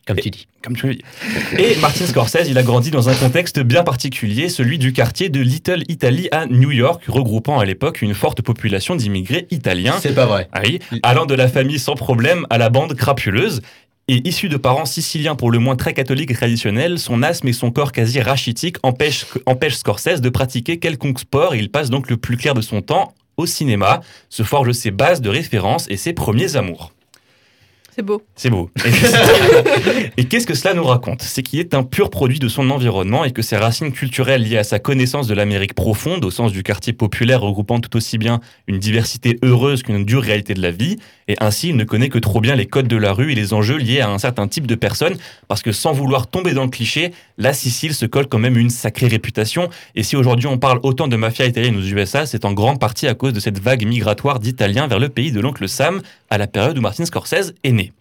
Comme 0.06 0.16
tu 0.16 0.30
dis. 0.30 0.46
Comme 0.62 0.74
tu 0.74 0.86
le 0.86 0.94
dis. 0.94 1.02
Et 1.58 1.76
Martin 1.76 2.06
Scorsese, 2.06 2.48
il 2.48 2.56
a 2.56 2.62
grandi 2.62 2.90
dans 2.90 3.10
un 3.10 3.14
contexte 3.14 3.60
bien 3.60 3.84
particulier, 3.84 4.48
celui 4.48 4.78
du 4.78 4.94
quartier 4.94 5.28
de 5.28 5.38
Little 5.40 5.82
Italy 5.88 6.28
à 6.32 6.46
New 6.46 6.70
York, 6.70 7.02
regroupant 7.08 7.58
à 7.58 7.66
l'époque 7.66 8.00
une 8.00 8.14
forte 8.14 8.40
population 8.40 8.96
d'immigrés 8.96 9.46
italiens. 9.50 9.96
C'est 10.00 10.14
pas 10.14 10.24
vrai. 10.24 10.48
Ah 10.52 10.62
oui, 10.64 10.78
allant 11.02 11.26
de 11.26 11.34
la 11.34 11.46
famille 11.46 11.78
sans 11.78 11.94
problème 11.94 12.46
à 12.48 12.56
la 12.56 12.70
bande 12.70 12.94
crapuleuse. 12.94 13.60
Et 14.10 14.26
issu 14.26 14.48
de 14.48 14.56
parents 14.56 14.86
siciliens 14.86 15.34
pour 15.34 15.50
le 15.50 15.58
moins 15.58 15.76
très 15.76 15.92
catholiques 15.92 16.30
et 16.30 16.34
traditionnels, 16.34 16.98
son 16.98 17.22
asthme 17.22 17.48
et 17.48 17.52
son 17.52 17.70
corps 17.70 17.92
quasi 17.92 18.22
rachitique 18.22 18.76
empêchent, 18.82 19.26
empêchent 19.44 19.76
Scorsese 19.76 20.22
de 20.22 20.30
pratiquer 20.30 20.78
quelconque 20.78 21.20
sport 21.20 21.54
et 21.54 21.58
il 21.58 21.70
passe 21.70 21.90
donc 21.90 22.08
le 22.08 22.16
plus 22.16 22.38
clair 22.38 22.54
de 22.54 22.62
son 22.62 22.80
temps 22.80 23.12
au 23.36 23.44
cinéma, 23.44 24.00
se 24.30 24.42
forge 24.42 24.72
ses 24.72 24.90
bases 24.90 25.20
de 25.20 25.28
référence 25.28 25.86
et 25.90 25.96
ses 25.96 26.14
premiers 26.14 26.56
amours. 26.56 26.92
C'est 27.98 28.02
beau. 28.02 28.22
C'est 28.36 28.50
beau. 28.50 28.70
Et 30.16 30.26
qu'est-ce 30.26 30.46
que 30.46 30.54
cela 30.54 30.72
nous 30.72 30.84
raconte? 30.84 31.20
C'est 31.22 31.42
qu'il 31.42 31.58
est 31.58 31.74
un 31.74 31.82
pur 31.82 32.10
produit 32.10 32.38
de 32.38 32.46
son 32.46 32.70
environnement 32.70 33.24
et 33.24 33.32
que 33.32 33.42
ses 33.42 33.56
racines 33.56 33.90
culturelles 33.90 34.42
liées 34.42 34.58
à 34.58 34.62
sa 34.62 34.78
connaissance 34.78 35.26
de 35.26 35.34
l'Amérique 35.34 35.74
profonde, 35.74 36.24
au 36.24 36.30
sens 36.30 36.52
du 36.52 36.62
quartier 36.62 36.92
populaire 36.92 37.40
regroupant 37.40 37.80
tout 37.80 37.96
aussi 37.96 38.16
bien 38.16 38.38
une 38.68 38.78
diversité 38.78 39.36
heureuse 39.42 39.82
qu'une 39.82 40.04
dure 40.04 40.22
réalité 40.22 40.54
de 40.54 40.62
la 40.62 40.70
vie, 40.70 40.98
et 41.28 41.36
ainsi 41.40 41.68
il 41.68 41.76
ne 41.76 41.84
connaît 41.84 42.08
que 42.08 42.18
trop 42.18 42.40
bien 42.40 42.56
les 42.56 42.66
codes 42.66 42.88
de 42.88 42.96
la 42.96 43.12
rue 43.12 43.32
et 43.32 43.34
les 43.34 43.52
enjeux 43.52 43.76
liés 43.76 44.00
à 44.00 44.10
un 44.10 44.18
certain 44.18 44.48
type 44.48 44.66
de 44.66 44.74
personnes, 44.74 45.16
parce 45.46 45.62
que 45.62 45.72
sans 45.72 45.92
vouloir 45.92 46.26
tomber 46.26 46.52
dans 46.52 46.64
le 46.64 46.70
cliché, 46.70 47.12
la 47.36 47.52
Sicile 47.52 47.94
se 47.94 48.06
colle 48.06 48.26
quand 48.26 48.38
même 48.38 48.56
une 48.56 48.70
sacrée 48.70 49.08
réputation, 49.08 49.68
et 49.94 50.02
si 50.02 50.16
aujourd'hui 50.16 50.46
on 50.46 50.58
parle 50.58 50.80
autant 50.82 51.08
de 51.08 51.16
mafia 51.16 51.46
italienne 51.46 51.76
aux 51.76 51.82
USA, 51.82 52.26
c'est 52.26 52.44
en 52.44 52.52
grande 52.52 52.80
partie 52.80 53.06
à 53.06 53.14
cause 53.14 53.32
de 53.32 53.40
cette 53.40 53.60
vague 53.60 53.86
migratoire 53.86 54.40
d'Italiens 54.40 54.86
vers 54.86 54.98
le 54.98 55.08
pays 55.08 55.32
de 55.32 55.40
l'oncle 55.40 55.68
Sam, 55.68 56.02
à 56.30 56.38
la 56.38 56.46
période 56.46 56.78
où 56.78 56.80
Martin 56.80 57.04
Scorsese 57.04 57.54
est 57.62 57.72
né. 57.72 57.92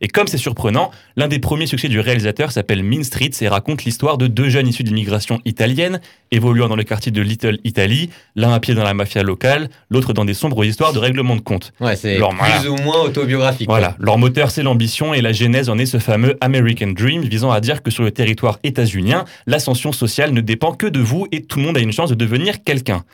Et 0.00 0.08
comme 0.08 0.26
c'est 0.26 0.38
surprenant, 0.38 0.90
l'un 1.16 1.28
des 1.28 1.38
premiers 1.38 1.66
succès 1.66 1.88
du 1.88 2.00
réalisateur 2.00 2.52
s'appelle 2.52 2.82
Mean 2.82 3.04
Streets 3.04 3.32
et 3.40 3.48
raconte 3.48 3.84
l'histoire 3.84 4.18
de 4.18 4.26
deux 4.26 4.48
jeunes 4.48 4.68
issus 4.68 4.82
d'immigration 4.82 5.40
italienne, 5.44 6.00
évoluant 6.30 6.68
dans 6.68 6.76
le 6.76 6.84
quartier 6.84 7.12
de 7.12 7.22
Little 7.22 7.58
Italy, 7.64 8.10
l'un 8.34 8.52
à 8.52 8.60
pied 8.60 8.74
dans 8.74 8.84
la 8.84 8.94
mafia 8.94 9.22
locale, 9.22 9.68
l'autre 9.90 10.12
dans 10.12 10.24
des 10.24 10.34
sombres 10.34 10.64
histoires 10.64 10.92
de 10.92 10.98
règlement 10.98 11.36
de 11.36 11.40
compte. 11.40 11.72
Ouais, 11.80 11.96
c'est 11.96 12.16
Alors, 12.16 12.34
voilà. 12.34 12.60
plus 12.60 12.68
ou 12.68 12.76
moins 12.76 13.00
autobiographique. 13.00 13.68
Voilà, 13.68 13.96
leur 13.98 14.18
moteur 14.18 14.50
c'est 14.50 14.62
l'ambition 14.62 15.14
et 15.14 15.20
la 15.20 15.32
genèse 15.32 15.68
en 15.68 15.78
est 15.78 15.86
ce 15.86 15.98
fameux 15.98 16.36
American 16.40 16.88
Dream 16.88 17.22
visant 17.22 17.50
à 17.50 17.60
dire 17.60 17.82
que 17.82 17.90
sur 17.90 18.02
le 18.02 18.10
territoire 18.10 18.58
états-unien, 18.62 19.24
l'ascension 19.46 19.92
sociale 19.92 20.32
ne 20.32 20.40
dépend 20.40 20.72
que 20.72 20.86
de 20.86 21.00
vous 21.00 21.26
et 21.32 21.42
tout 21.42 21.58
le 21.58 21.64
monde 21.64 21.76
a 21.76 21.80
une 21.80 21.92
chance 21.92 22.10
de 22.10 22.14
devenir 22.14 22.62
quelqu'un. 22.64 23.04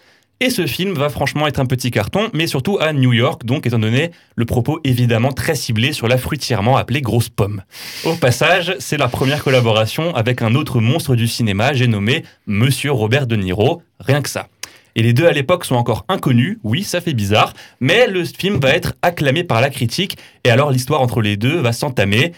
Et 0.43 0.51
ce 0.51 0.67
film 0.67 0.95
va 0.95 1.09
franchement 1.09 1.47
être 1.47 1.61
un 1.61 1.67
petit 1.67 1.93
carton, 1.93 2.29
mais 2.33 2.49
surtout 2.49 2.77
à 2.81 2.93
New 2.93 3.13
York, 3.13 3.45
donc 3.45 3.65
étant 3.65 3.79
donné 3.79 4.11
le 4.35 4.45
propos 4.45 4.81
évidemment 4.83 5.31
très 5.31 5.55
ciblé 5.55 5.93
sur 5.93 6.09
la 6.09 6.19
fruitièrement 6.19 6.77
appelée 6.77 7.01
grosse 7.01 7.29
pomme. 7.29 7.63
Au 8.05 8.17
passage, 8.17 8.75
c'est 8.81 8.97
la 8.97 9.07
première 9.07 9.45
collaboration 9.45 10.13
avec 10.17 10.43
un 10.43 10.57
autre 10.57 10.81
monstre 10.81 11.15
du 11.15 11.29
cinéma, 11.29 11.75
j'ai 11.75 11.87
nommé 11.87 12.25
Monsieur 12.49 12.91
Robert 12.91 13.29
De 13.29 13.37
Niro, 13.37 13.83
rien 14.01 14.21
que 14.21 14.29
ça. 14.29 14.49
Et 14.97 15.03
les 15.05 15.13
deux 15.13 15.29
à 15.29 15.33
l'époque 15.33 15.65
sont 15.65 15.77
encore 15.77 16.05
inconnus, 16.09 16.59
oui, 16.65 16.83
ça 16.83 17.01
fait 17.01 17.15
bizarre, 17.15 17.55
mais 17.79 18.09
le 18.09 18.25
film 18.25 18.59
va 18.59 18.71
être 18.71 18.95
acclamé 19.01 19.45
par 19.45 19.61
la 19.61 19.71
critique, 19.71 20.19
et 20.43 20.51
alors 20.51 20.73
l'histoire 20.73 21.03
entre 21.03 21.23
les 21.23 21.37
deux 21.37 21.59
va 21.59 21.73
s'entamer, 21.73 22.33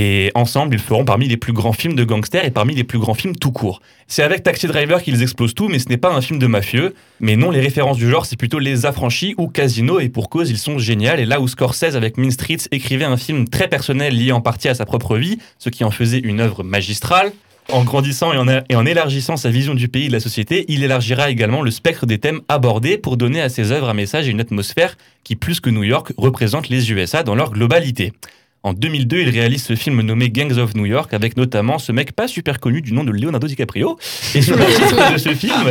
et 0.00 0.30
ensemble, 0.36 0.76
ils 0.76 0.80
feront 0.80 1.04
parmi 1.04 1.26
les 1.26 1.36
plus 1.36 1.52
grands 1.52 1.72
films 1.72 1.96
de 1.96 2.04
gangsters 2.04 2.44
et 2.44 2.52
parmi 2.52 2.72
les 2.72 2.84
plus 2.84 3.00
grands 3.00 3.14
films 3.14 3.34
tout 3.34 3.50
court. 3.50 3.82
C'est 4.06 4.22
avec 4.22 4.44
Taxi 4.44 4.68
Driver 4.68 5.02
qu'ils 5.02 5.22
explosent 5.22 5.54
tout, 5.54 5.66
mais 5.66 5.80
ce 5.80 5.88
n'est 5.88 5.96
pas 5.96 6.14
un 6.14 6.20
film 6.20 6.38
de 6.38 6.46
mafieux. 6.46 6.94
Mais 7.18 7.34
non, 7.34 7.50
les 7.50 7.58
références 7.58 7.96
du 7.96 8.08
genre, 8.08 8.24
c'est 8.24 8.36
plutôt 8.36 8.60
Les 8.60 8.86
Affranchis 8.86 9.34
ou 9.38 9.48
Casino, 9.48 9.98
et 9.98 10.08
pour 10.08 10.30
cause, 10.30 10.50
ils 10.50 10.58
sont 10.58 10.78
géniaux. 10.78 11.16
Et 11.18 11.24
là 11.24 11.40
où 11.40 11.48
Scorsese, 11.48 11.96
avec 11.96 12.16
Mean 12.16 12.30
Streets, 12.30 12.68
écrivait 12.70 13.06
un 13.06 13.16
film 13.16 13.48
très 13.48 13.66
personnel 13.66 14.16
lié 14.16 14.30
en 14.30 14.40
partie 14.40 14.68
à 14.68 14.74
sa 14.76 14.86
propre 14.86 15.16
vie, 15.16 15.40
ce 15.58 15.68
qui 15.68 15.82
en 15.82 15.90
faisait 15.90 16.20
une 16.20 16.38
œuvre 16.38 16.62
magistrale, 16.62 17.32
en 17.72 17.82
grandissant 17.82 18.32
et 18.32 18.36
en, 18.36 18.46
et 18.46 18.76
en 18.76 18.86
élargissant 18.86 19.36
sa 19.36 19.50
vision 19.50 19.74
du 19.74 19.88
pays 19.88 20.04
et 20.04 20.08
de 20.08 20.12
la 20.12 20.20
société, 20.20 20.64
il 20.68 20.84
élargira 20.84 21.28
également 21.28 21.60
le 21.60 21.72
spectre 21.72 22.06
des 22.06 22.18
thèmes 22.18 22.42
abordés 22.48 22.98
pour 22.98 23.16
donner 23.16 23.40
à 23.40 23.48
ses 23.48 23.72
œuvres 23.72 23.88
un 23.88 23.94
message 23.94 24.28
et 24.28 24.30
une 24.30 24.40
atmosphère 24.40 24.96
qui, 25.24 25.34
plus 25.34 25.58
que 25.58 25.70
New 25.70 25.82
York, 25.82 26.12
représentent 26.16 26.68
les 26.68 26.92
USA 26.92 27.24
dans 27.24 27.34
leur 27.34 27.50
globalité. 27.50 28.12
En 28.64 28.72
2002, 28.72 29.20
il 29.20 29.30
réalise 29.30 29.62
ce 29.62 29.76
film 29.76 30.00
nommé 30.02 30.30
Gangs 30.30 30.58
of 30.58 30.74
New 30.74 30.86
York 30.86 31.14
avec 31.14 31.36
notamment 31.36 31.78
ce 31.78 31.92
mec 31.92 32.12
pas 32.12 32.26
super 32.26 32.58
connu 32.58 32.82
du 32.82 32.92
nom 32.92 33.04
de 33.04 33.12
Leonardo 33.12 33.46
DiCaprio. 33.46 33.98
Et 34.34 34.42
sous 34.42 34.54
le 34.54 34.64
titre 34.76 35.12
de 35.12 35.18
ce 35.18 35.34
film, 35.34 35.70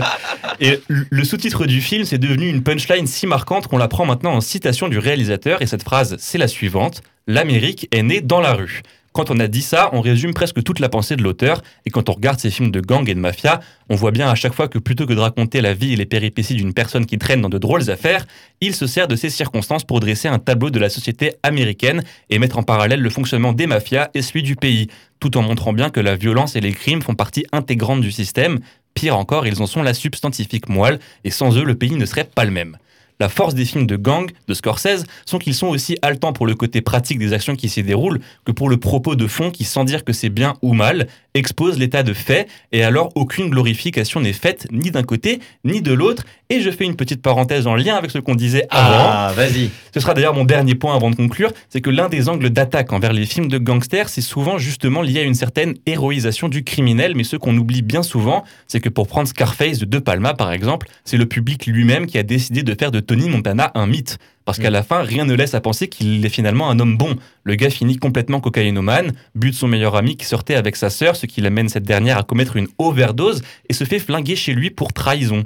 et 0.60 0.80
le 0.88 1.24
sous-titre 1.24 1.66
du 1.66 1.82
film, 1.82 2.06
c'est 2.06 2.18
devenu 2.18 2.48
une 2.48 2.64
punchline 2.64 3.08
si 3.08 3.28
marquante 3.28 3.68
qu'on 3.68 3.78
la 3.78 3.88
prend 3.88 4.06
maintenant 4.06 4.34
en 4.34 4.42
citation 4.42 4.88
du 4.88 4.98
réalisateur. 4.98 5.62
Et 5.62 5.68
cette 5.68 5.84
phrase, 5.84 6.16
c'est 6.20 6.38
la 6.38 6.48
suivante 6.48 7.02
L'Amérique 7.30 7.90
est 7.92 8.04
née 8.04 8.22
dans 8.22 8.40
la 8.40 8.54
rue. 8.54 8.84
Quand 9.14 9.32
on 9.32 9.40
a 9.40 9.48
dit 9.48 9.62
ça, 9.62 9.90
on 9.94 10.02
résume 10.02 10.34
presque 10.34 10.64
toute 10.64 10.80
la 10.80 10.90
pensée 10.90 11.16
de 11.16 11.24
l'auteur, 11.24 11.64
et 11.86 11.90
quand 11.90 12.10
on 12.10 12.14
regarde 12.14 12.40
ces 12.40 12.52
films 12.52 12.72
de 12.72 12.82
gang 12.82 13.10
et 13.10 13.16
de 13.16 13.20
mafia, 13.20 13.62
on 13.90 13.96
voit 13.96 14.12
bien 14.12 14.30
à 14.30 14.36
chaque 14.36 14.54
fois 14.54 14.68
que 14.68 14.78
plutôt 14.78 15.08
que 15.08 15.14
de 15.14 15.20
raconter 15.20 15.62
la 15.62 15.74
vie 15.74 15.94
et 15.94 15.96
les 15.96 16.06
péripéties 16.06 16.56
d'une 16.56 16.74
personne 16.74 17.06
qui 17.06 17.18
traîne 17.18 17.42
dans 17.42 17.50
de 17.50 17.58
drôles 17.58 17.90
affaires, 17.90 18.28
il 18.62 18.76
se 18.76 18.86
sert 18.86 19.08
de 19.08 19.16
ces 19.16 19.30
circonstances 19.30 19.84
pour 19.84 20.00
dresser 20.00 20.28
un 20.28 20.40
tableau 20.40 20.70
de 20.70 20.80
la 20.80 20.90
société 20.90 21.34
américaine 21.42 22.04
et 22.30 22.38
mettre 22.38 22.58
en 22.60 22.64
parallèle 22.64 23.02
le 23.02 23.10
fonctionnement 23.10 23.54
des 23.54 23.66
mafias 23.66 24.10
et 24.14 24.22
celui 24.22 24.44
du 24.44 24.56
pays, 24.56 24.88
tout 25.20 25.38
en 25.38 25.42
montrant 25.42 25.74
bien 25.74 25.90
que 25.90 26.00
la 26.00 26.16
violence 26.16 26.56
et 26.56 26.62
les 26.62 26.74
crimes 26.74 27.02
font 27.02 27.16
partie 27.16 27.46
intégrante 27.52 28.02
du 28.02 28.12
système. 28.12 28.60
Pire 28.94 29.18
encore, 29.18 29.48
ils 29.48 29.62
en 29.62 29.68
sont 29.68 29.84
la 29.84 29.94
substantifique 29.94 30.70
moelle, 30.70 31.00
et 31.24 31.32
sans 31.32 31.58
eux, 31.58 31.64
le 31.64 31.76
pays 31.76 31.96
ne 31.96 32.06
serait 32.06 32.24
pas 32.24 32.46
le 32.46 32.52
même. 32.52 32.78
La 33.20 33.30
force 33.30 33.56
des 33.56 33.66
films 33.66 33.88
de 33.88 33.96
gang 33.96 34.30
de 34.48 34.54
Scorsese 34.54 35.06
sont 35.26 35.40
qu'ils 35.40 35.56
sont 35.56 35.68
aussi 35.68 35.98
haletants 36.02 36.34
pour 36.34 36.46
le 36.46 36.56
côté 36.56 36.82
pratique 36.82 37.18
des 37.18 37.34
actions 37.34 37.56
qui 37.56 37.70
s'y 37.70 37.84
déroulent 37.84 38.20
que 38.46 38.52
pour 38.52 38.70
le 38.70 38.78
propos 38.78 39.16
de 39.16 39.28
fond 39.28 39.50
qui, 39.50 39.64
sans 39.64 39.84
dire 39.84 40.04
que 40.04 40.14
c'est 40.14 40.30
bien 40.30 40.56
ou 40.62 40.74
mal, 40.74 41.08
expose 41.38 41.80
l'état 41.80 42.04
de 42.04 42.14
fait 42.14 42.48
et 42.72 42.84
alors 42.84 43.12
aucune 43.16 43.50
glorification 43.50 44.20
n'est 44.20 44.34
faite 44.34 44.68
ni 44.72 44.92
d'un 44.92 45.04
côté 45.04 45.40
ni 45.64 45.82
de 45.82 45.94
l'autre. 45.94 46.24
Et 46.50 46.62
je 46.62 46.72
fais 46.72 46.86
une 46.86 46.96
petite 46.96 47.22
parenthèse 47.22 47.68
en 47.68 47.76
lien 47.76 47.96
avec 47.96 48.10
ce 48.12 48.20
qu'on 48.20 48.36
disait 48.36 48.66
avant. 48.70 49.10
Ah, 49.10 49.34
vas-y. 49.36 49.70
Ce 49.94 50.00
sera 50.00 50.14
d'ailleurs 50.14 50.34
mon 50.34 50.46
dernier 50.46 50.76
point 50.76 50.96
avant 50.96 51.10
de 51.10 51.16
conclure, 51.16 51.52
c'est 51.70 51.82
que 51.82 51.90
l'un 51.90 52.08
des 52.08 52.30
angles 52.30 52.50
d'attaque 52.50 52.94
envers 52.94 53.12
les 53.12 53.26
films 53.26 53.50
de 53.50 53.58
gangsters, 53.58 54.08
c'est 54.08 54.22
souvent 54.22 54.58
justement 54.58 55.02
lié 55.02 55.20
à 55.20 55.24
une 55.24 55.34
certaine 55.34 55.76
héroïsation 55.86 56.48
du 56.48 56.64
criminel, 56.64 57.14
mais 57.16 57.24
ce 57.24 57.36
qu'on 57.36 57.58
oublie 57.58 57.82
bien 57.82 58.04
souvent, 58.04 58.44
c'est 58.68 58.80
que 58.80 58.90
pour 58.90 59.08
prendre 59.08 59.28
Scarface 59.28 59.80
de 59.80 59.86
De 59.86 60.00
Palma 60.00 60.34
par 60.34 60.52
exemple, 60.52 60.88
c'est 61.04 61.18
le 61.18 61.26
public 61.26 61.66
lui-même 61.66 62.08
qui 62.08 62.18
a 62.18 62.24
décidé 62.24 62.64
de 62.64 62.76
faire 62.78 62.92
de 62.92 63.00
Tony 63.00 63.30
Montana 63.30 63.72
un 63.76 63.88
mythe. 63.88 64.18
Parce 64.48 64.60
qu'à 64.60 64.70
la 64.70 64.82
fin, 64.82 65.02
rien 65.02 65.26
ne 65.26 65.34
laisse 65.34 65.56
à 65.56 65.60
penser 65.60 65.90
qu'il 65.90 66.26
est 66.26 66.30
finalement 66.30 66.70
un 66.70 66.80
homme 66.80 66.96
bon. 66.96 67.18
Le 67.44 67.56
gars 67.56 67.70
finit 67.70 67.98
complètement 67.98 68.40
cocaïnomane, 68.40 69.12
bute 69.36 69.56
son 69.56 69.68
meilleur 69.68 69.98
ami 69.98 70.16
qui 70.16 70.26
sortait 70.26 70.56
avec 70.56 70.78
sa 70.78 70.90
sœur, 70.90 71.18
ce 71.18 71.26
qui 71.26 71.42
l'amène 71.42 71.68
cette 71.68 71.84
dernière 71.84 72.18
à 72.18 72.24
commettre 72.24 72.56
une 72.56 72.70
overdose 72.78 73.42
et 73.68 73.74
se 73.74 73.84
fait 73.84 74.00
flinguer 74.00 74.38
chez 74.38 74.54
lui 74.54 74.70
pour 74.70 74.94
trahison. 74.94 75.44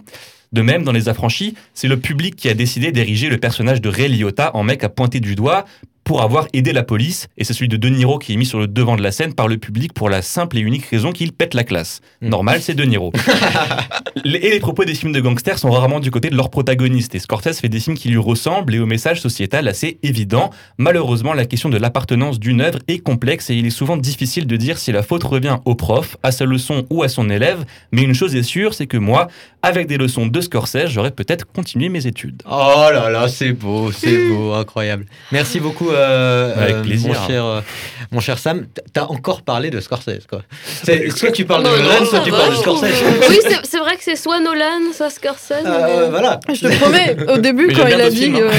De 0.52 0.62
même, 0.62 0.84
dans 0.84 0.92
Les 0.92 1.10
Affranchis, 1.10 1.56
c'est 1.74 1.88
le 1.88 1.98
public 1.98 2.36
qui 2.36 2.48
a 2.48 2.54
décidé 2.54 2.92
d'ériger 2.92 3.30
le 3.30 3.40
personnage 3.40 3.82
de 3.82 3.90
Ray 3.90 4.08
Liotta 4.08 4.56
en 4.56 4.62
mec 4.62 4.84
à 4.84 4.90
pointer 4.90 5.20
du 5.20 5.34
doigt 5.34 5.66
pour 6.04 6.22
avoir 6.22 6.48
aidé 6.54 6.74
la 6.74 6.84
police, 6.84 7.28
et 7.38 7.44
c'est 7.44 7.54
celui 7.54 7.68
de 7.68 7.78
De 7.78 7.90
Niro 7.90 8.20
qui 8.20 8.34
est 8.34 8.38
mis 8.38 8.46
sur 8.46 8.60
le 8.60 8.68
devant 8.68 8.96
de 8.96 9.02
la 9.02 9.12
scène 9.12 9.34
par 9.34 9.48
le 9.48 9.58
public 9.58 9.94
pour 9.94 10.10
la 10.10 10.22
simple 10.22 10.58
et 10.58 10.62
unique 10.62 10.86
raison 10.86 11.12
qu'il 11.12 11.32
pète 11.32 11.54
la 11.54 11.64
classe. 11.64 12.02
Mm. 12.22 12.30
Normal, 12.30 12.62
c'est 12.62 12.76
De 12.76 12.84
Niro. 12.84 13.12
Et 14.26 14.50
les 14.50 14.60
propos 14.60 14.84
des 14.84 14.94
films 14.94 15.14
de 15.14 15.22
gangsters 15.22 15.58
sont 15.58 15.72
rarement 15.72 16.00
du 16.00 16.12
côté 16.12 16.30
de 16.30 16.36
leurs 16.36 16.50
protagonistes, 16.50 17.16
et 17.16 17.20
Scorsese 17.20 17.60
fait 17.60 17.70
des 17.70 17.80
films 17.80 17.98
qui 17.98 18.10
lui 18.10 18.18
ressemblent 18.18 18.76
et 18.76 18.80
au 18.80 18.86
message 18.86 19.22
sociétal 19.22 19.68
assez 19.68 20.00
évident. 20.04 20.50
Malheureusement, 20.78 21.34
la 21.34 21.46
question 21.46 21.70
de 21.70 21.78
l'appartenance 21.78 22.40
d'une 22.40 22.62
œuvre 22.62 22.80
est 22.88 23.00
complexe 23.00 23.50
et 23.50 23.56
il 23.56 23.66
est 23.66 23.72
souvent 23.72 23.98
difficile 23.98 24.48
de 24.48 24.56
dire 24.58 24.78
si 24.78 24.92
la 24.92 25.04
faute 25.04 25.24
revient 25.24 25.58
au 25.66 25.76
prof, 25.76 26.18
à 26.24 26.32
sa 26.32 26.46
leçon 26.46 26.86
ou 26.90 27.04
à 27.04 27.10
son 27.10 27.30
élève, 27.30 27.66
mais 27.92 28.04
une 28.04 28.14
chose 28.14 28.36
est 28.36 28.44
sûre, 28.44 28.74
c'est 28.74 28.88
que 28.88 28.98
moi, 28.98 29.28
avec 29.64 29.88
des 29.88 29.98
leçons 29.98 30.26
de 30.28 30.42
Scorsese, 30.42 30.88
j'aurais 30.88 31.12
peut-être 31.12 31.46
continué 31.54 31.90
mes 31.90 32.08
études. 32.08 32.42
Oh 32.50 32.86
là 32.92 33.10
là, 33.10 33.28
c'est 33.28 33.52
beau, 33.52 33.92
c'est 33.92 34.28
beau, 34.30 34.54
incroyable. 34.54 35.06
Merci 35.32 35.60
beaucoup, 35.60 35.92
euh, 35.92 36.54
Avec 36.58 36.76
euh, 36.78 36.82
plaisir. 36.82 37.10
mon 37.14 37.28
cher, 37.28 37.46
euh, 37.46 37.62
mon 38.12 38.20
cher 38.20 38.40
Sam. 38.40 38.66
T'as 38.94 39.06
encore 39.06 39.44
parlé 39.44 39.70
de 39.70 39.80
Scorsese, 39.80 40.26
quoi. 40.30 40.42
C'est- 40.84 41.10
Soit 41.16 41.32
tu 41.32 41.46
parles 41.46 41.64
de 41.64 41.70
non, 41.70 41.78
Nolan, 41.78 42.06
soit 42.06 42.20
tu 42.22 42.32
parles 42.32 42.52
de 42.52 42.56
Scorsese. 42.56 42.86
Oui, 43.30 43.38
c'est- 43.44 43.60
c'est 43.64 43.78
vrai 43.80 43.96
que 43.98 44.04
c'est 44.04 44.16
soit 44.16 44.40
Nolan, 44.40 44.92
soit 44.96 45.10
Scorsese. 45.10 45.52
Euh, 45.66 46.04
mais- 46.06 46.10
voilà. 46.10 46.40
Je 46.52 46.68
te 46.68 46.80
promets, 46.80 47.16
au 47.32 47.38
début, 47.38 47.68
Mais 47.68 47.74
quand 47.74 47.88
il 47.88 48.02
a 48.02 48.10
dit. 48.10 48.18
film, 48.18 48.36
euh, 48.38 48.50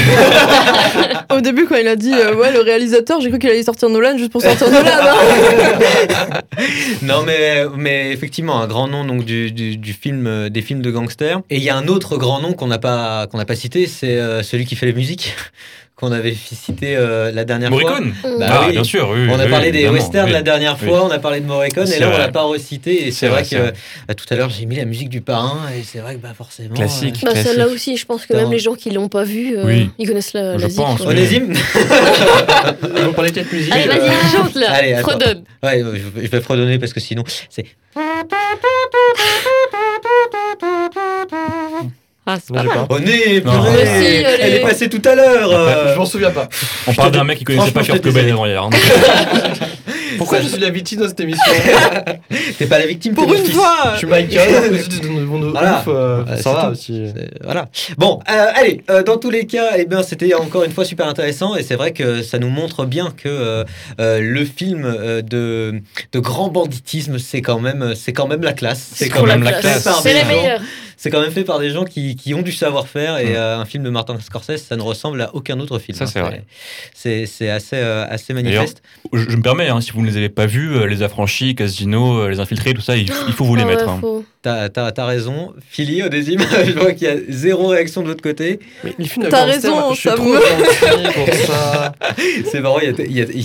au 1.37 1.41
début, 1.41 1.67
quand 1.67 1.77
il 1.77 1.89
a 1.89 1.97
dit, 1.97 2.13
euh, 2.15 2.35
ouais, 2.35 2.53
le 2.53 2.61
réalisateur, 2.61 3.21
j'ai 3.21 3.29
cru 3.31 3.39
qu'il 3.39 3.51
allait 3.51 3.63
sortir 3.63 3.89
Nolan 3.89 4.17
juste 4.19 4.31
pour 4.33 4.41
sortir 4.43 4.71
Nolan. 4.71 4.87
hein. 4.87 6.41
Non, 7.03 7.23
mais, 7.27 7.65
mais 7.77 8.13
effectivement, 8.13 8.61
un 8.61 8.67
grand 8.67 8.87
nom 8.87 9.05
donc, 9.05 9.25
du, 9.25 9.51
du, 9.51 9.77
du 9.77 9.93
film, 9.93 10.49
des 10.49 10.63
films 10.63 10.83
de 10.83 10.91
gangsters. 10.93 11.41
Et 11.51 11.57
il 11.57 11.63
y 11.63 11.71
a 11.71 11.77
un 11.77 11.89
autre 11.89 12.17
grand 12.17 12.41
nom 12.41 12.53
qu'on 12.53 12.67
n'a 12.69 12.79
pas, 12.79 13.27
qu'on 13.27 13.39
n'a 13.39 13.45
pas 13.45 13.57
cité, 13.57 13.87
c'est 13.87 14.17
euh, 14.19 14.43
celui 14.43 14.65
qui 14.67 14.77
fait 14.77 14.87
les 14.87 14.93
musiques, 14.93 15.35
qu'on 15.97 16.11
avait 16.11 16.35
cité 16.35 16.97
euh, 16.97 17.31
la 17.31 17.45
dernière 17.45 17.69
fois. 17.71 17.81
Morricone 17.83 18.15
Bah 18.41 18.47
Ah, 18.51 18.65
oui. 18.67 18.73
bien 18.73 18.83
sûr, 18.83 19.09
oui. 19.13 19.29
On 19.31 19.39
a 19.39 19.45
oui, 19.45 19.51
parlé 19.51 19.71
des 19.71 19.89
westerns 19.89 20.27
oui. 20.27 20.33
la 20.33 20.43
dernière 20.43 20.77
Oui. 20.83 20.89
fois, 20.89 21.05
on 21.05 21.11
a 21.11 21.19
parlé 21.21 21.41
de 21.41 21.47
Morricone, 21.47 21.87
et 21.93 21.99
là 22.01 22.09
on 22.09 22.11
vrai. 22.11 22.19
l'a 22.19 22.29
pas 22.29 22.43
recité. 22.43 23.07
Et 23.07 23.13
c'est 23.13 23.29
vrai, 23.29 23.45
que 23.45 23.55
vrai. 23.57 23.73
bah, 24.09 24.15
tout 24.15 24.25
à 24.31 24.35
l'heure 24.37 24.51
j'ai 24.51 24.67
mis 24.67 24.77
la 24.77 24.85
musique 24.85 25.09
du 25.11 25.21
parrain, 25.21 25.69
et 25.79 25.83
c'est 25.85 25.99
vrai 26.01 26.17
que 26.17 26.21
bah, 26.21 26.33
forcément. 26.37 26.75
Classique. 26.75 27.21
Bah, 27.23 27.31
classique. 27.33 27.47
celle-là 27.51 27.69
aussi, 27.69 27.97
je 27.97 28.05
pense 28.07 28.27
que 28.27 28.35
même 28.35 28.51
les 28.51 28.59
gens 28.59 28.75
qui 28.75 28.91
l'ont 28.91 29.09
pas 29.09 29.23
vue, 29.25 29.57
euh, 29.57 29.65
Oui. 29.65 29.91
ils 29.99 30.09
connaissent 30.09 30.33
la, 30.33 30.59
Je 30.59 30.67
la 30.67 30.75
pense, 30.75 31.01
euh, 31.03 31.05
oui. 31.05 31.11
Onésime 31.13 31.53
Vous 33.05 33.13
parlez 33.13 33.31
peut-être 33.31 33.53
musique. 33.53 33.73
Allez, 33.73 33.89
euh, 33.89 33.99
vas-y, 33.99 34.33
chante 34.37 34.55
là, 34.57 34.73
Allez, 34.73 34.97
fredonne. 34.97 35.45
Ouais, 35.63 35.83
euh, 35.83 35.97
je 36.21 36.27
vais 36.29 36.41
fredonner 36.41 36.79
parce 36.81 36.93
que 36.93 37.01
sinon. 37.01 37.23
C'est. 37.49 37.67
Ah, 42.25 42.37
c'est 42.45 42.55
pas 42.55 42.63
pas. 42.63 42.87
Oh 42.89 42.99
Non. 43.01 43.05
purée, 43.05 43.87
si. 43.87 44.25
Elle 44.41 44.55
est 44.55 44.61
passée 44.61 44.89
tout 44.89 45.03
à 45.09 45.15
l'heure 45.17 45.51
euh. 45.51 45.93
Je 45.95 45.99
m'en 45.99 46.07
souviens 46.07 46.31
pas. 46.31 46.49
On 46.87 46.95
parle 46.95 47.11
d'un 47.11 47.25
mec 47.25 47.39
qui 47.39 47.45
connaissait 47.45 47.73
pas 47.73 47.83
Kurt 47.83 48.01
Cobain 48.01 48.29
avant 48.33 48.47
hier. 48.47 48.63
hein. 48.63 48.71
Pourquoi 50.19 50.41
je 50.41 50.47
suis 50.49 50.61
la 50.61 50.71
victime 50.71 51.01
dans 51.01 51.09
cette 51.09 51.19
émission 51.21 51.43
T'es 52.59 52.67
pas 52.67 52.79
la 52.79 52.87
victime, 52.87 53.15
Pour 53.15 53.33
une 53.35 53.45
fois 53.47 53.93
Je 53.95 53.99
suis 53.99 54.07
Michael, 54.07 54.71
vous 54.71 54.77
êtes 54.79 55.01
dans 55.03 55.19
le 55.19 55.25
monde 55.25 55.45
Voilà. 55.53 55.79
ouf, 55.81 55.89
euh, 55.89 56.23
Euh, 56.29 56.37
ça 56.37 56.53
va 56.53 56.65
tout. 56.67 56.73
aussi. 56.73 57.07
Voilà. 57.43 57.67
Bon, 57.99 58.21
euh, 58.31 58.47
allez, 58.55 58.83
euh, 58.91 59.03
dans 59.03 59.17
tous 59.17 59.31
les 59.31 59.47
cas, 59.47 59.71
eh 59.79 59.87
ben, 59.87 60.03
c'était 60.03 60.33
encore 60.35 60.65
une 60.65 60.71
fois 60.71 60.85
super 60.85 61.09
intéressant 61.09 61.57
et 61.57 61.63
c'est 61.63 61.75
vrai 61.77 61.93
que 61.93 62.23
ça 62.23 62.39
nous 62.39 62.51
montre 62.51 62.85
bien 62.85 63.13
que 63.17 63.29
euh, 63.29 63.65
euh, 64.01 64.21
le 64.21 64.45
film 64.45 64.85
euh, 64.85 65.23
de, 65.23 65.81
de 66.13 66.19
grand 66.21 66.49
banditisme, 66.49 67.19
c'est 67.19 67.41
quand 67.43 67.59
même, 67.59 67.95
c'est 67.97 68.13
quand 68.13 68.29
même 68.29 68.43
la 68.43 68.53
classe. 68.53 68.91
C'est 68.95 69.09
quand 69.09 69.27
même 69.27 69.43
la 69.43 69.55
classe. 69.55 69.89
C'est 70.03 70.15
la 70.15 70.25
meilleure. 70.25 70.61
C'est 71.03 71.11
quand 71.11 71.21
même 71.21 71.33
fait 71.33 71.43
par 71.43 71.59
des 71.59 71.71
gens 71.71 71.85
qui, 71.85 72.15
qui 72.15 72.33
ont 72.33 72.43
du 72.43 72.53
savoir-faire 72.53 73.19
et 73.19 73.31
Mm. 73.33 73.35
euh, 73.37 73.59
un 73.59 73.65
film 73.65 73.83
de 73.83 73.91
Martin 73.91 74.17
Scorsese, 74.21 74.63
ça 74.63 74.77
ne 74.77 74.83
ressemble 74.83 75.21
à 75.21 75.35
aucun 75.35 75.59
autre 75.59 75.81
film. 75.81 75.99
Ça, 75.99 76.05
hein. 76.05 76.07
c'est 76.07 76.21
vrai. 76.21 76.45
C'est 76.95 77.51
assez, 77.51 77.75
euh, 77.77 78.07
assez 78.09 78.33
manifeste. 78.35 78.83
Je, 79.13 79.29
je 79.29 79.37
me 79.37 79.43
permets, 79.43 79.69
hein, 79.69 79.81
si 79.81 79.91
vous 79.91 80.03
ne 80.03 80.07
les 80.07 80.17
avez 80.17 80.29
pas 80.29 80.47
vus, 80.47 80.77
euh, 80.77 80.87
les 80.87 81.03
affranchis, 81.03 81.57
Casino, 81.57 82.21
euh, 82.21 82.29
les 82.29 82.39
infiltrés, 82.39 82.73
tout 82.73 82.81
ça, 82.83 82.97
il, 82.97 83.11
il 83.27 83.33
faut 83.33 83.45
vous 83.45 83.57
les 83.57 83.63
Ah 83.63 83.67
ouais, 83.67 83.75
mettre. 83.75 83.89
hein. 83.89 83.99
faut- 84.01 84.25
T'as 84.43 84.69
as, 84.75 85.07
raison. 85.07 85.53
Philly, 85.71 86.03
au 86.03 86.07
je 86.11 86.73
vois 86.77 86.93
qu'il 86.95 87.07
y 87.07 87.11
a 87.11 87.15
zéro 87.29 87.69
réaction 87.69 88.03
de 88.03 88.09
l'autre 88.09 88.25
côté. 88.25 88.59
Mais 88.83 88.93
les 88.99 89.05
films 89.05 89.27
de 89.27 89.31
T'as 89.31 89.45
raison, 89.45 89.95
ça 89.95 90.17
me-. 90.17 90.41
C'est 92.51 92.61
marrant, 92.61 92.81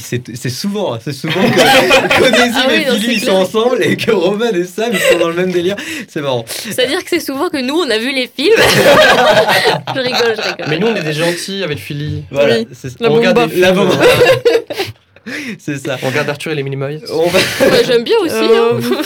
c'est 0.02 0.36
c'est 0.36 0.50
souvent, 0.50 0.98
c'est 1.00 1.14
souvent 1.14 1.44
que 1.44 1.60
Ah 2.56 2.66
oui, 2.68 2.82
et 2.82 2.90
non, 2.90 2.96
Philly 2.96 3.14
ils 3.14 3.22
sont 3.22 3.32
ensemble 3.34 3.84
et 3.84 3.96
que 3.96 4.10
Roman 4.10 4.50
et 4.50 4.64
Sam 4.64 4.90
ils 4.92 5.00
sont 5.00 5.20
dans 5.20 5.30
le 5.30 5.36
même 5.36 5.52
délire. 5.52 5.76
C'est 6.08 6.22
marrant. 6.22 6.44
C'est-à-dire 6.48 7.04
que 7.04 7.10
c'est 7.12 7.20
souvent 7.20 7.50
que 7.50 7.62
nous, 7.62 7.76
on 7.76 7.90
a 7.92 8.00
vu 8.00 8.12
les 8.12 8.28
films. 8.36 8.56
je 8.58 10.00
rigole, 10.00 10.36
je 10.36 10.42
rigole. 10.42 10.66
Mais 10.68 10.80
nous, 10.80 10.88
on 10.88 10.96
est 10.96 11.04
des 11.04 11.14
gentils 11.14 11.64
avec 11.64 11.78
Philly. 11.78 12.24
Voilà, 12.32 12.58
Oui. 12.58 12.68
c'est 12.74 13.00
La 13.00 13.12
on 13.12 13.16
regarde 13.16 13.38
bomba. 13.38 13.54
La 13.56 13.68
films, 13.74 13.88
bomba. 13.88 13.96
Euh, 15.28 15.32
c'est 15.60 15.78
ça. 15.78 15.98
On 16.04 16.08
regarde 16.08 16.30
Arthur 16.30 16.52
et 16.52 16.56
les 16.56 16.64
Minimoys. 16.64 17.00
On 17.12 17.28
va- 17.28 17.40
Ouais, 17.68 17.84
J'aime 17.88 18.04
bien 18.04 18.18
aussi. 18.22 18.34
Euh, 18.36 18.80
hein. 18.80 19.02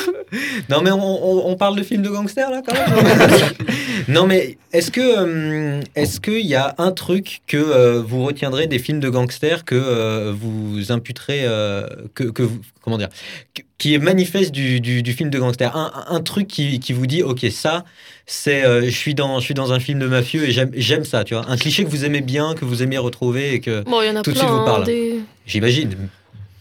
Non 0.70 0.82
mais 0.82 0.92
on, 0.92 1.00
on- 1.02 1.50
on 1.52 1.56
parle 1.56 1.76
de 1.78 1.84
films 1.84 2.02
de 2.04 2.10
gangsters 2.10 2.50
là 2.52 2.62
quand 2.66 2.74
même. 2.74 3.30
non 4.08 4.26
mais 4.28 4.58
est-ce 4.74 4.92
que 4.92 5.02
euh, 5.02 5.82
est-ce 5.96 6.20
qu'il 6.20 6.46
y 6.46 6.56
a 6.56 6.74
un 6.78 6.92
truc 6.92 7.42
que 7.48 7.58
euh, 7.58 8.02
vous 8.06 8.24
retiendrez 8.24 8.68
des 8.68 8.80
films 8.80 9.00
de 9.00 9.10
gangsters 9.10 9.66
que 9.66 9.76
euh, 9.76 10.34
vous 10.36 10.92
imputerez 10.92 11.42
euh, 11.44 11.86
que, 12.16 12.24
que 12.26 12.44
vous 12.44 12.60
comment 12.82 12.98
dire 12.98 13.10
que- 13.54 13.62
qui 13.78 13.96
est 13.96 14.00
manifeste 14.00 14.52
du, 14.52 14.80
du, 14.80 15.02
du 15.02 15.14
film 15.14 15.30
de 15.32 15.40
gangster 15.40 15.76
un, 15.76 15.92
un 16.08 16.22
truc 16.22 16.48
qui, 16.48 16.80
qui 16.80 16.94
vous 16.94 17.08
dit 17.08 17.24
ok 17.24 17.46
ça 17.52 17.84
c'est 18.28 18.64
euh, 18.64 18.84
je 18.86 18.90
suis 18.96 19.16
dans 19.16 19.40
je 19.40 19.46
suis 19.46 19.54
dans 19.56 19.74
un 19.74 19.80
film 19.80 20.00
de 20.00 20.08
mafieux 20.08 20.48
et 20.48 20.52
j'aime 20.52 20.72
j'aime 20.76 21.04
ça 21.04 21.24
tu 21.24 21.34
vois 21.34 21.46
un 21.50 21.58
cliché 21.58 21.84
que 21.84 21.90
vous 21.90 22.06
aimez 22.06 22.22
bien 22.22 22.54
que 22.54 22.64
vous 22.64 22.84
aimez 22.84 22.98
retrouver 23.00 23.54
et 23.56 23.60
que 23.60 23.82
Bon, 23.82 24.02
il 24.02 24.08
y 24.08 24.10
en 24.12 24.16
a 24.16 24.22
Tout 24.22 24.32
de 24.32 24.36
plein. 24.36 24.44
suite, 24.46 24.54
vous 24.54 24.62
hein, 24.62 24.66
parle. 24.66 24.84
des- 24.86 25.20
j'imagine 25.46 25.96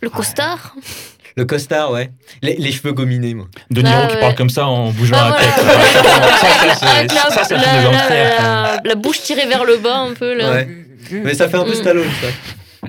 Le 0.00 0.10
costard. 0.10 0.74
le 1.36 1.44
costard 1.44 1.92
ouais 1.92 2.10
les, 2.42 2.56
les 2.56 2.72
cheveux 2.72 2.92
gominés 2.92 3.34
moi 3.34 3.46
De 3.70 3.82
Niro 3.82 3.96
Ah, 4.02 4.06
qui 4.08 4.14
ouais. 4.14 4.20
parle 4.20 4.34
comme 4.34 4.50
ça 4.50 4.66
en 4.66 4.90
bougeant 4.90 5.16
Ah, 5.18 5.30
la 5.30 5.36
tête. 5.38 5.50
Ça, 7.10 7.30
ça, 7.30 7.44
c'est- 7.44 7.54
la, 7.54 8.80
ça, 8.90 8.94
bouche 8.96 9.20
tirée 9.22 9.46
vers 9.46 9.64
le 9.64 9.76
bas 9.78 9.98
un 9.98 10.12
peu 10.14 10.34
là. 10.36 10.50
ouais 10.52 10.68
mais 11.12 11.34
ça 11.34 11.48
fait 11.48 11.56
un 11.56 11.64
peu 11.64 11.70
Mm. 11.72 11.74
Stallone 11.74 12.08
ça 12.20 12.88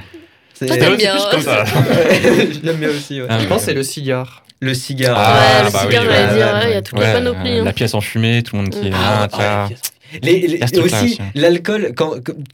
C'est- 0.54 0.66
Toi, 0.68 0.78
t'aimes 0.78 0.96
bien, 0.96 1.14
plus 1.14 1.22
hein. 1.24 1.28
comme 1.32 1.42
ça. 1.42 1.64
je 1.66 2.66
l'aime 2.66 2.76
bien 2.78 2.90
aussi 2.90 3.20
ouais. 3.22 3.28
Ah, 3.30 3.40
Je 3.40 3.48
pense 3.48 3.60
que 3.62 3.66
c'est 3.66 3.74
le 3.74 3.82
cigare. 3.84 4.44
le 4.60 4.74
cigare 4.76 5.18
Ah, 5.18 5.34
ouais, 5.34 5.66
le 5.66 5.72
bah 5.72 5.80
cigare, 5.82 6.04
oui, 6.04 6.10
j'allais 6.12 6.28
ouais, 6.28 6.36
dire, 6.36 6.46
ouais, 6.46 6.54
ouais, 6.54 6.60
il 6.66 6.70
y 6.70 6.74
a 6.74 6.76
ouais. 6.76 6.82
toute 6.84 7.00
la 7.00 7.14
panoplie. 7.14 7.58
hein. 7.60 7.64
La 7.64 7.74
pièce 7.74 7.94
en 7.96 8.02
fumée, 8.02 8.44
tout 8.44 8.56
le 8.58 8.62
monde 8.64 8.72
qui 8.72 8.88
est. 8.90 8.92
Ah, 8.94 9.24
Ah, 9.24 9.28
tiens. 9.32 9.68
ouais. 9.70 9.76
Les, 10.22 10.40
les- 10.48 10.58
y 10.58 10.64
a 10.64 10.68
truc-là 10.68 11.04
aussi, 11.04 11.18
l'alcool, 11.36 11.94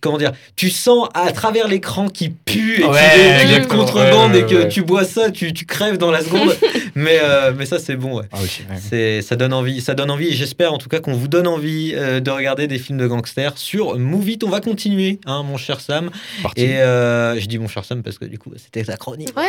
comment 0.01 0.17
dire, 0.17 0.31
tu 0.55 0.69
sens 0.69 1.07
à 1.13 1.31
travers 1.31 1.67
l'écran 1.67 2.07
qui 2.09 2.29
pue 2.29 2.81
et 2.81 2.85
Ouais, 2.85 2.99
qui 3.13 3.19
est 3.21 3.27
de 3.37 3.41
exactement. 3.41 3.85
contrebande 3.85 4.31
Ouais, 4.33 4.39
et 4.41 4.45
que 4.45 4.63
tu 4.67 4.81
bois 4.83 5.03
ça, 5.03 5.31
tu, 5.31 5.53
tu 5.53 5.65
crèves 5.65 5.97
dans 5.97 6.11
la 6.11 6.21
seconde. 6.21 6.55
mais, 6.95 7.19
euh, 7.23 7.51
mais 7.57 7.65
ça, 7.65 7.79
c'est 7.79 7.95
bon, 7.95 8.17
ouais. 8.19 8.25
Ah. 8.31 8.37
C'est, 8.79 9.21
ça 9.21 9.35
donne 9.35 9.53
envie, 9.53 9.81
ça 9.81 9.93
donne 9.93 10.11
envie 10.11 10.27
et 10.29 10.33
j'espère 10.33 10.73
en 10.73 10.77
tout 10.77 10.89
cas 10.89 10.99
qu'on 10.99 11.13
vous 11.13 11.27
donne 11.27 11.47
envie 11.47 11.93
euh, 11.95 12.19
de 12.19 12.31
regarder 12.31 12.67
des 12.67 12.77
films 12.79 12.97
de 12.99 13.07
gangsters 13.07 13.57
sur 13.57 13.97
Movie. 13.97 14.39
On 14.45 14.49
va 14.49 14.61
continuer, 14.61 15.19
hein, 15.25 15.43
mon 15.43 15.57
cher 15.57 15.79
Sam. 15.81 16.09
Parti. 16.43 16.61
Et 16.63 16.77
euh, 16.77 17.39
je 17.39 17.45
dis 17.47 17.57
mon 17.59 17.67
cher 17.67 17.83
Sam 17.85 18.03
parce 18.03 18.17
que 18.17 18.25
du 18.25 18.37
coup, 18.37 18.51
c'était 18.57 18.83
sa 18.83 18.97
chronique. 18.97 19.29
Ouais, 19.37 19.43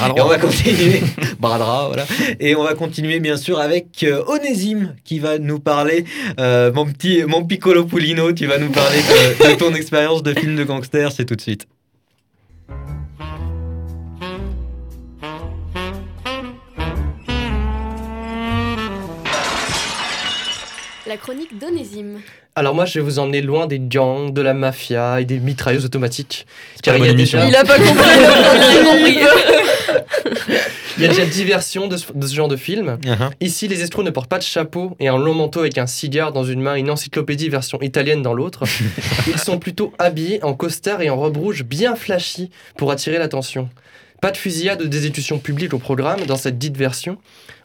Ah. 0.00 0.12
Et 0.16 0.20
on 0.20 0.28
va 0.28 0.38
continuer, 0.38 1.00
Bradra, 1.40 1.86
voilà. 1.88 2.04
Et 2.40 2.54
on 2.56 2.62
va 2.64 2.74
continuer 2.74 3.20
bien 3.20 3.36
sûr 3.36 3.58
avec 3.60 4.02
euh, 4.04 4.22
Onésime 4.26 4.94
qui 5.04 5.18
va 5.18 5.38
nous 5.38 5.58
parler, 5.58 6.04
euh, 6.38 6.72
mon 6.72 6.86
petit, 6.86 7.21
mon 7.26 7.44
piccolo 7.44 7.84
Pulino, 7.84 8.32
tu 8.32 8.46
vas 8.46 8.58
nous 8.58 8.70
parler 8.70 8.98
de, 8.98 9.50
de 9.50 9.54
ton 9.56 9.74
expérience 9.74 10.22
de 10.22 10.34
film 10.34 10.56
de 10.56 10.64
gangster, 10.64 11.12
c'est 11.12 11.24
tout 11.24 11.36
de 11.36 11.40
suite. 11.40 11.66
La 21.06 21.16
chronique 21.18 21.58
d'Onésime. 21.58 22.20
Alors 22.54 22.74
moi, 22.74 22.86
je 22.86 22.98
vais 22.98 23.04
vous 23.04 23.18
emmener 23.18 23.42
loin 23.42 23.66
des 23.66 23.78
gangs, 23.78 24.32
de 24.32 24.40
la 24.40 24.54
mafia 24.54 25.20
et 25.20 25.24
des 25.24 25.40
mitrailleuses 25.40 25.84
automatiques. 25.84 26.46
il 26.86 27.04
y 27.04 27.08
a 27.08 27.12
déjà-. 27.12 27.46
Il 27.46 27.54
a 27.54 27.64
pas 27.64 27.78
compris. 27.78 29.18
Il 30.96 31.02
y 31.02 31.06
a 31.06 31.08
déjà 31.08 31.24
diversion 31.24 31.88
de 31.88 31.96
ce, 31.96 32.12
de 32.12 32.26
ce 32.26 32.34
genre 32.34 32.48
de 32.48 32.56
film. 32.56 32.98
Uh-huh. 33.02 33.30
Ici, 33.40 33.68
les 33.68 33.82
escrocs 33.82 34.04
ne 34.04 34.10
portent 34.10 34.28
pas 34.28 34.38
de 34.38 34.42
chapeau 34.42 34.96
et 35.00 35.08
un 35.08 35.18
long 35.18 35.34
manteau 35.34 35.60
avec 35.60 35.78
un 35.78 35.86
cigare 35.86 36.32
dans 36.32 36.44
une 36.44 36.60
main 36.60 36.74
une 36.74 36.90
encyclopédie 36.90 37.48
version 37.48 37.80
italienne 37.80 38.22
dans 38.22 38.34
l'autre. 38.34 38.64
Ils 39.26 39.38
sont 39.38 39.58
plutôt 39.58 39.92
habillés 39.98 40.42
en 40.44 40.54
costard 40.54 41.00
et 41.00 41.10
en 41.10 41.16
robe 41.16 41.36
rouge 41.36 41.64
bien 41.64 41.96
flashy 41.96 42.50
pour 42.76 42.90
attirer 42.90 43.18
l'attention. 43.18 43.68
Pas 44.20 44.30
de 44.30 44.36
fusillade 44.36 44.80
ou 44.82 44.86
d'exécution 44.86 45.38
publique 45.40 45.74
au 45.74 45.78
programme 45.78 46.20
dans 46.26 46.36
cette 46.36 46.56
dite 46.56 46.76
version. 46.76 47.18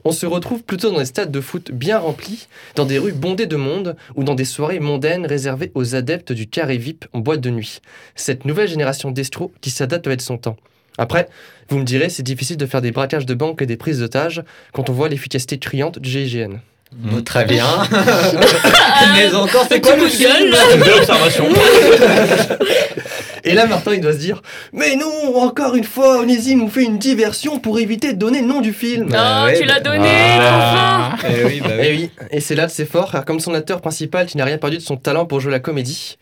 On 0.06 0.12
se 0.12 0.26
retrouve 0.26 0.64
plutôt 0.64 0.90
dans 0.90 0.98
des 0.98 1.06
stades 1.06 1.32
de 1.32 1.42
foot 1.42 1.72
bien 1.72 2.00
remplis, 2.00 2.48
dans 2.76 2.86
des 2.86 2.98
rues 2.98 3.12
bondées 3.12 3.46
de 3.46 3.58
monde 3.58 3.96
ou 4.16 4.24
dans 4.24 4.34
des 4.34 4.46
soirées 4.46 4.80
mondaines 4.80 5.28
réservées 5.28 5.72
aux 5.76 5.96
adeptes 5.96 6.32
du 6.32 6.48
carré 6.48 6.78
VIP 6.78 7.06
en 7.14 7.20
boîte 7.20 7.42
de 7.42 7.52
nuit. 7.52 7.80
Cette 8.16 8.46
nouvelle 8.46 8.70
génération 8.70 9.12
d'estros 9.12 9.52
qui 9.62 9.70
s'adapte 9.70 10.08
avec 10.08 10.22
son 10.22 10.38
temps. 10.38 10.58
Après, 10.98 11.28
vous 11.70 11.78
me 11.78 11.84
direz, 11.84 12.10
c'est 12.10 12.24
difficile 12.24 12.58
de 12.58 12.66
faire 12.66 12.82
des 12.82 12.92
braquages 12.92 13.26
de 13.26 13.34
banque 13.34 13.62
et 13.62 13.66
des 13.66 13.78
prises 13.78 14.00
d'otages 14.00 14.44
quand 14.74 14.90
on 14.90 14.94
voit 14.94 15.10
l'efficacité 15.10 15.58
criante 15.58 16.00
du 16.00 16.10
GIGN. 16.10 16.60
Bon, 16.94 17.22
très 17.22 17.44
bien. 17.44 17.66
mais 19.14 19.34
encore, 19.36 19.66
c'est 19.70 19.82
quoi 19.82 19.98
le 19.98 20.08
film. 20.08 20.56
Une 20.74 21.00
observation. 21.00 21.46
Et 23.48 23.54
là, 23.54 23.66
Martin, 23.66 23.94
il 23.94 24.02
doit 24.02 24.14
se 24.14 24.18
dire 24.18 24.42
Mais 24.74 24.96
non, 24.96 25.38
encore 25.38 25.76
une 25.76 25.84
fois, 25.84 26.20
Onésime 26.20 26.60
nous 26.60 26.70
fait 26.70 26.84
une 26.84 26.98
diversion 27.00 27.60
pour 27.60 27.80
éviter 27.80 28.14
de 28.14 28.18
donner 28.18 28.42
le 28.42 28.48
nom 28.48 28.62
du 28.62 28.74
film. 28.74 29.08
Bah 29.10 29.42
Oh, 29.42 29.46
ouais, 29.46 29.60
tu 29.60 29.66
bah- 29.66 29.74
l'as 29.76 29.80
donné, 29.80 30.10
Ah. 30.40 31.12
enfin 31.14 31.28
Eh 31.30 31.44
oui, 31.46 31.62
bah 31.62 31.70
oui. 31.80 31.86
Et 31.88 31.92
oui, 31.92 32.10
et 32.32 32.40
c'est 32.40 32.56
là 32.56 32.66
que 32.66 32.72
c'est 32.72 32.86
fort, 32.86 33.12
car 33.12 33.24
comme 33.26 33.40
son 33.40 33.54
acteur 33.54 33.82
principal 33.82 34.26
qui 34.28 34.38
n'a 34.38 34.46
rien 34.46 34.58
perdu 34.58 34.78
de 34.78 34.82
son 34.82 34.98
talent 34.98 35.26
pour 35.26 35.40
jouer 35.40 35.52
la 35.52 35.60
comédie, 35.60 36.18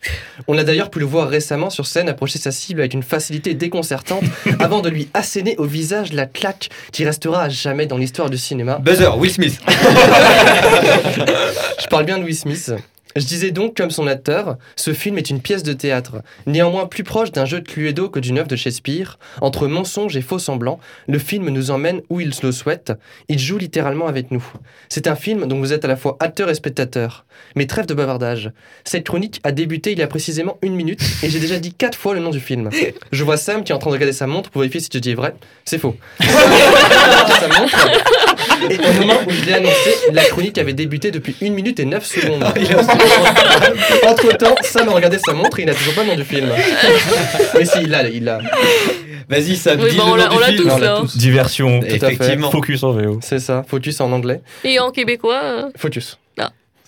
on 0.48 0.56
a 0.58 0.64
d'ailleurs 0.64 0.90
pu 0.90 0.98
le 1.00 1.06
voir 1.06 1.28
récemment 1.28 1.70
sur 1.70 1.86
scène 1.86 2.08
approcher 2.08 2.38
sa 2.38 2.50
cible 2.52 2.80
avec 2.80 2.94
une 2.94 3.02
facilité 3.02 3.54
déconcertante 3.54 4.22
avant 4.60 4.80
de 4.80 4.88
lui 4.88 5.08
asséner 5.14 5.56
au 5.58 5.64
visage 5.64 6.12
la 6.12 6.26
claque 6.26 6.68
qui 6.92 7.04
restera 7.04 7.42
à 7.44 7.48
jamais 7.48 7.86
dans 7.86 7.98
l'histoire 7.98 8.30
du 8.30 8.38
cinéma. 8.38 8.78
Buzzer, 8.78 9.16
Will 9.18 9.30
Smith. 9.32 9.60
Je 11.80 11.86
parle 11.88 12.04
bien 12.04 12.18
de 12.18 12.24
Will 12.24 12.36
Smith. 12.36 12.72
Je 13.16 13.24
disais 13.24 13.50
donc, 13.50 13.74
comme 13.74 13.90
son 13.90 14.06
acteur, 14.06 14.58
ce 14.76 14.92
film 14.92 15.16
est 15.16 15.30
une 15.30 15.40
pièce 15.40 15.62
de 15.62 15.72
théâtre, 15.72 16.16
néanmoins 16.46 16.86
plus 16.86 17.02
proche 17.02 17.32
d'un 17.32 17.46
jeu 17.46 17.60
de 17.60 17.66
Cluedo 17.66 18.10
que 18.10 18.20
d'une 18.20 18.38
œuvre 18.38 18.48
de 18.48 18.56
Shakespeare. 18.56 19.18
Entre 19.40 19.66
mensonges 19.66 20.16
et 20.16 20.20
faux 20.20 20.38
semblants, 20.38 20.78
le 21.08 21.18
film 21.18 21.48
nous 21.48 21.70
emmène 21.70 22.02
où 22.10 22.20
il 22.20 22.32
le 22.42 22.52
souhaite. 22.52 22.92
Il 23.28 23.38
joue 23.38 23.56
littéralement 23.56 24.06
avec 24.06 24.30
nous. 24.30 24.44
C'est 24.90 25.06
un 25.06 25.16
film 25.16 25.46
dont 25.46 25.58
vous 25.58 25.72
êtes 25.72 25.86
à 25.86 25.88
la 25.88 25.96
fois 25.96 26.18
acteur 26.20 26.50
et 26.50 26.54
spectateur. 26.54 27.24
Mais 27.54 27.66
trêve 27.66 27.86
de 27.86 27.94
bavardage. 27.94 28.52
Cette 28.84 29.06
chronique 29.06 29.40
a 29.44 29.52
débuté 29.52 29.92
il 29.92 29.98
y 29.98 30.02
a 30.02 30.06
précisément 30.06 30.58
une 30.60 30.74
minute 30.74 31.00
et 31.22 31.30
j'ai 31.30 31.40
déjà 31.40 31.58
dit 31.58 31.72
quatre 31.72 31.96
fois 31.96 32.14
le 32.14 32.20
nom 32.20 32.30
du 32.30 32.40
film. 32.40 32.68
Je 33.12 33.24
vois 33.24 33.38
Sam 33.38 33.64
qui 33.64 33.72
est 33.72 33.74
en 33.74 33.78
train 33.78 33.90
de 33.90 33.94
regarder 33.94 34.12
sa 34.12 34.26
montre 34.26 34.50
pour 34.50 34.60
vérifier 34.60 34.80
si 34.80 34.90
tu 34.90 35.00
dis 35.00 35.14
vrai. 35.14 35.34
C'est 35.64 35.78
faux. 35.78 35.96
Sa 36.20 37.48
montre. 37.48 38.35
Et 38.70 38.78
au 38.78 38.92
moment 39.00 39.20
où 39.26 39.30
je 39.30 39.44
l'ai 39.44 39.54
annoncé, 39.54 39.94
la 40.12 40.24
chronique 40.24 40.58
avait 40.58 40.72
débuté 40.72 41.10
depuis 41.10 41.34
une 41.40 41.54
minute 41.54 41.78
et 41.80 41.84
9 41.84 42.04
secondes. 42.04 42.44
Entre 44.06 44.36
temps, 44.36 44.54
Sam 44.62 44.88
a 44.88 44.92
regardé 44.92 45.18
sa 45.18 45.32
montre 45.32 45.58
et 45.58 45.62
il 45.62 45.66
n'a 45.66 45.74
toujours 45.74 45.94
pas 45.94 46.02
le 46.02 46.08
nom 46.08 46.16
du 46.16 46.24
film. 46.24 46.48
Mais 47.58 47.64
si, 47.64 47.78
il 47.82 47.90
l'a, 47.90 48.08
il 48.08 48.24
l'a. 48.24 48.40
Vas-y, 49.28 49.56
ça 49.56 49.74
Oui, 49.76 49.90
dit 49.90 49.96
bah, 49.96 50.04
le 50.06 50.10
on 50.12 50.16
nom 50.16 50.16
l'a- 50.16 50.28
du 50.28 50.36
on 50.36 50.38
l'a 50.38 50.46
film. 50.46 50.58
tous, 50.62 50.70
on 50.70 50.78
l'a 50.78 50.86
là. 50.86 50.98
tous. 51.00 51.16
Diversion. 51.16 51.80
à 51.80 51.82
fait. 51.84 51.96
Effectivement. 51.96 52.50
Focus 52.50 52.82
en 52.84 52.92
VO. 52.92 53.18
C'est 53.22 53.40
ça, 53.40 53.64
Focus 53.68 54.00
en 54.00 54.12
anglais. 54.12 54.40
Et 54.64 54.78
en 54.78 54.90
québécois, 54.90 55.40
euh, 55.42 55.62
Focus. 55.76 56.18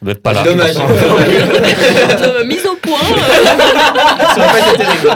Ça 0.01 0.05
doit 0.05 0.13
être 0.13 0.23
pas 0.23 0.33
là. 0.33 0.45
Dommage. 0.45 0.77
euh, 0.79 2.45
mise 2.45 2.65
au 2.65 2.77
point. 2.77 3.01
euh, 3.01 3.17
Ça 4.33 4.37
va 4.37 4.47
pas 4.47 4.61
terrible. 4.77 5.11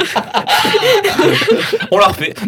On 1.93 1.99
l'a 1.99 2.07
refait. 2.09 2.35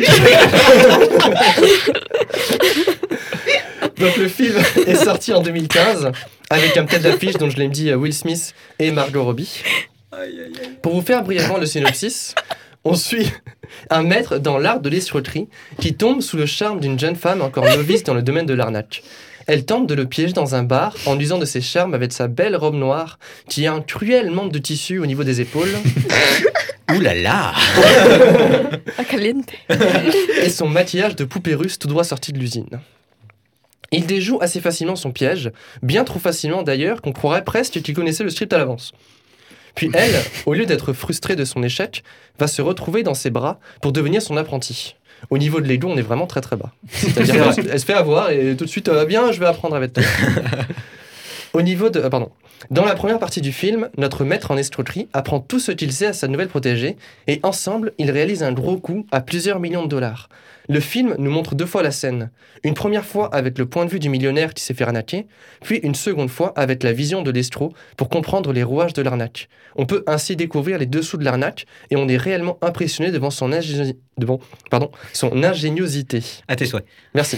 Donc 3.98 4.16
le 4.16 4.28
film 4.28 4.54
est 4.86 4.96
sorti 4.96 5.32
en 5.32 5.42
2015 5.42 6.10
avec 6.50 6.76
un 6.76 6.84
tête 6.84 7.02
d'affiche 7.02 7.34
dont 7.34 7.48
je 7.50 7.56
l'ai 7.56 7.68
dit 7.68 7.92
Will 7.94 8.12
Smith 8.12 8.54
et 8.78 8.90
Margot 8.90 9.24
Robbie. 9.24 9.62
Pour 10.82 10.94
vous 10.94 11.02
faire 11.02 11.22
brièvement 11.22 11.58
le 11.58 11.66
synopsis, 11.66 12.34
On 12.84 12.94
suit 12.94 13.32
un 13.90 14.02
maître 14.02 14.38
dans 14.38 14.58
l'art 14.58 14.80
de 14.80 14.88
l'escroquerie 14.90 15.48
qui 15.80 15.94
tombe 15.94 16.20
sous 16.20 16.36
le 16.36 16.44
charme 16.46 16.80
d'une 16.80 16.98
jeune 16.98 17.16
femme 17.16 17.40
encore 17.40 17.64
novice 17.64 18.04
dans 18.04 18.12
le 18.14 18.22
domaine 18.22 18.46
de 18.46 18.52
l'arnaque. 18.54 19.02
Elle 19.46 19.64
tente 19.64 19.86
de 19.86 19.94
le 19.94 20.06
piéger 20.06 20.32
dans 20.34 20.54
un 20.54 20.62
bar 20.62 20.94
en 21.06 21.18
usant 21.18 21.38
de 21.38 21.44
ses 21.44 21.60
charmes 21.60 21.94
avec 21.94 22.12
sa 22.12 22.28
belle 22.28 22.56
robe 22.56 22.74
noire 22.74 23.18
qui 23.48 23.66
a 23.66 23.72
un 23.72 23.80
cruel 23.80 24.30
manque 24.30 24.52
de 24.52 24.58
tissu 24.58 24.98
au 24.98 25.06
niveau 25.06 25.24
des 25.24 25.40
épaules 25.40 25.72
Ouh 26.94 27.00
là 27.00 27.14
là 27.14 27.52
Ah, 28.98 29.04
caliente. 29.04 29.48
et 30.42 30.48
son 30.50 30.68
maquillage 30.68 31.16
de 31.16 31.24
poupée 31.24 31.54
russe 31.54 31.78
tout 31.78 31.88
droit 31.88 32.04
sorti 32.04 32.32
de 32.32 32.38
l'usine. 32.38 32.68
Il 33.94 34.06
déjoue 34.06 34.38
assez 34.40 34.60
facilement 34.60 34.96
son 34.96 35.12
piège, 35.12 35.52
bien 35.82 36.04
trop 36.04 36.18
facilement 36.18 36.62
d'ailleurs 36.62 37.02
qu'on 37.02 37.12
croirait 37.12 37.44
presque 37.44 37.80
qu'il 37.82 37.94
connaissait 37.94 38.24
le 38.24 38.30
script 38.30 38.52
à 38.52 38.58
l'avance. 38.58 38.92
Puis 39.74 39.90
elle, 39.94 40.14
au 40.46 40.54
lieu 40.54 40.66
d'être 40.66 40.92
frustrée 40.92 41.36
de 41.36 41.44
son 41.44 41.62
échec, 41.62 42.02
va 42.38 42.46
se 42.46 42.62
retrouver 42.62 43.02
dans 43.02 43.14
ses 43.14 43.30
bras 43.30 43.58
pour 43.80 43.92
devenir 43.92 44.22
son 44.22 44.36
apprenti. 44.36 44.96
Au 45.30 45.38
niveau 45.38 45.60
de 45.60 45.66
l'ego, 45.66 45.88
on 45.90 45.96
est 45.96 46.02
vraiment 46.02 46.26
très 46.26 46.40
très 46.40 46.56
bas. 46.56 46.72
C'est-à-dire 46.90 47.52
elle 47.70 47.80
se 47.80 47.86
fait 47.86 47.94
avoir 47.94 48.30
et 48.30 48.56
tout 48.56 48.64
de 48.64 48.70
suite, 48.70 48.88
euh, 48.88 49.04
bien, 49.06 49.32
je 49.32 49.40
vais 49.40 49.46
apprendre 49.46 49.76
avec 49.76 49.92
toi. 49.92 50.02
Au 51.54 51.62
niveau 51.62 51.88
de... 51.88 52.00
euh, 52.00 52.10
pardon. 52.10 52.30
Dans 52.70 52.84
la 52.84 52.94
première 52.94 53.18
partie 53.18 53.40
du 53.40 53.52
film, 53.52 53.88
notre 53.96 54.24
maître 54.24 54.50
en 54.50 54.56
escroquerie 54.56 55.08
apprend 55.12 55.40
tout 55.40 55.58
ce 55.60 55.72
qu'il 55.72 55.92
sait 55.92 56.06
à 56.06 56.12
sa 56.12 56.28
nouvelle 56.28 56.48
protégée 56.48 56.96
et 57.26 57.40
ensemble, 57.42 57.92
ils 57.98 58.10
réalisent 58.10 58.42
un 58.42 58.52
gros 58.52 58.76
coup 58.78 59.06
à 59.12 59.20
plusieurs 59.20 59.60
millions 59.60 59.84
de 59.84 59.88
dollars. 59.88 60.28
Le 60.68 60.80
film 60.80 61.14
nous 61.18 61.30
montre 61.30 61.54
deux 61.54 61.66
fois 61.66 61.82
la 61.82 61.90
scène. 61.90 62.30
Une 62.62 62.72
première 62.74 63.04
fois 63.04 63.32
avec 63.34 63.58
le 63.58 63.66
point 63.66 63.84
de 63.84 63.90
vue 63.90 63.98
du 63.98 64.08
millionnaire 64.08 64.54
qui 64.54 64.64
s'est 64.64 64.72
fait 64.72 64.84
arnaquer, 64.84 65.26
puis 65.62 65.76
une 65.82 65.94
seconde 65.94 66.30
fois 66.30 66.52
avec 66.56 66.82
la 66.82 66.92
vision 66.92 67.20
de 67.22 67.30
l'escroc 67.30 67.72
pour 67.98 68.08
comprendre 68.08 68.52
les 68.52 68.62
rouages 68.62 68.94
de 68.94 69.02
l'arnaque. 69.02 69.48
On 69.76 69.84
peut 69.84 70.02
ainsi 70.06 70.36
découvrir 70.36 70.78
les 70.78 70.86
dessous 70.86 71.18
de 71.18 71.24
l'arnaque 71.24 71.66
et 71.90 71.96
on 71.96 72.08
est 72.08 72.16
réellement 72.16 72.56
impressionné 72.62 73.10
devant 73.10 73.30
son, 73.30 73.52
ingéniosité- 73.52 73.98
devant, 74.16 74.40
pardon, 74.70 74.90
son 75.12 75.42
ingéniosité. 75.44 76.22
À 76.48 76.56
tes 76.56 76.64
souhaits. 76.66 76.86
Merci. 77.14 77.36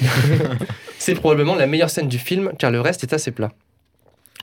C'est 0.99 1.15
probablement 1.15 1.57
la 1.57 1.67
meilleure 1.67 1.91
scène 1.91 2.09
du 2.09 2.19
film 2.19 2.53
car 2.59 2.71
le 2.71 2.81
reste 2.81 3.03
est 3.03 3.13
assez 3.13 3.33
plat. 3.33 3.51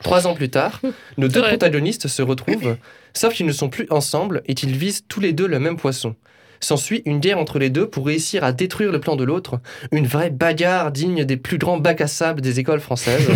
Trois 0.03 0.27
ans 0.27 0.33
plus 0.33 0.49
tard, 0.49 0.81
nos 1.17 1.27
deux 1.27 1.41
protagonistes 1.41 2.07
se 2.07 2.21
retrouvent, 2.21 2.77
sauf 3.13 3.33
qu'ils 3.33 3.45
ne 3.45 3.51
sont 3.51 3.69
plus 3.69 3.87
ensemble 3.89 4.43
et 4.45 4.53
qu'ils 4.53 4.75
visent 4.75 5.05
tous 5.07 5.19
les 5.19 5.33
deux 5.33 5.47
le 5.47 5.59
même 5.59 5.77
poisson. 5.77 6.15
S'ensuit 6.59 7.01
une 7.05 7.19
guerre 7.19 7.39
entre 7.39 7.59
les 7.59 7.69
deux 7.69 7.89
pour 7.89 8.05
réussir 8.05 8.43
à 8.43 8.53
détruire 8.53 8.91
le 8.91 8.99
plan 8.99 9.15
de 9.15 9.23
l'autre, 9.23 9.59
une 9.91 10.07
vraie 10.07 10.29
bagarre 10.29 10.91
digne 10.91 11.25
des 11.25 11.37
plus 11.37 11.57
grands 11.57 11.77
bacs 11.77 12.01
à 12.01 12.07
sable 12.07 12.41
des 12.41 12.59
écoles 12.59 12.79
françaises. 12.79 13.29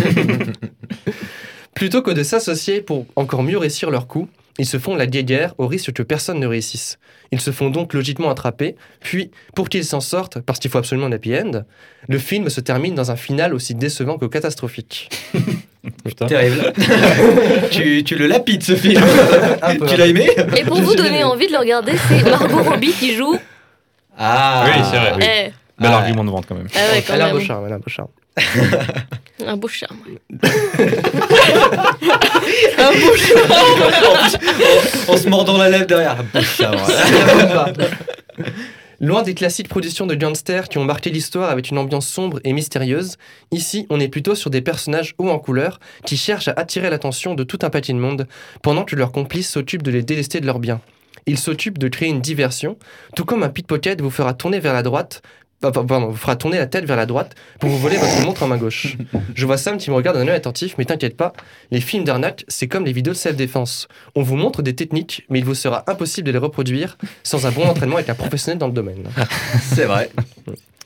Plutôt 1.74 2.02
que 2.02 2.10
de 2.10 2.22
s'associer 2.22 2.80
pour 2.80 3.06
encore 3.16 3.42
mieux 3.42 3.58
réussir 3.58 3.90
leur 3.90 4.06
coup, 4.06 4.28
ils 4.58 4.66
se 4.66 4.78
font 4.78 4.96
la 4.96 5.06
guerre 5.06 5.54
au 5.58 5.68
risque 5.68 5.92
que 5.92 6.02
personne 6.02 6.40
ne 6.40 6.46
réussisse. 6.46 6.98
Ils 7.30 7.40
se 7.40 7.52
font 7.52 7.70
donc 7.70 7.94
logiquement 7.94 8.30
attraper, 8.30 8.74
puis, 9.00 9.30
pour 9.54 9.68
qu'ils 9.68 9.84
s'en 9.84 10.00
sortent, 10.00 10.40
parce 10.40 10.58
qu'il 10.58 10.70
faut 10.70 10.78
absolument 10.78 11.06
un 11.06 11.12
happy 11.12 11.36
end, 11.36 11.62
le 12.08 12.18
film 12.18 12.48
se 12.48 12.60
termine 12.60 12.94
dans 12.94 13.10
un 13.10 13.16
final 13.16 13.54
aussi 13.54 13.74
décevant 13.74 14.18
que 14.18 14.26
catastrophique. 14.26 15.10
Putain. 16.04 16.26
Terrible. 16.26 16.72
tu, 17.70 18.02
tu 18.04 18.14
le 18.16 18.26
lapides 18.26 18.62
ce 18.62 18.74
film. 18.76 19.02
Un 19.62 19.76
tu 19.86 19.96
l'as 19.96 20.06
aimé 20.06 20.30
Et 20.56 20.64
pour 20.64 20.80
vous 20.80 20.94
donner 20.94 21.24
envie 21.24 21.46
de 21.46 21.52
le 21.52 21.58
regarder, 21.58 21.92
c'est 22.08 22.22
Margot 22.28 22.62
Robbie 22.62 22.92
qui 22.92 23.14
joue. 23.14 23.38
Ah 24.18 24.64
Oui, 24.66 24.82
c'est 24.90 24.98
vrai. 24.98 25.12
oui. 25.16 25.24
Eh, 25.24 25.52
Bel 25.80 25.90
Ah. 25.92 25.98
argument 25.98 26.24
de 26.24 26.30
vente 26.30 26.44
quand 26.48 26.54
même. 26.56 26.66
ah 26.74 26.78
ouais, 26.92 27.02
quand 27.06 27.14
Elle 27.14 27.22
a 27.22 27.26
un 27.26 27.30
beau 27.32 27.40
charme, 27.40 27.64
elle 27.66 27.72
a 27.72 27.76
un 27.76 27.78
beau 27.78 27.88
charme. 27.88 28.08
Un 29.46 29.56
beau 29.56 29.68
charme. 29.68 29.96
On 35.08 35.16
se 35.16 35.28
mord 35.28 35.44
dans 35.44 35.56
la 35.58 35.70
lèvre 35.70 35.86
derrière. 35.86 36.16
Putain, 36.32 36.72
ouais. 36.72 37.84
Loin 39.00 39.22
des 39.22 39.34
classiques 39.34 39.68
productions 39.68 40.06
de 40.06 40.16
gangsters 40.16 40.68
qui 40.68 40.76
ont 40.76 40.84
marqué 40.84 41.10
l'histoire 41.10 41.50
avec 41.50 41.70
une 41.70 41.78
ambiance 41.78 42.08
sombre 42.08 42.40
et 42.42 42.52
mystérieuse, 42.52 43.16
ici 43.52 43.86
on 43.90 44.00
est 44.00 44.08
plutôt 44.08 44.34
sur 44.34 44.50
des 44.50 44.60
personnages 44.60 45.14
hauts 45.18 45.30
en 45.30 45.38
couleur 45.38 45.78
qui 46.04 46.16
cherchent 46.16 46.48
à 46.48 46.54
attirer 46.56 46.90
l'attention 46.90 47.36
de 47.36 47.44
tout 47.44 47.60
un 47.62 47.70
paquet 47.70 47.92
de 47.92 47.98
monde 47.98 48.26
pendant 48.60 48.84
que 48.84 48.96
leurs 48.96 49.12
complices 49.12 49.50
s'occupent 49.50 49.84
de 49.84 49.92
les 49.92 50.02
délester 50.02 50.40
de 50.40 50.46
leurs 50.46 50.58
biens. 50.58 50.80
Ils 51.26 51.38
s'occupent 51.38 51.78
de 51.78 51.86
créer 51.86 52.08
une 52.08 52.20
diversion, 52.20 52.76
tout 53.14 53.24
comme 53.24 53.44
un 53.44 53.50
pickpocket 53.50 54.00
vous 54.00 54.10
fera 54.10 54.34
tourner 54.34 54.58
vers 54.58 54.72
la 54.72 54.82
droite. 54.82 55.22
Ah, 55.62 55.72
Pardon, 55.72 56.08
vous 56.08 56.16
fera 56.16 56.36
tourner 56.36 56.58
la 56.58 56.66
tête 56.66 56.84
vers 56.84 56.96
la 56.96 57.06
droite 57.06 57.34
pour 57.58 57.68
vous 57.68 57.78
voler 57.78 57.96
votre 57.96 58.24
montre 58.24 58.42
en 58.42 58.46
main 58.46 58.56
gauche. 58.56 58.96
Je 59.34 59.46
vois 59.46 59.56
Sam 59.56 59.76
qui 59.78 59.90
me 59.90 59.96
regarde 59.96 60.16
d'un 60.16 60.28
œil 60.28 60.36
attentif, 60.36 60.76
mais 60.78 60.84
t'inquiète 60.84 61.16
pas, 61.16 61.32
les 61.70 61.80
films 61.80 62.04
d'arnaque, 62.04 62.44
c'est 62.48 62.68
comme 62.68 62.84
les 62.84 62.92
vidéos 62.92 63.12
de 63.12 63.18
self-défense. 63.18 63.88
On 64.14 64.22
vous 64.22 64.36
montre 64.36 64.62
des 64.62 64.74
techniques, 64.74 65.24
mais 65.28 65.40
il 65.40 65.44
vous 65.44 65.54
sera 65.54 65.84
impossible 65.88 66.26
de 66.26 66.32
les 66.32 66.38
reproduire 66.38 66.96
sans 67.22 67.46
un 67.46 67.50
bon 67.50 67.64
entraînement 67.64 67.96
avec 67.96 68.08
un 68.08 68.14
professionnel 68.14 68.58
dans 68.58 68.68
le 68.68 68.72
domaine. 68.72 69.04
C'est 69.62 69.86
vrai. 69.86 70.10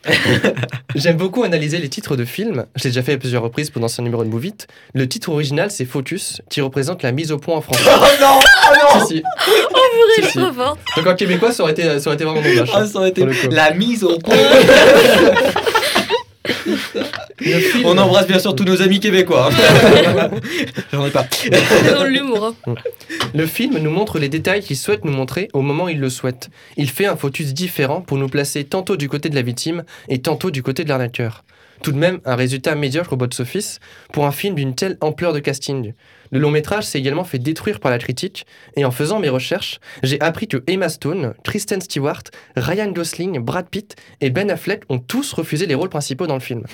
J'aime 0.94 1.16
beaucoup 1.16 1.42
analyser 1.44 1.78
les 1.78 1.88
titres 1.88 2.16
de 2.16 2.24
films. 2.24 2.66
Je 2.76 2.84
l'ai 2.84 2.90
déjà 2.90 3.02
fait 3.02 3.14
à 3.14 3.18
plusieurs 3.18 3.42
reprises 3.42 3.70
pour 3.70 3.80
d'anciens 3.80 4.04
numéros 4.04 4.24
de 4.24 4.28
Move 4.28 4.46
It. 4.46 4.66
Le 4.94 5.08
titre 5.08 5.30
original, 5.30 5.70
c'est 5.70 5.84
Focus, 5.84 6.42
qui 6.50 6.60
représente 6.60 7.02
la 7.02 7.12
mise 7.12 7.32
au 7.32 7.38
point 7.38 7.56
en 7.56 7.60
français. 7.60 7.82
Oh 7.94 8.06
non 8.20 8.38
Oh 8.70 8.74
non 8.98 9.06
Si, 9.06 9.16
si. 9.16 9.22
Si, 10.14 10.22
je 10.22 10.26
si. 10.26 10.30
suis 10.32 10.40
trop. 10.40 10.76
Donc 10.96 11.06
en 11.06 11.14
québécois, 11.14 11.52
ça 11.52 11.62
aurait 11.62 11.72
été, 11.72 11.82
ça 12.00 12.08
aurait 12.08 12.16
été 12.16 12.24
vraiment 12.24 12.42
dommage. 12.42 12.70
Ah, 12.74 12.86
ça 12.86 12.98
aurait 12.98 13.10
été 13.10 13.24
la 13.50 13.70
mise 13.72 14.04
au 14.04 14.18
point. 14.18 14.34
Le 16.44 17.58
film- 17.58 17.86
On 17.86 17.96
embrasse 17.98 18.26
bien 18.26 18.38
sûr 18.38 18.54
tous 18.54 18.64
nos 18.64 18.82
amis 18.82 19.00
québécois. 19.00 19.50
J'en 20.92 21.06
ai 21.06 21.10
pas. 21.10 21.26
C'est 21.30 21.94
dans 21.94 22.04
l'humour. 22.04 22.54
hein. 22.66 22.74
Le 23.34 23.46
film 23.46 23.78
nous 23.78 23.90
montre 23.90 24.18
les 24.18 24.28
détails 24.28 24.60
qu'il 24.62 24.76
souhaite 24.76 25.04
nous 25.04 25.12
montrer 25.12 25.48
au 25.52 25.62
moment 25.62 25.84
où 25.84 25.88
il 25.88 26.00
le 26.00 26.10
souhaite. 26.10 26.50
Il 26.76 26.90
fait 26.90 27.06
un 27.06 27.16
focus 27.16 27.54
différent 27.54 28.00
pour 28.00 28.18
nous 28.18 28.28
placer 28.28 28.64
tantôt 28.64 28.96
du 28.96 29.08
côté 29.08 29.28
de 29.28 29.34
la 29.34 29.42
victime 29.42 29.84
et 30.08 30.20
tantôt 30.20 30.50
du 30.50 30.62
côté 30.62 30.84
de 30.84 30.88
l'arnaqueur. 30.88 31.44
Tout 31.82 31.92
de 31.92 31.98
même, 31.98 32.20
un 32.24 32.36
résultat 32.36 32.74
médiocre 32.76 33.12
au 33.14 33.16
box-office 33.16 33.80
pour 34.12 34.26
un 34.26 34.30
film 34.32 34.54
d'une 34.54 34.74
telle 34.74 34.96
ampleur 35.00 35.32
de 35.32 35.40
casting. 35.40 35.94
Le 36.32 36.38
long 36.38 36.50
métrage 36.50 36.84
s'est 36.84 36.98
également 36.98 37.24
fait 37.24 37.38
détruire 37.38 37.78
par 37.78 37.90
la 37.90 37.98
critique, 37.98 38.46
et 38.74 38.84
en 38.84 38.90
faisant 38.90 39.20
mes 39.20 39.28
recherches, 39.28 39.78
j'ai 40.02 40.20
appris 40.20 40.48
que 40.48 40.64
Emma 40.66 40.88
Stone, 40.88 41.34
Kristen 41.44 41.80
Stewart, 41.80 42.22
Ryan 42.56 42.90
Gosling, 42.90 43.38
Brad 43.38 43.68
Pitt 43.68 43.94
et 44.20 44.30
Ben 44.30 44.50
Affleck 44.50 44.82
ont 44.88 44.98
tous 44.98 45.32
refusé 45.34 45.66
les 45.66 45.74
rôles 45.74 45.90
principaux 45.90 46.26
dans 46.26 46.34
le 46.34 46.40
film. 46.40 46.64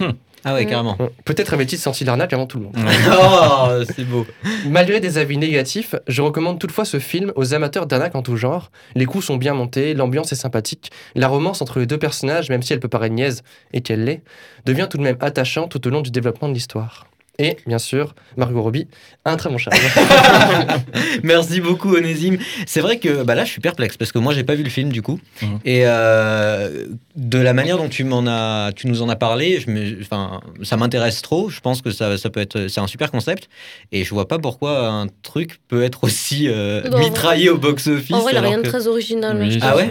Ah 0.45 0.55
ouais, 0.55 0.67
carrément. 0.67 0.97
Peut-être 1.25 1.53
avait-il 1.55 1.79
senti 1.79 2.05
l'arnaque 2.05 2.33
avant 2.33 2.47
tout 2.47 2.59
le 2.59 2.65
monde. 2.65 2.77
Oh, 3.11 3.83
c'est 3.97 4.05
beau. 4.05 4.25
Malgré 4.67 5.01
des 5.01 5.19
avis 5.19 5.37
négatifs, 5.37 5.97
je 6.07 6.23
recommande 6.23 6.61
toutefois 6.61 6.85
ce 6.85 7.01
film 7.01 7.33
aux 7.35 7.55
amateurs 7.55 7.87
d'arnaque 7.87 8.15
en 8.15 8.23
tout 8.23 8.37
genre. 8.37 8.71
Les 8.95 9.05
coups 9.05 9.25
sont 9.25 9.37
bien 9.37 9.55
montés, 9.55 9.95
l'ambiance 9.95 10.31
est 10.33 10.37
sympathique, 10.37 10.93
la 11.17 11.27
romance 11.27 11.61
entre 11.61 11.81
les 11.81 11.87
deux 11.87 11.99
personnages, 11.99 12.49
même 12.51 12.63
si 12.63 12.73
elle 12.73 12.81
peut 12.81 12.89
paraître 12.89 13.15
niaise 13.15 13.43
et 13.73 13.81
qu'elle 13.81 14.05
l'est, 14.05 14.23
devient 14.65 14.87
tout 14.89 14.99
de 14.99 15.03
même 15.03 15.17
attachante 15.21 15.71
tout 15.71 15.85
au 15.87 15.91
long 15.91 16.01
du 16.01 16.11
développement 16.11 16.49
de 16.49 16.55
l'histoire. 16.55 17.08
Et, 17.41 17.57
bien 17.69 17.79
sûr, 17.79 18.17
Margot 18.37 18.61
Robbie 18.63 18.89
a 19.25 19.31
un 19.33 19.37
très 19.37 19.49
bon 19.49 19.59
charme. 19.59 19.77
Merci 21.23 21.61
beaucoup 21.61 21.95
Onésime. 21.95 22.39
C'est 22.67 22.81
vrai 22.81 22.99
que 22.99 23.23
bah 23.23 23.35
là 23.35 23.45
je 23.45 23.51
suis 23.51 23.61
perplexe 23.61 23.97
parce 23.97 24.11
que 24.13 24.19
moi 24.19 24.35
j'ai 24.35 24.43
pas 24.45 24.55
vu 24.57 24.63
le 24.65 24.71
film 24.71 24.91
du 24.91 25.03
coup 25.03 25.21
Mhm. 25.43 25.59
et 25.65 25.83
euh, 25.85 26.87
de 27.17 27.39
la 27.39 27.53
manière 27.53 27.77
dont 27.79 27.89
tu 27.89 28.03
m'en 28.05 28.25
as, 28.27 28.73
tu 28.75 28.87
nous 28.89 29.03
en 29.03 29.09
as 29.09 29.17
parlé, 29.17 29.61
je 29.61 29.71
me, 29.71 30.01
enfin 30.01 30.41
ça 30.63 30.77
m'intéresse 30.77 31.23
trop. 31.23 31.49
Je 31.49 31.61
pense 31.61 31.81
que 31.83 31.91
ça, 31.91 32.19
ça 32.19 32.29
peut 32.31 32.41
être, 32.41 32.67
c'est 32.69 32.81
un 32.81 32.87
super 32.89 33.11
concept 33.11 33.49
et 33.93 34.03
je 34.05 34.11
vois 34.15 34.27
pas 34.27 34.39
pourquoi 34.39 34.89
un 34.89 35.07
truc 35.23 35.61
peut 35.69 35.83
être 35.85 36.05
aussi 36.05 36.49
euh, 36.49 36.83
Non, 36.91 36.97
en 36.97 37.01
mitraillé 37.01 37.51
au 37.51 37.59
box 37.59 37.87
office. 37.87 38.17
En 38.17 38.21
vrai, 38.21 38.33
il 38.33 38.37
a 38.37 38.41
alors 38.41 38.51
rien 38.51 38.59
de 38.59 38.65
que- 38.65 38.69
très 38.69 38.87
original. 38.89 39.39
Oui. 39.41 39.59
Ah 39.63 39.77
ouais. 39.77 39.91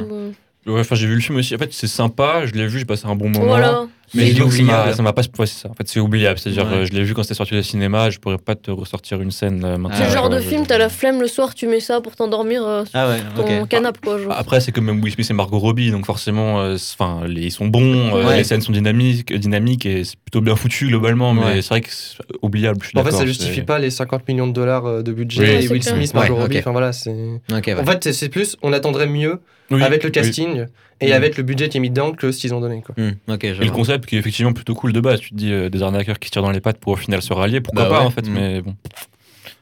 Ouais, 0.66 0.82
enfin, 0.82 0.96
j'ai 0.96 1.08
vu 1.08 1.16
le 1.16 1.22
film 1.22 1.38
aussi. 1.38 1.56
En 1.56 1.58
fait, 1.60 1.72
c'est 1.72 1.88
sympa. 1.88 2.46
Je 2.46 2.52
l'ai 2.52 2.68
vu, 2.68 2.80
j'ai 2.80 2.84
passé 2.86 3.06
un 3.06 3.16
bon 3.16 3.30
moment. 3.30 3.46
Voilà. 3.46 3.86
Mais 4.14 4.30
est 4.30 4.34
donc, 4.36 4.52
ça 4.54 4.58
m'a- 4.64 4.74
oubliable. 4.74 4.96
ça 4.96 5.04
m'a 5.04 5.14
pas. 5.14 5.22
Ouais, 5.38 5.46
c'est 5.46 5.62
ça. 5.64 5.70
En 5.70 5.74
fait, 5.74 5.88
c'est 5.88 6.00
oubliable. 6.00 6.40
C'est-à-dire, 6.40 6.66
Ouais. 6.66 6.74
euh, 6.78 6.86
je 6.86 6.94
l'ai 6.94 7.04
vu 7.04 7.14
quand 7.14 7.24
c'était 7.24 7.34
sorti 7.36 7.56
au 7.56 7.62
cinéma. 7.62 8.10
Je 8.10 8.20
pourrais 8.20 8.38
pas 8.38 8.56
te 8.56 8.72
ressortir 8.72 9.22
une 9.22 9.32
scène 9.32 9.64
euh, 9.66 9.78
maintenant. 9.78 9.98
C'est 9.98 10.04
le 10.06 10.10
Ah, 10.10 10.14
genre 10.14 10.30
Ouais, 10.30 10.38
de 10.38 10.42
je- 10.42 10.48
film, 10.48 10.66
t'as 10.66 10.78
la 10.78 10.90
flemme 10.90 11.20
le 11.20 11.28
soir, 11.28 11.54
tu 11.54 11.68
mets 11.68 11.80
ça 11.82 12.00
pour 12.02 12.16
t'endormir 12.16 12.66
euh, 12.66 12.86
sur 12.86 12.92
Ah 12.98 13.10
ouais, 13.10 13.18
ton 13.36 13.64
ok. 13.64 13.68
canapé, 13.70 14.00
quoi. 14.04 14.18
Genre. 14.18 14.32
Après, 14.32 14.62
c'est 14.62 14.72
que 14.72 14.80
même 14.80 15.02
Will 15.04 15.12
Smith 15.14 15.30
et 15.30 15.34
Margot 15.34 15.60
Robbie, 15.60 15.92
donc 15.92 16.06
forcément, 16.06 16.62
euh, 16.62 16.76
enfin, 16.76 17.22
ils 17.28 17.52
sont 17.52 17.68
bons, 17.68 18.16
euh, 18.16 18.26
Ouais. 18.28 18.38
les 18.38 18.44
scènes 18.44 18.62
sont 18.62 18.72
dynamiques, 18.72 19.32
euh, 19.32 19.38
dynamiques 19.38 19.86
et 19.86 20.04
c'est 20.04 20.16
plutôt 20.18 20.42
bien 20.42 20.56
foutu 20.56 20.88
globalement, 20.88 21.34
mais 21.34 21.42
Ouais. 21.44 21.62
c'est 21.62 21.70
vrai 21.70 21.82
que 21.82 21.90
c'est 21.92 22.18
oubliable. 22.42 22.80
Je 22.84 22.88
suis 22.90 22.98
en 22.98 23.02
fait, 23.02 23.06
d'accord, 23.06 23.20
ça 23.20 23.26
justifie 23.26 23.62
pas 23.62 23.80
les 23.80 23.90
50 23.90 24.28
millions 24.28 24.48
de 24.48 24.54
dollars 24.54 25.04
de 25.04 25.12
budget. 25.12 25.60
Oui, 25.62 25.68
Will. 25.68 25.84
Smith, 25.84 26.14
Margot 26.14 26.36
Ouais, 26.36 26.42
Robbie, 26.44 26.60
enfin 26.60 26.72
voilà, 26.72 26.94
c'est... 26.94 27.12
En 27.52 27.86
fait, 27.86 28.14
c'est 28.14 28.30
plus, 28.30 28.56
on 28.62 28.72
attendrait 28.74 29.08
mieux 29.08 29.40
Oui, 29.72 29.84
avec 29.84 30.04
le 30.04 30.08
oui. 30.08 30.12
casting 30.14 30.66
et 31.02 31.10
Mm. 31.10 31.14
avec 31.14 31.38
le 31.38 31.44
budget 31.44 31.70
qui 31.70 31.78
est 31.78 31.80
mis 31.82 31.90
dedans 31.90 32.12
que 32.14 32.32
ce 32.32 32.40
qu'ils 32.40 32.54
ont 32.54 32.62
donné. 32.62 32.82
Quoi. 32.82 32.96
Je 32.98 33.62
Et 33.62 33.66
le 33.66 33.72
concept 33.72 34.06
qui 34.06 34.16
est 34.16 34.20
effectivement 34.20 34.54
plutôt 34.54 34.74
cool 34.76 34.94
de 34.94 35.00
base. 35.00 35.20
Tu 35.20 35.30
te 35.32 35.36
dis 35.36 35.52
euh, 35.52 35.70
des 35.70 35.84
arnaqueurs 35.84 36.20
qui 36.20 36.28
se 36.28 36.32
tirent 36.32 36.42
dans 36.42 36.52
les 36.52 36.62
pattes 36.62 36.78
pour 36.78 36.94
au 36.94 36.96
final 36.96 37.22
se 37.22 37.34
rallier, 37.34 37.60
pourquoi 37.62 37.84
Bah 37.84 37.90
pas 37.90 38.00
ouais. 38.00 38.06
en 38.06 38.12
fait, 38.12 38.28
Mm. 38.28 38.34
mais 38.34 38.62
bon. 38.62 38.76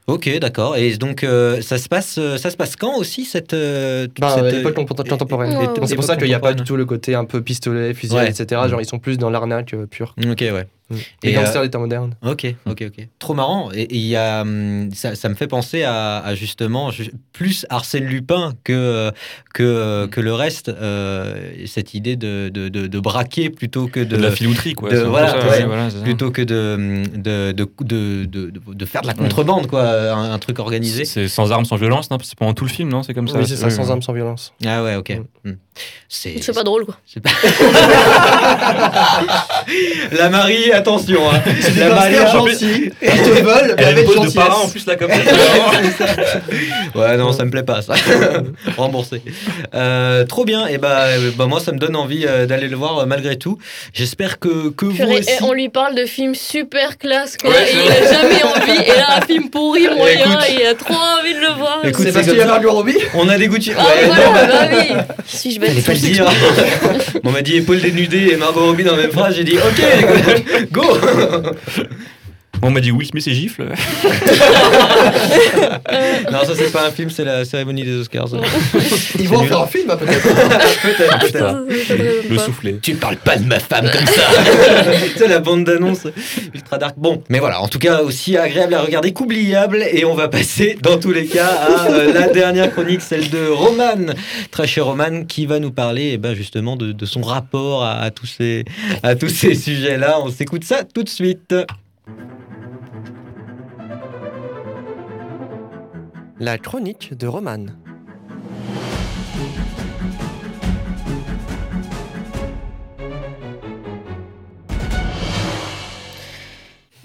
Ok, 0.07 0.29
d'accord. 0.37 0.77
Et 0.77 0.95
donc, 0.97 1.23
euh, 1.23 1.61
ça, 1.61 1.79
se 1.79 1.89
passe, 1.89 2.17
euh, 2.19 2.37
ça 2.37 2.51
se 2.51 2.57
passe 2.57 2.75
quand 2.75 2.95
aussi 2.95 3.25
cette. 3.25 3.53
euh, 3.55 4.07
Bah, 4.19 4.35
cette, 4.35 4.43
euh, 4.53 4.63
contempo- 4.63 5.07
contemporaine. 5.09 5.57
C'est 5.87 5.95
pour 5.95 6.03
ça 6.03 6.13
Époque 6.13 6.19
qu'il 6.19 6.27
n'y 6.27 6.35
a 6.35 6.39
pas 6.39 6.53
du 6.53 6.63
tout 6.63 6.75
le 6.75 6.85
côté 6.85 7.15
un 7.15 7.25
peu 7.25 7.41
pistolet, 7.41 7.87
Ouais. 8.11 8.29
etc. 8.29 8.61
Genre, 8.69 8.79
ils 8.81 8.85
sont 8.85 8.99
plus 8.99 9.17
dans 9.17 9.31
l'arnaque 9.31 9.73
euh, 9.73 9.87
pure. 9.87 10.13
Ok, 10.29 10.41
ouais. 10.41 10.67
Les 11.23 11.31
Et, 11.31 11.33
gangsters 11.33 11.63
d'état 11.63 11.79
moderne. 11.79 12.15
Ok, 12.21 12.45
ok, 12.67 12.83
ok. 12.87 13.07
Trop 13.17 13.33
marrant. 13.33 13.71
Et 13.73 13.81
et 13.81 13.95
il 13.95 14.05
y 14.05 14.15
a, 14.15 14.41
hum, 14.41 14.91
ça, 14.93 15.15
ça 15.15 15.29
me 15.29 15.33
fait 15.35 15.47
penser 15.47 15.81
à, 15.83 16.17
à 16.19 16.35
justement 16.35 16.91
ju- 16.91 17.11
plus 17.33 17.65
Arsène 17.69 18.03
Lupin 18.05 18.53
que 18.63 19.11
que, 19.53 20.05
que 20.05 20.21
le 20.21 20.33
reste. 20.33 20.69
euh, 20.69 21.51
cette 21.65 21.93
idée 21.95 22.15
de, 22.15 22.49
de, 22.53 22.69
de, 22.69 22.85
de 22.87 22.99
braquer 22.99 23.49
plutôt 23.49 23.87
que 23.87 23.99
de, 23.99 24.15
De 24.15 24.21
la 24.21 24.31
filouterie, 24.31 24.73
quoi. 24.73 24.89
voilà, 25.05 25.29
ça, 25.31 25.39
ouais. 25.39 25.49
ouais, 25.49 25.65
voilà, 25.65 25.87
plutôt 26.03 26.29
que 26.31 26.41
de 26.43 27.03
de, 27.15 27.51
de, 27.51 27.67
de, 27.81 28.25
de, 28.25 28.51
de 28.73 28.85
faire 28.85 29.01
de 29.01 29.07
la 29.07 29.13
contrebande, 29.15 29.67
quoi, 29.67 29.83
un, 30.13 30.31
un 30.33 30.39
truc 30.39 30.59
organisé. 30.59 31.05
C'est 31.05 31.27
sans 31.27 31.51
armes, 31.51 31.65
sans 31.65 31.77
violence, 31.77 32.11
non? 32.11 32.17
C'est 32.21 32.37
pendant 32.37 32.53
tout 32.53 32.65
le 32.65 32.69
film, 32.69 32.89
non? 32.89 33.01
C'est 33.03 33.13
comme 33.13 33.27
ça 33.27 33.39
Oui, 33.39 33.47
c'est 33.47 33.55
ça, 33.55 33.69
sans 33.69 33.85
ouais. 33.85 33.91
armes, 33.91 34.01
sans 34.03 34.13
violence. 34.13 34.53
Ah 34.65 34.83
ouais, 34.83 34.95
ok. 34.95 35.19
Hum. 35.45 35.55
C'est 35.55 35.64
C'est 36.07 36.53
pas 36.53 36.63
drôle, 36.63 36.85
quoi. 36.85 36.95
pas- 37.21 37.29
La 40.17 40.29
Marie, 40.29 40.71
attention. 40.71 41.19
Hein. 41.29 41.41
La 41.77 41.89
Marie, 41.89 42.15
gentille. 42.31 42.91
Ils 43.01 43.09
te 43.09 43.41
volent, 43.41 43.73
Elle 43.77 43.85
a 43.85 43.91
une 44.01 44.05
pose 44.05 44.29
de 44.29 44.33
parrain 44.33 44.61
en 44.63 44.69
plus 44.69 44.85
là 44.85 44.95
comme 44.95 45.11
ça. 45.97 46.95
Ouais, 46.99 47.17
non, 47.17 47.31
ça 47.33 47.43
me 47.45 47.49
plaît 47.51 47.63
pas, 47.63 47.81
ça. 47.81 47.93
Remboursé. 48.77 49.21
Euh, 49.73 50.25
trop 50.25 50.45
bien. 50.45 50.67
Et 50.67 50.77
bah, 50.77 51.05
euh, 51.07 51.31
bah, 51.35 51.45
moi, 51.47 51.59
ça 51.59 51.71
me 51.71 51.77
donne 51.79 51.95
envie 51.95 52.25
euh, 52.25 52.45
d'aller 52.45 52.67
le 52.67 52.75
voir 52.77 52.99
euh, 52.99 53.05
malgré 53.05 53.37
tout. 53.37 53.57
J'espère 53.93 54.39
que, 54.39 54.69
que 54.69 54.85
vous 54.85 55.03
aussi. 55.11 55.29
eh, 55.29 55.43
on 55.43 55.53
lui 55.53 55.69
parle 55.69 55.95
de 55.95 56.05
films 56.05 56.35
super 56.35 56.97
classe, 56.97 57.37
quoi. 57.37 57.49
Ouais, 57.49 57.71
et 57.71 57.75
il 57.85 57.91
a 57.91 58.13
jamais 58.13 58.43
envie. 58.43 58.81
Et 58.83 58.95
là, 58.95 59.17
un 59.17 59.21
film 59.25 59.49
pourri, 59.49 59.87
moyen, 59.95 60.25
Écoute. 60.25 60.45
et 60.49 60.53
il 60.61 60.65
a 60.65 60.75
trop 60.75 60.93
envie 60.93 61.33
de 61.33 61.39
le 61.41 61.53
voir. 61.57 61.79
Écoute, 61.83 62.05
C'est 62.05 62.13
parce 62.13 62.27
qu'il 62.27 62.37
y 62.37 62.41
a 62.41 62.45
Margot 62.45 62.71
Robbie 62.71 62.97
On 63.15 63.27
a 63.29 63.37
des 63.37 63.47
goûts 63.47 63.57
de- 63.57 63.71
Ah, 63.77 63.83
Ouais, 63.83 64.05
voilà, 64.07 64.25
non, 64.25 64.33
bah 64.71 64.77
oui. 64.79 64.87
Si 65.25 65.51
je 65.51 65.59
pas 65.81 65.93
le 65.93 65.99
dire. 65.99 66.25
on 67.23 67.31
m'a 67.31 67.41
dit 67.41 67.57
épaule 67.57 67.81
dénudée 67.81 68.29
et 68.31 68.37
Margot 68.37 68.65
Robbie 68.65 68.83
dans 68.83 68.95
la 68.95 69.03
même 69.03 69.11
phrase. 69.11 69.35
J'ai 69.35 69.43
dit 69.43 69.57
ok, 69.57 70.71
go. 70.71 70.83
On 72.61 72.71
m'a 72.71 72.79
dit 72.79 72.91
oui, 72.91 73.09
mais 73.13 73.21
c'est 73.21 73.33
gifle. 73.33 73.63
non, 76.31 76.39
ça 76.43 76.53
c'est 76.55 76.71
pas 76.71 76.87
un 76.87 76.91
film, 76.91 77.09
c'est 77.09 77.23
la 77.23 77.45
cérémonie 77.45 77.83
des 77.83 77.95
Oscars. 77.95 78.29
Ils 79.19 79.27
vont 79.27 79.37
en 79.37 79.43
faire 79.43 79.61
un 79.61 79.67
film, 79.67 79.89
hein, 79.89 79.97
peut-être. 79.99 80.23
peut-être, 80.23 81.19
peut-être. 81.19 82.29
Le 82.29 82.37
soufflet. 82.37 82.79
Tu 82.81 82.95
parles 82.95 83.17
pas 83.17 83.37
de 83.37 83.45
ma 83.45 83.59
femme 83.59 83.89
comme 83.91 84.07
ça. 84.07 84.23
c'est 85.15 85.27
la 85.27 85.39
bande 85.39 85.65
d'annonce 85.65 86.07
ultra 86.53 86.77
dark. 86.77 86.95
Bon, 86.97 87.23
mais 87.29 87.39
voilà, 87.39 87.61
en 87.61 87.67
tout 87.67 87.79
cas 87.79 88.01
aussi 88.01 88.37
agréable 88.37 88.73
à 88.73 88.81
regarder 88.81 89.13
qu'oubliable. 89.13 89.83
Et 89.91 90.05
on 90.05 90.15
va 90.15 90.27
passer 90.27 90.77
dans 90.81 90.97
tous 90.99 91.11
les 91.11 91.25
cas 91.25 91.47
à 91.47 91.91
euh, 91.91 92.13
la 92.13 92.27
dernière 92.29 92.71
chronique, 92.71 93.01
celle 93.01 93.29
de 93.29 93.47
Roman, 93.47 94.13
très 94.51 94.67
cher 94.67 94.85
Roman, 94.85 95.25
qui 95.25 95.45
va 95.45 95.59
nous 95.59 95.71
parler 95.71 96.11
eh 96.13 96.17
ben, 96.17 96.33
justement 96.33 96.75
de, 96.75 96.91
de 96.91 97.05
son 97.05 97.21
rapport 97.21 97.83
à, 97.83 97.99
à 97.99 98.11
tous 98.11 98.25
ces, 98.25 98.65
à 99.03 99.15
tous 99.15 99.29
ces 99.29 99.55
sujets-là. 99.55 100.19
On 100.21 100.29
s'écoute 100.29 100.63
ça 100.63 100.83
tout 100.83 101.03
de 101.03 101.09
suite. 101.09 101.53
La 106.39 106.57
chronique 106.57 107.13
de 107.17 107.27
Roman. 107.27 107.65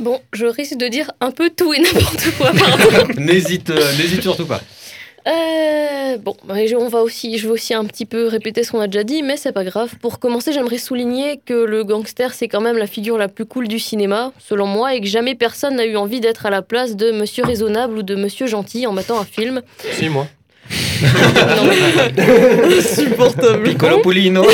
Bon, 0.01 0.19
je 0.33 0.47
risque 0.47 0.77
de 0.79 0.89
dire 0.89 1.11
un 1.21 1.31
peu 1.31 1.51
tout 1.51 1.75
et 1.75 1.81
n'importe 1.81 2.31
quoi, 2.39 2.53
pardon. 2.53 3.15
N'hésite, 3.21 3.69
euh, 3.71 3.97
n'hésite 3.99 4.23
surtout 4.23 4.47
pas. 4.47 4.61
Euh, 5.27 6.17
bon, 6.19 6.35
je- 6.67 6.77
on 6.77 6.89
va 6.89 7.03
aussi, 7.03 7.37
je 7.39 7.47
vais 7.47 7.53
aussi 7.53 7.75
un 7.75 7.85
petit 7.85 8.07
peu 8.07 8.27
répéter 8.27 8.65
ce 8.65 8.73
qu'on 8.73 8.81
a 8.81 8.87
déjà 8.87 9.05
dit, 9.05 9.23
mais 9.23 9.37
c'est 9.37 9.53
pas 9.53 9.65
grave. 9.65 9.91
Pour 10.01 10.19
commencer, 10.19 10.53
j'aimerais 10.53 10.79
souligner 10.79 11.41
que 11.45 11.53
le 11.55 11.85
gangster, 11.85 12.33
c'est 12.33 12.49
quand 12.49 12.61
même 12.63 12.79
la 12.79 12.87
figure 12.87 13.19
la 13.19 13.29
plus 13.29 13.45
cool 13.45 13.69
du 13.69 13.79
cinéma, 13.79 14.33
selon 14.39 14.67
moi, 14.67 14.95
et 14.95 15.01
que 15.01 15.07
jamais 15.07 15.35
personne 15.35 15.77
n'a 15.77 15.85
eu 15.85 15.97
envie 15.97 16.21
d'être 16.21 16.47
à 16.47 16.51
la 16.51 16.63
place 16.63 16.97
de 16.97 17.11
Monsieur 17.13 17.45
Raisonnable 17.45 17.99
ou 17.99 18.03
de 18.03 18.15
Monsieur 18.15 18.47
Gentil 18.47 18.87
en 18.87 18.93
mettant 18.93 19.21
un 19.21 19.25
film. 19.25 19.61
Si, 19.93 20.09
moi. 20.09 20.27
Non, 21.03 21.65
mais 21.69 22.77
Insupportable. 22.79 23.65
Piccolo 23.71 23.99
Pulino. 24.03 24.45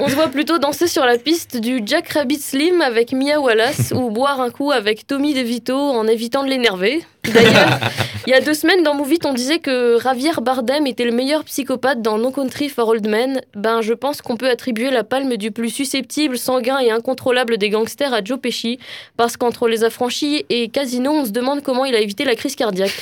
on 0.00 0.08
se 0.08 0.14
voit 0.14 0.28
plutôt 0.28 0.56
danser 0.58 0.86
sur 0.86 1.04
la 1.04 1.18
piste 1.18 1.58
du 1.58 1.82
Jack 1.84 2.08
Rabbit 2.14 2.38
Slim 2.40 2.80
avec 2.80 3.12
Mia 3.12 3.38
Wallace 3.40 3.92
ou 3.94 4.08
boire 4.10 4.40
un 4.40 4.48
coup 4.50 4.70
avec 4.70 5.06
Tommy 5.06 5.34
DeVito 5.34 5.76
en 5.76 6.06
évitant 6.06 6.44
de 6.44 6.48
l'énerver. 6.48 7.02
D'ailleurs, 7.34 7.78
il 8.26 8.30
y 8.30 8.34
a 8.34 8.40
deux 8.40 8.54
semaines 8.54 8.82
dans 8.82 8.94
Movie, 8.94 9.18
on 9.24 9.32
disait 9.32 9.58
que 9.58 9.98
Javier 10.02 10.32
Bardem 10.40 10.86
était 10.86 11.04
le 11.04 11.12
meilleur 11.12 11.44
psychopathe 11.44 12.02
dans 12.02 12.18
No 12.18 12.30
Country 12.30 12.68
for 12.68 12.88
Old 12.88 13.06
Men. 13.06 13.40
Ben, 13.54 13.80
je 13.80 13.92
pense 13.92 14.22
qu'on 14.22 14.36
peut 14.36 14.48
attribuer 14.48 14.90
la 14.90 15.04
palme 15.04 15.36
du 15.36 15.50
plus 15.50 15.70
susceptible, 15.70 16.38
sanguin 16.38 16.78
et 16.78 16.90
incontrôlable 16.90 17.58
des 17.58 17.70
gangsters 17.70 18.12
à 18.12 18.22
Joe 18.22 18.38
Pesci, 18.40 18.78
parce 19.16 19.36
qu'entre 19.36 19.68
les 19.68 19.84
affranchis 19.84 20.44
et 20.48 20.68
Casino, 20.68 21.12
on 21.12 21.24
se 21.24 21.30
demande 21.30 21.62
comment 21.62 21.84
il 21.84 21.94
a 21.94 22.00
évité 22.00 22.24
la 22.24 22.34
crise 22.34 22.56
cardiaque. 22.56 22.94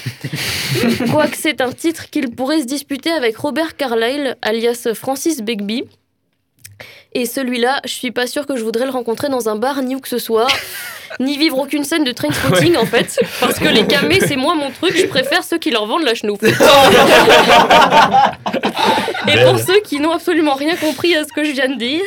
Quoique 1.11 1.37
c'est 1.37 1.61
un 1.61 1.72
titre 1.72 2.11
qu'il 2.11 2.31
pourrait 2.31 2.61
se 2.61 2.66
disputer 2.66 3.11
avec 3.11 3.37
Robert 3.37 3.77
Carlyle, 3.77 4.37
alias 4.43 4.89
Francis 4.95 5.43
Begbie. 5.43 5.85
Et 7.19 7.25
celui-là, 7.25 7.81
je 7.87 7.93
suis 7.93 8.11
pas 8.11 8.27
sûre 8.27 8.45
que 8.47 8.57
je 8.57 8.62
voudrais 8.64 8.85
le 8.85 8.91
rencontrer 8.91 9.29
dans 9.31 9.49
un 9.49 9.57
bar 9.57 9.81
ni 9.83 9.95
où 9.97 10.01
que 10.01 10.09
ce 10.09 10.19
soit, 10.19 10.49
ni 11.21 11.39
vivre 11.39 11.57
aucune 11.59 11.83
scène 11.83 12.05
de 12.05 12.12
trainspotting 12.12 12.77
en 12.77 12.85
fait, 12.85 13.19
parce 13.41 13.59
que 13.59 13.69
les 13.69 13.87
camés 13.93 14.21
c'est 14.21 14.37
moins 14.37 14.55
mon 14.55 14.71
truc, 14.71 14.95
je 14.97 15.07
préfère 15.07 15.43
ceux 15.43 15.57
qui 15.57 15.71
leur 15.71 15.87
vendent 15.87 16.05
la 16.05 16.14
chenouf. 16.14 16.39
Et 19.29 19.45
pour 19.45 19.59
ceux 19.59 19.81
qui 19.81 19.99
n'ont 19.99 20.12
absolument 20.12 20.55
rien 20.55 20.77
compris 20.77 21.14
à 21.17 21.25
ce 21.25 21.33
que 21.33 21.43
je 21.45 21.53
viens 21.53 21.69
de 21.69 21.77
dire, 21.79 22.03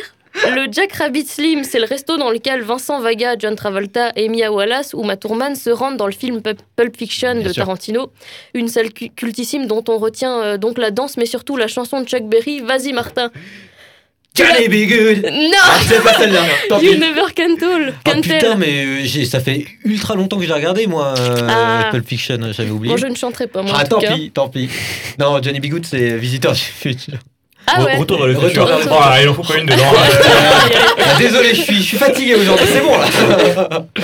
le 0.54 0.68
Jack 0.70 0.92
Rabbit 0.92 1.26
Slim, 1.26 1.64
c'est 1.64 1.80
le 1.80 1.86
resto 1.86 2.16
dans 2.16 2.30
lequel 2.30 2.62
Vincent 2.62 3.00
Vaga, 3.00 3.34
John 3.36 3.56
Travolta 3.56 4.12
et 4.14 4.28
Mia 4.28 4.52
Wallace 4.52 4.94
ou 4.94 5.02
Matt 5.02 5.20
Thurman 5.20 5.56
se 5.56 5.70
rendent 5.70 5.96
dans 5.96 6.06
le 6.06 6.12
film 6.12 6.40
Pu- 6.40 6.54
Pulp 6.76 6.96
Fiction 6.96 7.34
Bien 7.34 7.42
de 7.42 7.52
sûr. 7.52 7.64
Tarantino, 7.64 8.12
une 8.54 8.68
salle 8.68 8.92
cu- 8.92 9.10
cultissime 9.10 9.66
dont 9.66 9.82
on 9.88 9.98
retient 9.98 10.38
euh, 10.40 10.56
donc 10.56 10.78
la 10.78 10.92
danse 10.92 11.16
mais 11.16 11.26
surtout 11.26 11.56
la 11.56 11.66
chanson 11.66 12.00
de 12.00 12.06
Chuck 12.06 12.22
Berry, 12.28 12.60
Vas-y 12.60 12.92
Martin. 12.92 13.30
Johnny 14.34 14.68
Be 14.68 14.88
Good. 14.88 15.24
Non 15.24 15.58
Ah, 15.62 15.78
c'est 15.86 16.02
pas 16.02 16.14
celle-là. 16.14 16.42
Tant 16.68 16.80
You 16.80 16.92
pis. 16.92 16.98
never 16.98 17.22
can 17.36 17.56
tell. 17.58 17.92
Ah 18.04 18.10
Can 18.12 18.20
tell. 18.20 18.38
putain, 18.38 18.54
mais 18.56 18.84
euh, 18.84 19.00
j'ai- 19.04 19.24
ça 19.24 19.40
fait 19.40 19.66
ultra 19.84 20.14
longtemps 20.14 20.38
que 20.38 20.46
j'ai 20.46 20.52
regardé, 20.52 20.86
moi, 20.86 21.14
euh, 21.18 21.48
Ah. 21.48 21.88
Pulp 21.90 22.06
Fiction, 22.08 22.38
j'avais 22.52 22.70
oublié. 22.70 22.92
Moi, 22.94 23.00
je 23.00 23.06
ne 23.06 23.16
chanterai 23.16 23.46
pas, 23.48 23.62
moi, 23.62 23.72
ah, 23.74 23.80
en 23.80 23.82
tout 23.82 23.88
tant 23.88 24.00
cas. 24.00 24.14
pis, 24.14 24.30
tant 24.30 24.48
pis. 24.48 24.68
Non, 25.18 25.42
Johnny 25.42 25.60
B. 25.60 25.66
Good, 25.66 25.84
c'est 25.86 26.16
Visiteur 26.16 26.52
du 26.52 26.60
futur. 26.60 27.14
Ah 27.66 27.84
ouais. 27.84 27.96
Retour 27.96 28.26
le 28.26 28.34
futur. 28.34 28.68
Oh, 28.90 28.94
il 29.22 29.28
en 29.28 29.34
faut 29.34 29.42
pas 29.42 29.58
une 29.58 29.66
dedans. 29.66 29.84
Ah, 31.02 31.18
désolé, 31.18 31.54
je 31.54 31.62
suis, 31.62 31.76
je 31.76 31.82
suis 31.82 31.96
fatigué 31.96 32.34
aujourd'hui, 32.34 32.66
c'est 32.70 32.80
bon 32.80 32.96
là. 32.98 33.06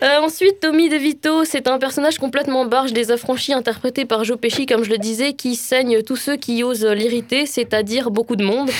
Euh, 0.00 0.20
ensuite, 0.22 0.60
Tommy 0.60 0.88
DeVito, 0.88 1.44
c'est 1.44 1.66
un 1.66 1.78
personnage 1.78 2.18
complètement 2.18 2.64
barge 2.64 2.92
des 2.92 3.10
affranchis 3.10 3.52
interprété 3.52 4.04
par 4.04 4.22
Joe 4.22 4.38
Pesci, 4.38 4.64
comme 4.64 4.84
je 4.84 4.90
le 4.90 4.98
disais, 4.98 5.32
qui 5.32 5.56
saigne 5.56 6.02
tous 6.02 6.14
ceux 6.14 6.36
qui 6.36 6.62
osent 6.62 6.84
l'irriter, 6.86 7.46
c'est-à-dire 7.46 8.12
beaucoup 8.12 8.36
de 8.36 8.44
monde. 8.44 8.70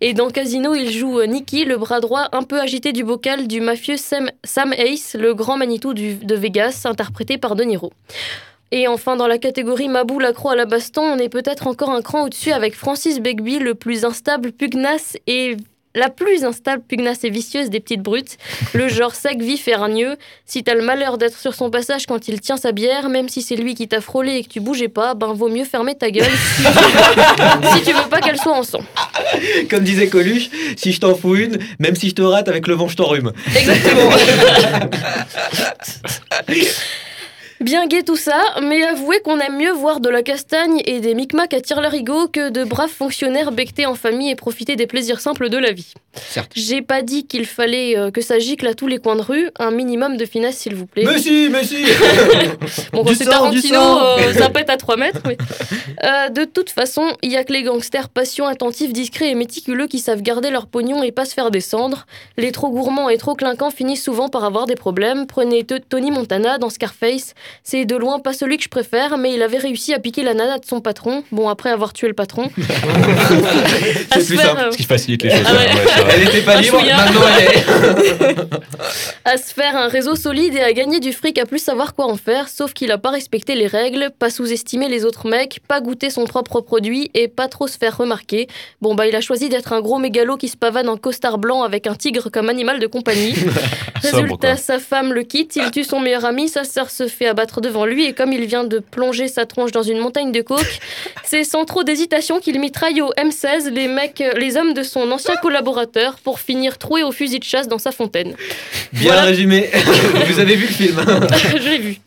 Et 0.00 0.14
dans 0.14 0.30
Casino, 0.30 0.76
il 0.76 0.92
joue 0.92 1.18
euh, 1.18 1.26
Nicky, 1.26 1.64
le 1.64 1.78
bras 1.78 1.98
droit 1.98 2.28
un 2.30 2.44
peu 2.44 2.60
agité 2.60 2.92
du 2.92 3.02
bocal 3.02 3.48
du 3.48 3.60
mafieux 3.60 3.96
Sam, 3.96 4.30
Sam 4.44 4.72
Ace, 4.74 5.16
le 5.18 5.34
grand 5.34 5.56
Manitou 5.56 5.94
du- 5.94 6.14
de 6.14 6.34
Vegas, 6.36 6.82
interprété 6.84 7.38
par 7.38 7.56
De 7.56 7.64
Niro. 7.64 7.92
Et 8.70 8.86
enfin, 8.86 9.16
dans 9.16 9.26
la 9.26 9.38
catégorie 9.38 9.88
Mabou 9.88 10.18
l'accro 10.18 10.50
à 10.50 10.56
la 10.56 10.66
baston, 10.66 11.02
on 11.02 11.18
est 11.18 11.30
peut-être 11.30 11.66
encore 11.66 11.90
un 11.90 12.02
cran 12.02 12.24
au-dessus 12.24 12.52
avec 12.52 12.74
Francis 12.74 13.20
Begbie, 13.20 13.58
le 13.58 13.74
plus 13.74 14.04
instable, 14.04 14.52
pugnace 14.52 15.16
et 15.26 15.56
la 15.94 16.10
plus 16.10 16.44
instable, 16.44 16.82
pugnace 16.86 17.24
et 17.24 17.30
vicieuse 17.30 17.70
des 17.70 17.80
petites 17.80 18.02
brutes. 18.02 18.36
Le 18.74 18.88
genre 18.88 19.14
sec, 19.14 19.40
vif 19.40 19.66
et 19.68 19.72
hargneux. 19.72 20.16
Si 20.44 20.62
t'as 20.62 20.74
le 20.74 20.82
malheur 20.82 21.16
d'être 21.16 21.36
sur 21.36 21.54
son 21.54 21.70
passage 21.70 22.06
quand 22.06 22.28
il 22.28 22.40
tient 22.40 22.58
sa 22.58 22.72
bière, 22.72 23.08
même 23.08 23.28
si 23.28 23.40
c'est 23.42 23.56
lui 23.56 23.74
qui 23.74 23.88
t'a 23.88 24.00
frôlé 24.02 24.36
et 24.36 24.44
que 24.44 24.48
tu 24.48 24.60
bougeais 24.60 24.88
pas, 24.88 25.14
ben 25.14 25.32
vaut 25.32 25.48
mieux 25.48 25.64
fermer 25.64 25.94
ta 25.94 26.10
gueule 26.10 26.30
si, 26.56 26.62
si 27.74 27.82
tu 27.82 27.92
veux 27.92 28.08
pas 28.08 28.20
qu'elle 28.20 28.38
soit 28.38 28.56
en 28.56 28.62
sang. 28.62 28.80
Comme 29.70 29.82
disait 29.82 30.08
Coluche, 30.08 30.50
si 30.76 30.92
je 30.92 31.00
t'en 31.00 31.14
fous 31.14 31.36
une, 31.36 31.58
même 31.78 31.96
si 31.96 32.10
je 32.10 32.14
te 32.14 32.22
rate 32.22 32.48
avec 32.48 32.66
le 32.68 32.74
vent, 32.74 32.88
je 32.88 32.96
t'enrhume. 32.96 33.32
Exactement. 33.56 34.10
Bien 37.60 37.88
gai 37.88 38.04
tout 38.04 38.16
ça, 38.16 38.40
mais 38.62 38.84
avouez 38.84 39.20
qu'on 39.20 39.40
aime 39.40 39.56
mieux 39.56 39.72
voir 39.72 39.98
de 39.98 40.08
la 40.08 40.22
castagne 40.22 40.80
et 40.84 41.00
des 41.00 41.14
micmacs 41.14 41.52
à 41.52 41.60
tire-larigot 41.60 42.28
que 42.28 42.50
de 42.50 42.62
braves 42.62 42.88
fonctionnaires 42.88 43.50
bectés 43.50 43.84
en 43.84 43.96
famille 43.96 44.30
et 44.30 44.36
profiter 44.36 44.76
des 44.76 44.86
plaisirs 44.86 45.18
simples 45.18 45.48
de 45.48 45.58
la 45.58 45.72
vie. 45.72 45.92
Certes. 46.14 46.52
J'ai 46.54 46.82
pas 46.82 47.02
dit 47.02 47.26
qu'il 47.26 47.46
fallait 47.46 47.98
euh, 47.98 48.10
que 48.12 48.20
ça 48.20 48.38
gicle 48.38 48.66
à 48.66 48.74
tous 48.74 48.86
les 48.86 48.98
coins 48.98 49.16
de 49.16 49.22
rue, 49.22 49.50
un 49.58 49.72
minimum 49.72 50.16
de 50.16 50.24
finesse 50.24 50.58
s'il 50.58 50.76
vous 50.76 50.86
plaît. 50.86 51.04
Mais 51.04 51.18
si, 51.18 51.48
mais 51.50 51.64
si 51.64 51.84
Bon, 52.92 53.04
quand 53.04 53.14
c'est 53.14 53.24
sang, 53.24 53.50
du 53.50 53.60
Tarantino, 53.60 53.98
euh, 53.98 54.32
ça 54.34 54.50
pète 54.50 54.70
à 54.70 54.76
3 54.76 54.96
mètres. 54.96 55.22
Euh, 56.04 56.28
de 56.28 56.44
toute 56.44 56.70
façon, 56.70 57.02
il 57.22 57.32
y 57.32 57.36
a 57.36 57.42
que 57.42 57.52
les 57.52 57.64
gangsters 57.64 58.08
patients, 58.08 58.46
attentifs, 58.46 58.92
discrets 58.92 59.30
et 59.30 59.34
méticuleux 59.34 59.88
qui 59.88 59.98
savent 59.98 60.22
garder 60.22 60.50
leur 60.50 60.66
pognon 60.66 61.02
et 61.02 61.10
pas 61.10 61.24
se 61.24 61.34
faire 61.34 61.50
descendre. 61.50 62.06
Les 62.36 62.52
trop 62.52 62.70
gourmands 62.70 63.08
et 63.08 63.18
trop 63.18 63.34
clinquants 63.34 63.70
finissent 63.70 64.04
souvent 64.04 64.28
par 64.28 64.44
avoir 64.44 64.66
des 64.66 64.76
problèmes. 64.76 65.26
Prenez 65.26 65.64
Tony 65.64 66.12
Montana 66.12 66.58
dans 66.58 66.70
Scarface. 66.70 67.34
C'est 67.62 67.84
de 67.84 67.96
loin 67.96 68.18
pas 68.20 68.32
celui 68.32 68.56
que 68.56 68.62
je 68.64 68.68
préfère, 68.68 69.18
mais 69.18 69.34
il 69.34 69.42
avait 69.42 69.58
réussi 69.58 69.94
à 69.94 69.98
piquer 69.98 70.22
la 70.22 70.34
nana 70.34 70.58
de 70.58 70.64
son 70.64 70.80
patron. 70.80 71.22
Bon, 71.32 71.48
après 71.48 71.70
avoir 71.70 71.92
tué 71.92 72.08
le 72.08 72.14
patron. 72.14 72.50
C'est 74.12 74.26
plus 74.26 74.36
faire, 74.36 74.46
simple. 74.50 74.60
euh, 74.60 74.70
Ce 74.72 74.76
qui 74.76 74.84
facilite 74.84 75.22
les 75.22 75.30
choses. 75.30 75.40
Ah 75.46 75.52
ouais. 75.52 75.58
ouais, 75.58 75.74
vrai. 76.02 76.14
Elle 76.14 76.24
n'était 76.24 76.42
pas 76.42 76.60
libre, 76.60 76.82
maintenant 76.82 77.20
elle 77.38 77.44
est. 77.56 78.36
à 79.24 79.36
se 79.36 79.52
faire 79.52 79.76
un 79.76 79.88
réseau 79.88 80.16
solide 80.16 80.54
et 80.54 80.62
à 80.62 80.72
gagner 80.72 81.00
du 81.00 81.12
fric 81.12 81.38
à 81.38 81.46
plus 81.46 81.58
savoir 81.58 81.94
quoi 81.94 82.06
en 82.06 82.16
faire, 82.16 82.48
sauf 82.48 82.72
qu'il 82.72 82.90
a 82.90 82.98
pas 82.98 83.10
respecté 83.10 83.54
les 83.54 83.66
règles, 83.66 84.10
pas 84.18 84.30
sous-estimé 84.30 84.88
les 84.88 85.04
autres 85.04 85.28
mecs, 85.28 85.60
pas 85.68 85.80
goûté 85.80 86.10
son 86.10 86.24
propre 86.24 86.60
produit 86.60 87.10
et 87.14 87.28
pas 87.28 87.48
trop 87.48 87.66
se 87.66 87.76
faire 87.76 87.96
remarquer. 87.96 88.48
Bon 88.80 88.94
bah 88.94 89.06
il 89.06 89.14
a 89.16 89.20
choisi 89.20 89.48
d'être 89.48 89.72
un 89.72 89.80
gros 89.80 89.98
mégalo 89.98 90.36
qui 90.36 90.48
se 90.48 90.56
pavane 90.56 90.88
en 90.88 90.96
costard 90.96 91.38
blanc 91.38 91.62
avec 91.62 91.86
un 91.86 91.94
tigre 91.94 92.30
comme 92.30 92.48
animal 92.48 92.78
de 92.78 92.86
compagnie. 92.86 93.34
Résultat, 94.02 94.56
sa 94.56 94.78
femme 94.78 95.12
le 95.12 95.22
quitte, 95.22 95.56
il 95.56 95.70
tue 95.70 95.84
son 95.84 96.00
meilleur 96.00 96.24
ami, 96.24 96.48
sa 96.48 96.64
sœur 96.64 96.90
se 96.90 97.08
fait 97.08 97.26
abattre 97.38 97.60
devant 97.60 97.86
lui 97.86 98.04
et 98.04 98.12
comme 98.14 98.32
il 98.32 98.44
vient 98.46 98.64
de 98.64 98.80
plonger 98.80 99.28
sa 99.28 99.46
tronche 99.46 99.70
dans 99.70 99.82
une 99.84 99.98
montagne 99.98 100.32
de 100.32 100.40
coke, 100.40 100.80
c'est 101.24 101.44
sans 101.44 101.64
trop 101.64 101.84
d'hésitation 101.84 102.40
qu'il 102.40 102.58
mitraille 102.58 103.00
au 103.00 103.12
M16 103.12 103.70
les 103.70 103.86
mecs, 103.86 104.20
euh, 104.20 104.32
les 104.36 104.56
hommes 104.56 104.74
de 104.74 104.82
son 104.82 105.10
ancien 105.12 105.36
collaborateur 105.36 106.16
pour 106.24 106.40
finir 106.40 106.78
troué 106.78 107.04
au 107.04 107.12
fusil 107.12 107.38
de 107.38 107.44
chasse 107.44 107.68
dans 107.68 107.78
sa 107.78 107.92
fontaine. 107.92 108.34
Bien 108.92 109.12
Voilà. 109.12 109.22
résumé. 109.22 109.70
Vous 110.28 110.40
avez 110.40 110.56
vu 110.56 110.66
le 110.66 110.72
film 110.72 111.00
Je 111.52 111.68
l'ai 111.68 111.78
vu. 111.78 111.98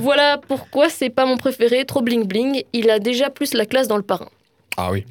Voilà 0.00 0.40
pourquoi 0.48 0.88
c'est 0.88 1.10
pas 1.10 1.26
mon 1.26 1.36
préféré, 1.36 1.84
trop 1.84 2.00
bling 2.00 2.24
bling. 2.26 2.62
Il 2.72 2.88
a 2.88 2.98
déjà 2.98 3.28
plus 3.28 3.52
la 3.52 3.66
classe 3.66 3.88
dans 3.88 3.96
le 3.98 4.02
parrain. 4.02 4.28
Ah 4.80 4.92
oui. 4.92 5.04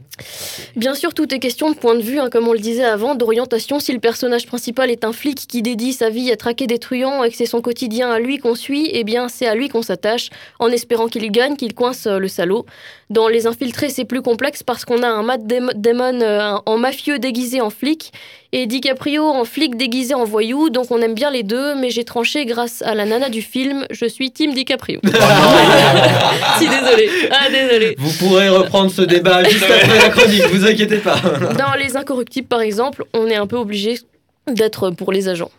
Bien 0.77 0.95
sûr, 0.95 1.13
tout 1.13 1.31
est 1.33 1.39
question 1.39 1.69
de 1.69 1.75
point 1.75 1.93
de 1.93 2.01
vue, 2.01 2.19
hein, 2.19 2.29
comme 2.31 2.47
on 2.47 2.53
le 2.53 2.59
disait 2.59 2.85
avant, 2.85 3.15
d'orientation. 3.15 3.81
Si 3.81 3.91
le 3.91 3.99
personnage 3.99 4.47
principal 4.47 4.89
est 4.89 5.03
un 5.03 5.11
flic 5.11 5.45
qui 5.45 5.61
dédie 5.61 5.91
sa 5.91 6.09
vie 6.09 6.31
à 6.31 6.37
traquer 6.37 6.67
des 6.67 6.79
truands 6.79 7.21
et 7.25 7.29
que 7.29 7.35
c'est 7.35 7.45
son 7.45 7.59
quotidien 7.61 8.09
à 8.09 8.19
lui 8.19 8.37
qu'on 8.37 8.55
suit, 8.55 8.89
eh 8.93 9.03
bien 9.03 9.27
c'est 9.27 9.45
à 9.45 9.55
lui 9.55 9.67
qu'on 9.67 9.81
s'attache, 9.81 10.29
en 10.59 10.69
espérant 10.69 11.07
qu'il 11.07 11.29
gagne, 11.31 11.57
qu'il 11.57 11.73
coince 11.73 12.07
euh, 12.07 12.17
le 12.17 12.29
salaud. 12.29 12.65
Dans 13.09 13.29
Les 13.29 13.47
Infiltrés, 13.47 13.87
c'est 13.89 14.03
plus 14.03 14.21
complexe 14.21 14.63
parce 14.63 14.83
qu'on 14.83 15.01
a 15.01 15.07
un 15.07 15.23
Matt 15.23 15.47
Dam- 15.47 15.71
Damon 15.75 16.19
euh, 16.21 16.57
en 16.65 16.77
mafieux 16.77 17.19
déguisé 17.19 17.61
en 17.61 17.69
flic 17.69 18.11
et 18.51 18.65
DiCaprio 18.65 19.23
en 19.23 19.45
flic 19.45 19.77
déguisé 19.77 20.13
en 20.13 20.25
voyou, 20.25 20.69
donc 20.69 20.91
on 20.91 21.01
aime 21.01 21.13
bien 21.13 21.31
les 21.31 21.43
deux, 21.43 21.73
mais 21.75 21.89
j'ai 21.89 22.03
tranché 22.03 22.45
grâce 22.45 22.81
à 22.81 22.95
la 22.95 23.05
nana 23.05 23.29
du 23.29 23.41
film, 23.41 23.85
je 23.91 24.05
suis 24.05 24.31
Team 24.31 24.53
DiCaprio. 24.53 24.99
si 26.59 26.67
désolé, 26.67 27.09
ah 27.31 27.49
désolé. 27.49 27.95
Vous 27.97 28.11
pourrez 28.19 28.49
reprendre 28.49 28.91
ce 28.91 29.03
débat 29.03 29.43
juste 29.45 29.63
après 29.63 29.99
la 29.99 30.09
chronique, 30.09 30.45
vous 30.51 30.65
inquiétez 30.65 30.97
pas. 30.97 31.15
Dans 31.57 31.73
Les 31.81 31.95
Incorruptibles, 31.95 32.47
par 32.47 32.59
exemple, 32.61 33.05
on 33.13 33.27
est 33.27 33.35
un 33.35 33.47
peu 33.47 33.55
obligé 33.57 33.99
d'être 34.47 34.89
pour 34.91 35.13
les 35.13 35.29
agents. 35.29 35.51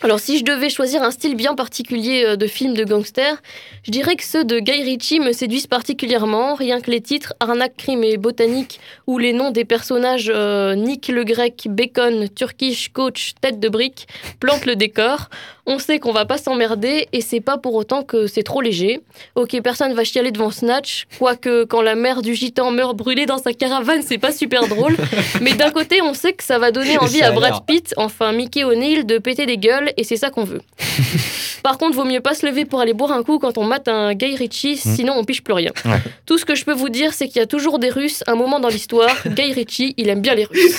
Alors, 0.00 0.20
si 0.20 0.38
je 0.38 0.44
devais 0.44 0.70
choisir 0.70 1.02
un 1.02 1.10
style 1.10 1.34
bien 1.34 1.56
particulier 1.56 2.24
euh, 2.24 2.36
de 2.36 2.46
film 2.46 2.74
de 2.74 2.84
gangster, 2.84 3.42
je 3.82 3.90
dirais 3.90 4.14
que 4.14 4.22
ceux 4.22 4.44
de 4.44 4.60
Guy 4.60 4.82
Ritchie 4.84 5.18
me 5.18 5.32
séduisent 5.32 5.66
particulièrement, 5.66 6.54
rien 6.54 6.80
que 6.80 6.90
les 6.90 7.00
titres 7.00 7.34
Arnaque, 7.40 7.76
crime 7.76 8.04
et 8.04 8.16
botanique, 8.16 8.78
ou 9.08 9.18
les 9.18 9.32
noms 9.32 9.50
des 9.50 9.64
personnages 9.64 10.30
euh, 10.32 10.76
Nick 10.76 11.08
le 11.08 11.24
grec, 11.24 11.66
Bacon, 11.68 12.28
Turkish, 12.32 12.90
Coach, 12.90 13.34
Tête 13.40 13.58
de 13.58 13.68
brique, 13.68 14.06
plantent 14.38 14.66
le 14.66 14.76
décor. 14.76 15.30
On 15.66 15.78
sait 15.78 15.98
qu'on 15.98 16.12
va 16.12 16.24
pas 16.24 16.38
s'emmerder 16.38 17.08
et 17.12 17.20
c'est 17.20 17.42
pas 17.42 17.58
pour 17.58 17.74
autant 17.74 18.02
que 18.02 18.26
c'est 18.26 18.42
trop 18.42 18.62
léger. 18.62 19.02
Ok, 19.34 19.60
personne 19.62 19.92
va 19.92 20.02
chialer 20.02 20.30
devant 20.30 20.50
Snatch, 20.50 21.06
quoique 21.18 21.64
quand 21.64 21.82
la 21.82 21.94
mère 21.94 22.22
du 22.22 22.34
gitan 22.34 22.70
meurt 22.70 22.96
brûlée 22.96 23.26
dans 23.26 23.36
sa 23.36 23.52
caravane, 23.52 24.00
c'est 24.02 24.16
pas 24.16 24.32
super 24.32 24.66
drôle. 24.66 24.96
Mais 25.42 25.52
d'un 25.52 25.70
côté, 25.70 26.00
on 26.00 26.14
sait 26.14 26.32
que 26.32 26.42
ça 26.42 26.58
va 26.58 26.70
donner 26.70 26.96
envie 26.98 27.20
à 27.20 27.32
Brad. 27.32 27.66
Pitt, 27.66 27.92
enfin 27.98 28.32
Mickey 28.32 28.64
O'Neill, 28.64 29.04
de 29.04 29.18
péter 29.18 29.44
des 29.44 29.58
gueules 29.58 29.87
et 29.96 30.04
c'est 30.04 30.16
ça 30.16 30.30
qu'on 30.30 30.44
veut. 30.44 30.60
Par 31.62 31.78
contre, 31.78 31.96
vaut 31.96 32.04
mieux 32.04 32.20
pas 32.20 32.34
se 32.34 32.46
lever 32.46 32.64
pour 32.64 32.80
aller 32.80 32.94
boire 32.94 33.12
un 33.12 33.22
coup 33.22 33.38
quand 33.38 33.58
on 33.58 33.64
mate 33.64 33.88
un 33.88 34.14
Guy 34.14 34.36
Ritchie, 34.36 34.76
sinon 34.76 35.14
on 35.16 35.24
piche 35.24 35.42
plus 35.42 35.54
rien. 35.54 35.70
Ouais. 35.84 35.98
Tout 36.26 36.38
ce 36.38 36.44
que 36.44 36.54
je 36.54 36.64
peux 36.64 36.72
vous 36.72 36.88
dire, 36.88 37.12
c'est 37.12 37.26
qu'il 37.26 37.38
y 37.38 37.42
a 37.42 37.46
toujours 37.46 37.78
des 37.78 37.90
Russes, 37.90 38.22
un 38.26 38.34
moment 38.34 38.60
dans 38.60 38.68
l'histoire. 38.68 39.14
Guy 39.26 39.52
Ritchie, 39.52 39.94
il 39.96 40.08
aime 40.08 40.20
bien 40.20 40.34
les 40.34 40.44
Russes. 40.44 40.78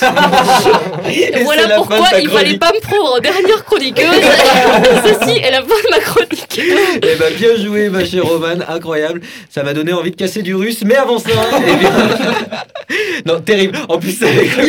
Voilà 1.44 1.76
pourquoi 1.76 2.08
il 2.20 2.28
fallait 2.28 2.58
pas 2.58 2.72
me 2.72 2.80
prendre 2.80 3.14
en 3.16 3.18
dernière 3.18 3.64
chroniqueuse. 3.64 4.06
Ceci 5.04 5.38
est 5.38 5.50
la 5.50 5.62
fin 5.62 5.68
de 5.68 5.90
ma 5.90 6.00
chronique. 6.00 6.60
Eh 6.60 7.16
ben, 7.16 7.34
bien 7.34 7.56
joué, 7.56 7.88
ma 7.88 8.04
chère 8.04 8.24
Romane, 8.24 8.64
incroyable. 8.68 9.20
Ça 9.48 9.62
m'a 9.62 9.74
donné 9.74 9.92
envie 9.92 10.10
de 10.10 10.16
casser 10.16 10.42
du 10.42 10.54
russe, 10.54 10.82
mais 10.84 10.96
avant 10.96 11.18
ça, 11.18 11.30
eh 11.66 11.76
bien... 11.76 11.90
non, 13.26 13.40
terrible. 13.40 13.78
En 13.88 13.98
plus, 13.98 14.12
c'est 14.12 14.28
avec 14.28 14.56
le 14.56 14.64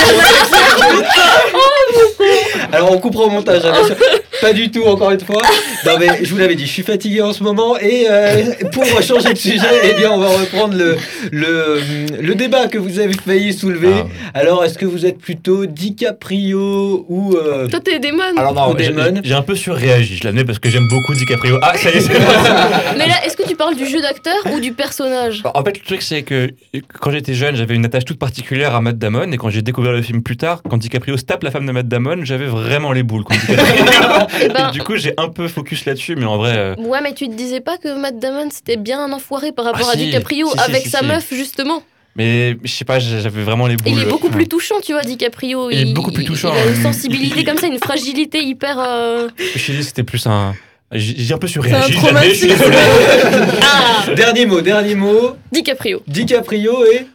Alors, 2.72 2.92
on 2.92 2.98
coupera 3.00 3.26
au 3.26 3.30
montage, 3.30 3.66
hein, 3.66 3.72
bien 3.72 3.86
sûr. 3.86 3.96
Pas 4.40 4.54
du 4.54 4.72
tout, 4.72 4.84
encore 4.86 5.12
une 5.12 5.20
fois. 5.20 5.42
Non, 5.86 5.94
mais 6.00 6.24
je 6.24 6.32
vous 6.32 6.38
l'avais 6.38 6.56
dit, 6.56 6.66
je 6.66 6.72
suis 6.72 6.84
fatigué 6.84 7.22
en 7.22 7.34
ce 7.34 7.44
moment. 7.44 7.78
Et 7.78 8.06
euh, 8.10 8.44
pour 8.72 8.86
changer 9.02 9.34
de 9.34 9.38
sujet, 9.38 9.68
eh 9.84 9.94
bien, 9.96 10.12
on 10.12 10.20
va 10.20 10.30
reprendre 10.30 10.76
le, 10.76 10.96
le, 11.32 11.80
le 12.22 12.36
débat 12.36 12.68
que 12.68 12.78
vous 12.78 13.00
avez 13.00 13.14
failli 13.14 13.52
soulever. 13.54 13.94
Ah. 14.34 14.40
Alors, 14.40 14.64
est-ce 14.64 14.78
que 14.78 14.86
vous 14.86 15.06
êtes 15.06 15.18
plutôt 15.20 15.66
DiCaprio 15.66 17.06
ou. 17.10 17.36
euh, 17.36 17.68
Toi, 17.68 17.80
t'es 17.82 18.00
Damon. 18.00 18.22
Alors 18.38 18.54
non, 18.54 18.76
j'ai- 19.24 19.34
un 19.34 19.42
peu 19.42 19.56
surréagi, 19.56 20.18
je 20.18 20.24
l'admets 20.24 20.46
parce 20.46 20.60
que 20.60 20.70
j'aime 20.70 20.88
beaucoup 20.88 21.14
DiCaprio. 21.14 21.58
Ah, 21.62 21.76
ça 21.78 21.90
y 21.90 21.98
est, 21.98 22.02
c'est 22.02 22.14
Mais 22.98 23.08
là, 23.08 23.16
est-ce 23.26 23.36
que 23.36 23.48
tu 23.48 23.56
parles 23.56 23.76
du 23.76 23.86
jeu 23.86 24.02
d'acteur 24.02 24.36
ou 24.54 24.60
du 24.60 24.72
personnage? 24.74 25.42
En 25.54 25.64
fait, 25.64 25.78
le 25.80 25.84
truc, 25.86 26.02
c'est 26.02 26.22
que 26.24 26.52
quand 27.00 27.12
j'étais 27.12 27.34
jeune, 27.34 27.56
j'avais 27.56 27.76
une 27.76 27.86
attache 27.86 28.06
toute 28.06 28.20
particulière 28.20 28.76
à 28.76 28.82
Matt 28.82 28.98
Damon. 28.98 29.32
Et 29.32 29.38
quand 29.38 29.50
j'ai 29.50 29.62
découvert 29.62 29.92
le 29.92 30.02
film 30.02 30.22
plus 30.24 30.38
tard, 30.38 30.62
quand 30.70 30.78
DiCaprio 30.78 31.18
se 31.18 31.24
tape 31.24 31.44
la 31.44 31.52
femme 31.52 31.66
de 31.66 31.72
Matt 31.72 31.88
Damon, 31.88 32.24
j'avais 32.24 32.46
vraiment 32.48 32.92
les 32.92 33.04
boules. 33.04 33.24
contre 33.24 33.40
DiCaprio. 33.42 33.86
Ben, 34.54 34.70
Et 34.70 34.72
du 34.72 34.82
coup, 34.82 34.96
j'ai 34.98 35.14
un 35.18 35.30
peu 35.30 35.48
focus 35.48 35.86
là-dessus, 35.86 36.16
mais 36.16 36.26
en 36.26 36.38
vrai. 36.38 36.54
euh, 36.58 36.76
Ouais, 36.78 37.00
mais 37.02 37.14
tu 37.14 37.28
te 37.28 37.34
disais 37.34 37.60
pas 37.62 37.78
que 37.78 37.98
Matt 37.98 38.20
Damon 38.20 38.50
c'était 38.52 38.78
bien 38.78 39.04
un 39.04 39.12
enfoiré 39.12 39.52
par 39.52 39.66
rapport 39.66 39.88
Ah, 39.90 39.94
à 39.94 39.98
si. 39.98 40.06
DiCaprio 40.06 40.50
Si, 40.52 40.60
avec 40.60 40.84
si, 40.84 40.90
sa 40.90 41.00
si. 41.00 41.06
meuf 41.06 41.28
justement. 41.32 41.84
Mais 42.18 42.58
je 42.64 42.72
sais 42.72 42.84
pas, 42.84 43.00
j'avais 43.00 43.42
vraiment 43.44 43.68
les 43.68 43.78
boules. 43.78 43.94
Il 43.94 44.02
est 44.02 44.06
beaucoup 44.10 44.30
plus 44.30 44.48
touchant, 44.48 44.76
tu 44.84 44.92
vois, 44.92 45.02
DiCaprio. 45.04 45.70
Il 45.72 45.80
est 45.90 45.94
beaucoup 45.94 46.12
plus 46.12 46.26
touchant, 46.26 46.52
Il 46.54 46.68
a 46.68 46.76
une 46.76 46.82
sensibilité 46.84 47.44
comme 47.46 47.58
ça, 47.58 47.68
une 47.68 47.80
fragilité 47.80 48.44
hyper. 48.44 48.78
euh, 48.80 49.30
Chez 49.56 49.72
lui, 49.74 49.84
c'était 49.84 50.04
plus 50.04 50.26
un. 50.28 50.54
J'ai 50.94 51.34
un 51.34 51.38
peu 51.38 51.48
C'est 51.48 51.54
surréagi. 51.54 51.78
un 51.78 51.82
je 51.88 51.88
je 51.94 51.98
suis 51.98 52.06
traumatisme. 52.06 52.48
désolé. 52.50 52.78
Ah 53.62 54.14
Dernier 54.14 54.46
mot, 54.46 54.60
dernier 54.60 54.96
mot. 54.96 55.38
DiCaprio. 55.54 56.02
DiCaprio 56.06 56.84
et. 56.86 57.08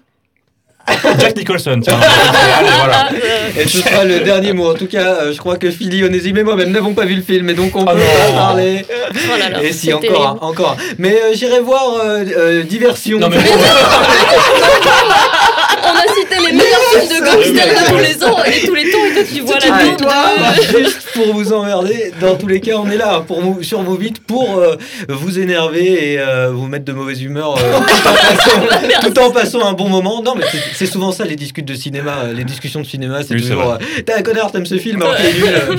Jack 1.18 1.36
Nicholson, 1.36 1.80
tiens. 1.82 1.98
Allez, 2.58 2.68
voilà. 2.78 3.08
Ah, 3.10 3.60
Et 3.60 3.66
ce 3.66 3.78
sera 3.78 4.04
le 4.04 4.20
dernier 4.20 4.52
mot. 4.52 4.70
En 4.70 4.74
tout 4.74 4.86
cas, 4.86 5.14
euh, 5.20 5.32
je 5.32 5.38
crois 5.38 5.56
que 5.56 5.70
Philly, 5.70 6.04
Onésime 6.04 6.36
et 6.38 6.42
moi-même 6.44 6.70
n'avons 6.70 6.94
pas 6.94 7.04
vu 7.04 7.14
le 7.16 7.22
film, 7.22 7.50
et 7.50 7.54
donc 7.54 7.74
on 7.74 7.82
Oh 7.82 7.86
peut 7.86 7.92
non. 7.98 8.32
pas 8.32 8.36
parler. 8.38 8.84
oh 8.90 9.38
là 9.38 9.48
là, 9.50 9.62
Et 9.62 9.72
si, 9.72 9.92
encore 9.92 10.00
terrible. 10.08 10.24
un, 10.24 10.38
encore 10.46 10.70
un. 10.72 10.76
Mais 10.98 11.12
euh, 11.20 11.34
j'irai 11.34 11.60
voir 11.60 11.94
euh, 12.04 12.24
euh, 12.36 12.62
Diversion. 12.62 13.18
Non, 13.18 13.28
mais 13.28 13.36
films 17.00 17.20
de 17.20 17.24
gangsters 17.24 17.68
de 17.68 17.90
tous 17.90 17.98
les 17.98 18.24
ans 18.24 18.44
et 18.44 18.66
tous 18.66 18.74
les 18.74 18.90
temps, 18.90 18.98
et 19.06 19.14
toi 19.14 19.22
tu 19.32 19.40
vois 19.40 19.54
la 19.58 19.78
tête 19.78 19.96
toi, 19.98 20.14
de- 20.72 20.84
juste 20.84 21.02
pour 21.14 21.34
vous 21.34 21.52
emmerder, 21.52 22.12
dans 22.20 22.36
tous 22.36 22.46
les 22.46 22.60
cas, 22.60 22.76
on 22.76 22.90
est 22.90 22.96
là 22.96 23.20
pour 23.26 23.40
vous, 23.40 23.62
sur 23.62 23.82
vos 23.82 23.94
vites 23.96 24.20
pour 24.20 24.58
euh, 24.58 24.76
vous 25.08 25.38
énerver 25.38 26.12
et 26.12 26.18
euh, 26.18 26.50
vous 26.52 26.66
mettre 26.66 26.84
de 26.84 26.92
mauvaise 26.92 27.22
humeur 27.22 27.56
euh, 27.58 27.78
tout, 27.80 28.08
en 28.08 28.12
passant, 28.14 29.08
tout 29.12 29.18
en 29.20 29.30
passant 29.30 29.66
un 29.66 29.72
bon 29.72 29.88
moment. 29.88 30.22
Non, 30.22 30.34
mais 30.36 30.44
c'est- 30.74 30.86
souvent 30.86 31.12
ça 31.12 31.24
les 31.24 31.36
discutes 31.36 31.66
de 31.66 31.74
cinéma, 31.74 32.24
les 32.34 32.44
discussions 32.44 32.80
de 32.80 32.86
cinéma, 32.86 33.22
c'est 33.22 33.34
Oui, 33.34 33.40
toujours 33.42 33.78
t'es 34.04 34.12
un 34.12 34.22
connard, 34.22 34.52
t'aimes 34.52 34.66
ce 34.66 34.78
film, 34.78 35.02
alors 35.02 35.16
qu'il 35.16 35.26
est 35.26 35.68
nul. 35.70 35.78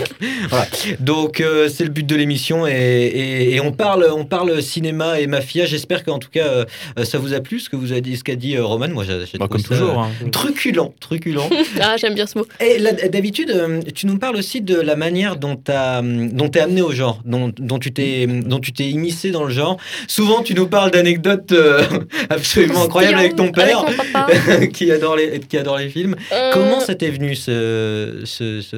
Voilà. 0.50 0.68
Donc 1.00 1.42
euh, 1.42 1.70
c'est 1.70 1.84
le 1.84 1.90
but 1.90 2.06
de 2.06 2.16
l'émission 2.16 2.68
et, 2.68 2.72
et- 2.72 3.56
et 3.56 3.60
on 3.62 3.72
parle, 3.72 4.08
on 4.16 4.26
parle 4.26 4.62
cinéma 4.62 5.20
et 5.20 5.28
mafia. 5.28 5.66
J'espère 5.66 6.04
qu'en 6.04 6.20
tout 6.20 6.30
cas 6.32 6.46
euh, 6.46 6.66
ça 7.04 7.18
vous 7.18 7.34
a 7.34 7.40
plu 7.40 7.60
ce 7.60 7.70
que 7.70 7.76
vous 7.76 7.94
a 7.94 8.00
dit, 8.00 8.18
ce 8.18 8.24
qu'a 8.24 8.36
dit 8.36 8.56
euh, 8.56 8.64
Roman. 8.64 8.88
Moi, 8.90 9.04
j'ai 9.06 9.38
Bah, 9.38 9.48
comme 9.50 9.62
ça, 9.62 9.70
toujours. 9.70 10.00
hein. 10.00 10.10
Truculent, 10.32 10.94
truculent. 11.08 11.50
Ah, 11.80 11.96
j'aime 11.98 12.16
bien 12.16 12.26
ce 12.26 12.38
mot. 12.38 12.46
Et 12.60 12.80
d'habitude, 13.10 13.52
euh, 13.52 13.82
tu 13.94 14.08
nous 14.08 14.18
parles 14.18 14.36
aussi 14.36 14.62
de 14.62 14.76
la 14.76 14.96
manière 14.96 15.36
dont 15.36 15.56
tu 15.56 15.72
dont 15.72 16.52
es 16.52 16.60
amené 16.60 16.82
au 16.82 16.92
genre, 16.92 17.22
dont, 17.24 17.52
dont 17.58 17.80
tu 17.80 17.94
t'es 17.94 18.26
dont 18.28 18.60
tu 18.60 18.74
t'es 18.74 18.90
immiscé 18.90 19.32
dans 19.32 19.44
le 19.44 19.52
genre. 19.52 19.78
Souvent, 20.08 20.42
tu 20.42 20.54
nous 20.54 20.68
parles 20.68 20.92
d'anecdotes 20.92 21.52
euh, 21.52 21.84
absolument 22.30 22.84
incroyables 22.84 23.20
avec 23.20 23.36
ton 23.36 23.52
père, 23.52 23.80
Avec 23.80 23.98
mon 23.98 24.04
papa. 24.04 24.66
qui 24.74 24.92
adore 24.92 25.16
les 25.16 25.40
qui 25.40 25.58
adore 25.58 25.78
les 25.78 25.90
films. 25.90 26.16
Euh, 26.32 26.52
Comment 26.54 26.80
ça 26.80 26.96
t'est 26.96 27.10
venu 27.10 27.36
ce, 27.36 28.22
ce, 28.26 28.62
ce, 28.62 28.78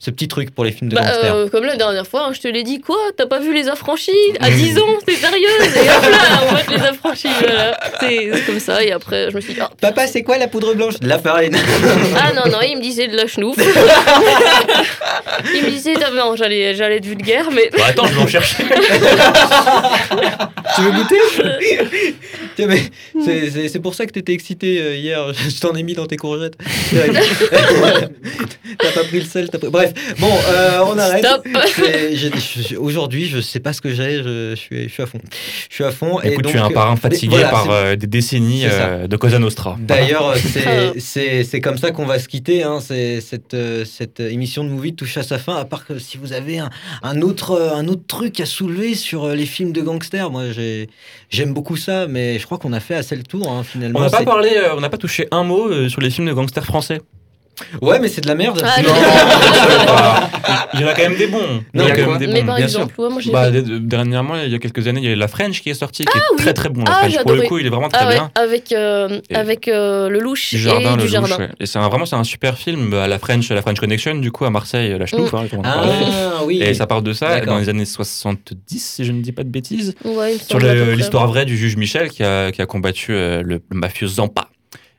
ce 0.00 0.10
petit 0.10 0.28
truc 0.28 0.54
pour 0.54 0.64
les 0.64 0.72
films 0.72 0.90
de 0.90 0.96
bah, 0.96 1.02
gangsters 1.02 1.34
euh, 1.34 1.48
comme 1.48 1.64
la 1.64 1.76
dernière 1.76 2.06
fois, 2.06 2.26
hein, 2.26 2.32
je 2.32 2.40
te 2.40 2.48
l'ai 2.48 2.62
dit, 2.62 2.80
quoi 2.80 2.96
T'as 3.16 3.26
pas 3.26 3.40
vu 3.40 3.54
les 3.54 3.68
affranchis? 3.68 4.10
À 4.40 4.50
10 4.50 4.78
ans, 4.78 4.82
c'est 5.06 5.14
sérieux 5.14 5.48
Et 5.60 5.80
hop 5.80 6.10
là, 6.10 6.40
on 6.42 6.46
voit 6.50 6.76
les 6.76 6.82
affranchis. 6.82 7.28
Voilà. 7.40 7.78
C'est 8.00 8.46
comme 8.46 8.60
ça, 8.60 8.82
et 8.82 8.92
après, 8.92 9.30
je 9.30 9.36
me 9.36 9.40
suis 9.40 9.54
dit, 9.54 9.60
ah, 9.60 9.70
Papa, 9.80 10.06
c'est 10.06 10.22
quoi 10.22 10.38
la 10.38 10.48
poudre 10.48 10.74
blanche? 10.74 10.98
De 11.00 11.08
la 11.08 11.18
farine. 11.18 11.56
Ah 12.20 12.32
non, 12.34 12.50
non, 12.50 12.58
il 12.62 12.76
me 12.76 12.82
disait 12.82 13.06
de 13.08 13.16
la 13.16 13.26
chenouf. 13.26 13.56
il 15.54 15.62
me 15.64 15.70
disait, 15.70 15.94
non, 16.14 16.34
j'allais, 16.36 16.74
j'allais 16.74 16.96
être 16.96 17.06
vulgaire, 17.06 17.46
mais 17.52 17.70
Bah, 17.76 17.84
attends, 17.88 18.06
je 18.06 18.14
vais 18.14 18.22
en 18.22 18.26
chercher. 18.26 18.64
tu 20.74 20.82
veux 20.82 20.90
goûter? 20.92 21.16
Tiens, 22.56 22.66
mais 22.66 22.80
c'est- 23.24 23.50
c'est 23.50 23.68
c'est 23.68 23.78
pour 23.78 23.94
ça 23.94 24.04
que 24.06 24.10
t'étais 24.12 24.32
excité 24.32 24.80
euh, 24.80 24.96
hier. 24.96 25.32
Je 25.32 25.60
t'en 25.60 25.74
ai 25.74 25.82
mis 25.84 25.94
dans 25.94 26.06
tes 26.06 26.16
courgettes. 26.16 26.54
t'as 28.78 28.90
pas 28.92 29.04
pris 29.04 29.20
le 29.20 29.24
sel. 29.24 29.48
t'as 29.50 29.58
pris- 29.58 29.68
Bref, 29.70 29.92
bon, 30.18 30.30
euh, 30.50 30.80
on 30.86 30.98
arrête. 30.98 31.24
stop. 31.24 31.46
C'est- 31.74 32.16
j'ai- 32.16 32.30
je- 32.70 32.76
Aujourd'hui, 32.76 33.26
je 33.28 33.40
sais 33.40 33.60
pas 33.60 33.72
ce 33.72 33.80
que 33.80 33.90
j'ai. 33.90 34.18
Je, 34.22 34.50
je 34.50 34.54
suis, 34.56 34.84
je 34.88 34.92
suis 34.92 35.02
à 35.02 35.06
fond. 35.06 35.20
Je 35.68 35.74
suis 35.74 35.84
à 35.84 35.90
fond. 35.92 36.20
et 36.22 36.28
Écoute, 36.32 36.44
donc, 36.44 36.52
tu 36.52 36.58
es 36.58 36.60
un 36.60 36.70
parrain 36.70 36.96
fatigué 36.96 37.36
voilà, 37.36 37.48
par 37.48 37.70
euh, 37.70 37.96
des 37.96 38.06
décennies 38.06 38.64
euh, 38.66 39.06
de 39.06 39.16
Cosa 39.16 39.38
Nostra. 39.38 39.76
D'ailleurs, 39.80 40.34
Ah. 40.34 40.92
c'est- 41.00 41.44
c'est 41.58 41.62
comme 41.62 41.76
ça 41.78 41.90
qu'on 41.90 42.06
va 42.06 42.20
se 42.20 42.28
quitter. 42.28 42.62
Hein. 42.62 42.78
C'est- 42.80 43.20
Cette, 43.20 43.52
euh, 43.54 43.84
cette 43.84 44.20
émission 44.20 44.62
de 44.62 44.68
Movie 44.68 44.94
touche 44.94 45.16
à 45.16 45.22
sa 45.24 45.38
fin. 45.38 45.56
À 45.56 45.64
part 45.64 45.84
que 45.86 45.98
si 45.98 46.16
vous 46.16 46.32
avez 46.32 46.58
un, 46.60 46.70
un 47.02 47.20
autre, 47.20 47.50
euh, 47.50 47.74
un 47.74 47.88
autre 47.88 48.02
truc 48.06 48.38
à 48.38 48.46
soulever 48.46 48.94
sur 48.94 49.24
euh, 49.24 49.34
les 49.34 49.44
films 49.46 49.72
de 49.72 49.80
gangsters, 49.82 50.30
moi 50.30 50.52
j'ai- 50.52 50.88
j'aime 51.30 51.52
beaucoup 51.52 51.76
ça, 51.76 52.06
mais 52.06 52.38
je 52.38 52.44
crois 52.46 52.58
qu'on 52.58 52.72
a 52.72 52.80
fait 52.80 52.94
assez 52.94 53.16
le 53.16 53.24
tour 53.24 53.50
hein, 53.50 53.64
finalement. 53.64 53.98
On 53.98 54.02
n'a 54.02 54.10
pas 54.10 54.22
parlé, 54.24 54.50
euh, 54.54 54.76
on 54.76 54.80
n'a 54.80 54.88
pas 54.88 54.98
touché 54.98 55.26
un 55.32 55.42
mot 55.42 55.68
euh, 55.68 55.88
sur 55.88 56.00
les 56.00 56.10
films 56.10 56.28
de 56.28 56.32
gangsters 56.32 56.64
français. 56.64 57.00
Ouais, 57.82 57.98
mais 58.00 58.08
c'est 58.08 58.20
de 58.20 58.28
la 58.28 58.34
merde. 58.34 58.62
Ah, 58.64 58.82
Non. 58.82 58.88
Bah, 59.86 60.30
il 60.74 60.80
y 60.80 60.84
en 60.84 60.88
a 60.88 60.94
quand 60.94 61.02
même 61.02 61.16
des 61.16 61.26
bons. 61.26 61.62
Il 61.74 61.80
y 61.82 61.84
a 61.84 61.96
quand 61.96 62.10
même 62.10 62.18
des 62.18 62.26
Mais 62.26 62.40
bons. 62.40 62.46
par 62.46 62.56
bien 62.56 62.64
exemple, 62.66 62.94
ouais, 63.00 63.08
moi 63.10 63.20
j'ai 63.20 63.30
Bah, 63.30 63.50
dernièrement, 63.50 64.36
il 64.36 64.50
y 64.50 64.54
a 64.54 64.58
quelques 64.58 64.86
années, 64.86 65.00
il 65.02 65.08
y 65.08 65.12
a 65.12 65.16
La 65.16 65.28
French 65.28 65.60
qui 65.62 65.70
est 65.70 65.74
sorti, 65.74 66.04
qui 66.04 66.16
est 66.16 66.20
oui. 66.32 66.38
très 66.38 66.54
très 66.54 66.68
bon. 66.68 66.84
La 66.84 66.92
Ah, 66.92 67.08
French. 67.08 67.22
Pour 67.22 67.32
le 67.32 67.42
coup, 67.42 67.58
il 67.58 67.66
est 67.66 67.70
vraiment 67.70 67.88
très 67.88 68.02
Ah 68.04 68.08
ouais, 68.08 68.14
bien. 68.14 68.30
avec, 68.34 68.72
euh, 68.72 69.20
avec 69.34 69.68
euh, 69.68 70.08
le 70.08 70.20
louche 70.20 70.50
Du 70.50 70.58
jardin, 70.58 70.92
et 70.94 70.96
le 70.96 71.02
du 71.02 71.08
jardin. 71.08 71.28
louche, 71.28 71.38
ouais. 71.38 71.48
Et 71.60 71.66
c'est 71.66 71.78
un- 71.78 71.88
vraiment 71.88 72.06
c'est 72.06 72.16
un 72.16 72.24
super 72.24 72.56
film 72.58 72.94
à 72.94 73.06
la 73.08 73.18
French, 73.18 73.48
la 73.50 73.62
French 73.62 73.78
Connection, 73.80 74.14
du 74.16 74.30
coup 74.32 74.44
à 74.44 74.50
Marseille, 74.50 74.96
la 74.98 75.06
Chenouf, 75.06 75.32
hein, 75.34 75.46
en 75.56 75.62
parlait. 75.62 75.92
Ah 76.04 76.44
oui. 76.44 76.62
Et 76.62 76.74
ça 76.74 76.86
parle 76.86 77.02
de 77.02 77.12
ça 77.12 77.40
dans 77.40 77.58
les 77.58 77.68
années 77.68 77.84
70, 77.84 78.78
si 78.78 79.04
je 79.04 79.12
ne 79.12 79.20
dis 79.20 79.32
pas 79.32 79.42
de 79.44 79.50
bêtises, 79.50 79.94
sur 80.48 80.58
l'histoire 80.58 81.26
vraie 81.26 81.44
du 81.44 81.56
juge 81.56 81.76
Michel 81.76 82.08
qui 82.10 82.22
a, 82.22 82.52
qui 82.52 82.62
a 82.62 82.66
combattu 82.66 83.12
euh, 83.12 83.42
le 83.44 83.60
mafieux 83.70 84.06
Zampa. 84.06 84.47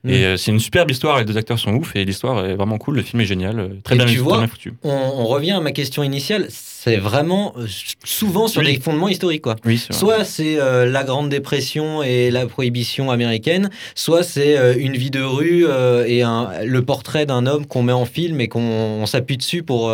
Mm. 0.04 0.10
Et 0.10 0.26
euh, 0.26 0.38
c'est 0.38 0.52
une 0.52 0.60
superbe 0.60 0.92
histoire, 0.92 1.20
les 1.20 1.26
deux 1.26 1.38
acteurs 1.38 1.60
sont 1.60 1.74
ouf 1.74 1.96
et 1.96 2.06
l'histoire 2.06 2.46
est 2.46 2.56
vraiment 2.56 2.78
cool, 2.78 2.96
le 2.96 3.02
film 3.02 3.22
est 3.22 3.26
génial, 3.26 3.60
euh, 3.60 3.68
très, 3.84 3.96
Et 3.96 3.98
bien, 3.98 4.08
tu 4.08 4.14
très 4.16 4.24
vois, 4.24 4.38
bien 4.38 4.48
foutu. 4.48 4.74
On, 4.84 4.90
on 4.92 5.26
revient 5.26 5.52
à 5.52 5.60
ma 5.60 5.72
question 5.72 6.04
initiale. 6.04 6.48
C'est 6.82 6.96
vraiment 6.96 7.54
euh, 7.58 7.66
souvent 8.06 8.48
sur 8.48 8.62
Oui. 8.62 8.76
des 8.76 8.80
fondements 8.82 9.10
historiques, 9.10 9.42
quoi. 9.42 9.58
Oui. 9.66 9.84
Soit 9.92 10.24
c'est 10.24 10.58
euh, 10.60 10.86
la 10.86 11.04
Grande 11.04 11.28
Dépression 11.28 12.04
et 12.04 12.32
la 12.32 12.46
prohibition 12.46 13.12
américaine, 13.12 13.70
soit 13.96 14.24
c'est 14.24 14.58
euh, 14.58 14.74
une 14.78 14.94
vie 14.94 15.12
de 15.12 15.22
rue 15.22 15.66
euh, 15.68 16.06
et 16.08 16.22
un, 16.22 16.50
le 16.64 16.82
portrait 16.86 17.26
d'un 17.26 17.46
homme 17.48 17.66
qu'on 17.66 17.84
met 17.84 17.92
en 17.92 18.06
film 18.06 18.40
et 18.40 18.48
qu'on 18.48 18.62
on 18.62 19.06
s'appuie 19.06 19.36
dessus 19.36 19.62
pour, 19.62 19.92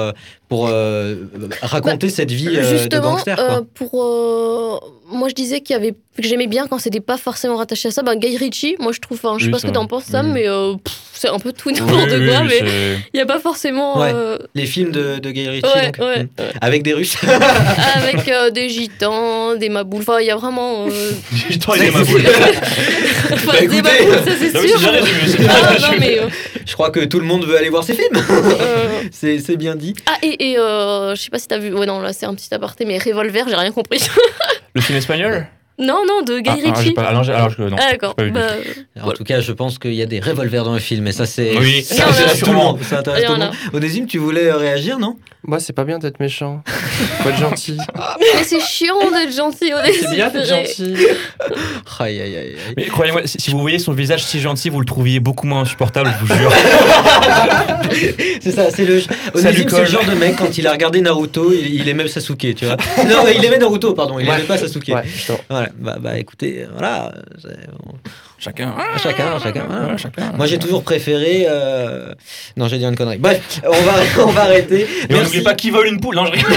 pour 0.48 0.68
euh, 0.70 1.16
raconter 1.64 2.10
cette 2.10 2.32
vie 2.32 2.50
euh, 2.50 2.52
de 2.52 2.62
Bah, 2.62 2.78
Justement, 2.78 3.12
gangster. 3.14 3.36
quoi. 3.36 3.46
euh, 3.58 3.62
pour 3.74 3.96
moi 5.12 5.30
je 5.30 5.34
disais 5.36 5.62
qu'il 5.62 5.74
y 5.76 5.78
avait 5.78 5.92
que 5.94 6.24
j'aimais 6.24 6.48
bien 6.48 6.68
quand 6.68 6.80
c'était 6.80 7.00
pas 7.00 7.18
forcément 7.18 7.56
rattaché 7.58 7.88
à 7.88 7.92
ça. 7.92 8.04
Ben, 8.04 8.16
Guy 8.16 8.38
Ritchie, 8.38 8.76
moi 8.80 8.92
je 8.92 9.00
trouve, 9.00 9.20
enfin, 9.24 9.38
je 9.38 9.44
sais 9.44 9.46
Oui, 9.48 9.52
pas 9.54 9.60
ce 9.60 9.66
que 9.68 9.72
t'en 9.72 9.86
penses 9.88 10.06
Sam, 10.06 10.32
mais 10.34 10.48
euh, 10.48 10.74
pff, 10.84 11.05
c'est 11.26 11.34
un 11.34 11.40
peu 11.40 11.52
tout 11.54 11.70
et 11.70 11.74
n'importe 11.74 12.10
oui, 12.12 12.28
quoi, 12.28 12.40
oui, 12.42 12.48
mais 12.62 12.98
il 13.14 13.18
y 13.18 13.22
a 13.22 13.26
pas 13.26 13.40
forcément 13.40 14.00
Ouais. 14.00 14.12
euh, 14.14 14.38
Les 14.56 14.66
films 14.66 14.92
de, 14.92 15.18
de 15.20 15.32
Guy 15.32 15.48
Ritchie, 15.50 15.66
Ouais, 15.76 15.86
donc, 15.86 15.98
ouais, 16.00 16.24
mm. 16.24 16.30
avec 16.62 16.84
des 16.84 16.94
Russes. 16.94 17.16
avec 17.96 18.28
euh, 18.28 18.50
des 18.52 18.70
gitans, 18.70 19.56
des 19.56 19.70
maboules. 19.70 20.02
Enfin, 20.02 20.20
il 20.20 20.28
y 20.28 20.32
a 20.32 20.36
vraiment 20.36 20.86
euh, 20.88 21.12
J'ai 21.50 21.58
trop 21.60 21.76
aimé 21.76 21.92
ma 21.92 22.04
boule. 22.04 22.22
enfin, 23.32 23.52
Bah, 23.52 23.60
des 23.60 23.66
écoutez. 23.66 23.82
maboules, 23.82 24.14
ça 24.26 24.32
c'est 24.40 24.68
sûr. 24.68 24.80
Ah, 24.86 24.92
résumé. 24.92 25.48
non, 25.48 26.00
mais, 26.00 26.20
euh, 26.20 26.28
Je 26.66 26.74
crois 26.74 26.90
que 26.92 27.00
tout 27.06 27.20
le 27.20 27.26
monde 27.26 27.46
veut 27.46 27.58
aller 27.58 27.70
voir 27.70 27.84
ces 27.84 27.94
films. 27.94 28.22
c'est 29.12 29.40
c'est 29.40 29.58
bien 29.58 29.76
dit. 29.76 29.94
Ah, 30.06 30.18
et, 30.22 30.52
et 30.52 30.58
euh, 30.60 31.16
je 31.16 31.22
sais 31.22 31.30
pas 31.30 31.40
si 31.40 31.48
t'as 31.48 31.58
vu. 31.58 31.74
Ouais, 31.74 31.86
non, 31.86 32.00
là 32.00 32.14
c'est 32.14 32.26
un 32.26 32.36
petit 32.36 32.54
aparté, 32.54 32.86
mais 32.86 32.98
Revolver, 32.98 33.46
j'ai 33.48 33.56
rien 33.56 33.72
compris. 33.72 34.00
Le 34.76 34.82
film 34.82 34.98
espagnol? 34.98 35.48
Non, 35.80 36.04
non, 36.08 36.22
de 36.24 36.40
Guy 36.40 36.50
Ah, 36.50 36.56
ah, 36.68 36.72
Ritchie. 36.80 36.94
pas- 36.94 37.04
alors, 37.04 37.30
alors, 37.30 37.50
je- 37.50 37.62
non, 37.64 37.76
Ah, 37.80 37.92
d'accord. 37.92 38.16
Bah, 38.18 38.42
En 39.04 39.12
tout 39.12 39.24
cas, 39.24 39.40
je 39.42 39.52
pense 39.52 39.78
qu'il 39.78 39.94
y 39.94 40.02
a 40.02 40.06
des 40.06 40.20
revolvers 40.20 40.64
dans 40.64 40.74
le 40.74 40.80
film, 40.80 41.06
et 41.08 41.12
ça, 41.12 41.26
c'est. 41.26 41.58
Oui, 41.58 41.84
ça 41.84 42.08
intéresse 42.08 42.40
tout 42.40 42.46
le 42.52 42.54
monde. 42.56 42.80
Ça 42.82 43.00
intéresse 43.00 43.26
tout 43.26 43.34
le 43.34 43.40
monde. 43.40 43.52
Onésime, 43.74 44.08
tu 44.08 44.18
voulais 44.18 44.46
euh, 44.48 44.58
réagir, 44.58 45.00
non? 45.00 45.18
Moi, 45.48 45.60
c'est 45.60 45.74
pas 45.74 45.84
bien 45.84 46.00
d'être 46.00 46.20
méchant. 46.20 46.64
Faut 47.22 47.30
être 47.30 47.38
gentil. 47.38 47.78
mais 48.20 48.44
c'est 48.44 48.60
chiant 48.62 48.96
d'être 49.12 49.36
gentil. 49.36 49.72
on 49.76 49.84
est 49.84 49.94
C'est 49.94 50.16
bien 50.16 50.30
d'être 50.32 50.48
gentil. 50.48 50.96
Aïe, 52.00 52.20
aïe, 52.22 52.36
aïe. 52.36 52.56
Mais 52.78 52.86
croyez-moi, 52.86 53.22
si, 53.26 53.40
si 53.40 53.52
vous 53.52 53.60
voyez 53.60 53.78
son 53.80 53.94
visage 53.94 54.24
si 54.24 54.40
gentil, 54.40 54.70
vous 54.70 54.80
le 54.80 54.86
trouviez 54.86 55.20
beaucoup 55.20 55.46
moins 55.48 55.62
insupportable, 55.62 56.12
je 56.20 56.26
vous 56.26 56.40
jure. 56.40 56.52
C'est 58.42 58.52
ça, 58.52 58.70
c'est 58.70 58.86
le. 58.86 59.02
Onésime, 59.34 59.70
c'est 59.70 59.80
le 59.80 59.86
genre 59.86 60.06
de 60.06 60.14
mec, 60.14 60.36
quand 60.38 60.58
il 60.58 60.68
a 60.68 60.72
regardé 60.72 61.02
Naruto, 61.02 61.52
il, 61.52 61.76
il 61.76 61.88
aimait 61.90 62.08
Sasuke, 62.08 62.54
tu 62.56 62.66
vois. 62.66 62.76
Non, 63.08 63.24
mais 63.26 63.36
il 63.38 63.46
aimait 63.46 63.58
Naruto, 63.58 63.94
pardon, 63.94 64.20
il 64.20 64.28
Ouais. 64.28 64.36
aimait 64.36 64.44
pas 64.44 64.58
Sasuke. 64.58 64.92
Voilà, 65.50 65.65
bah, 65.76 65.98
bah 66.00 66.18
écoutez, 66.18 66.66
voilà. 66.72 67.14
Chacun. 68.38 68.74
Chacun, 69.02 69.40
chacun. 69.42 69.64
voilà. 69.68 69.86
Ouais, 69.94 69.98
chacun. 69.98 70.32
Moi, 70.38 70.46
j'ai 70.46 70.58
toujours 70.60 70.84
préféré. 70.84 71.46
euh, 71.50 72.14
Non, 72.58 72.68
j'ai 72.68 72.78
dit 72.78 72.86
une 72.86 72.96
connerie. 72.96 73.18
Bref, 73.18 73.62
on 73.66 73.72
va, 73.72 73.94
on 74.24 74.32
va 74.32 74.42
arrêter. 74.44 74.88
N'oublie 75.10 75.42
pas 75.42 75.54
qui 75.56 75.70
vole 75.72 75.88
une 75.88 76.00
poule. 76.00 76.16
Non, 76.16 76.26
je 76.26 76.32
rigole. 76.32 76.52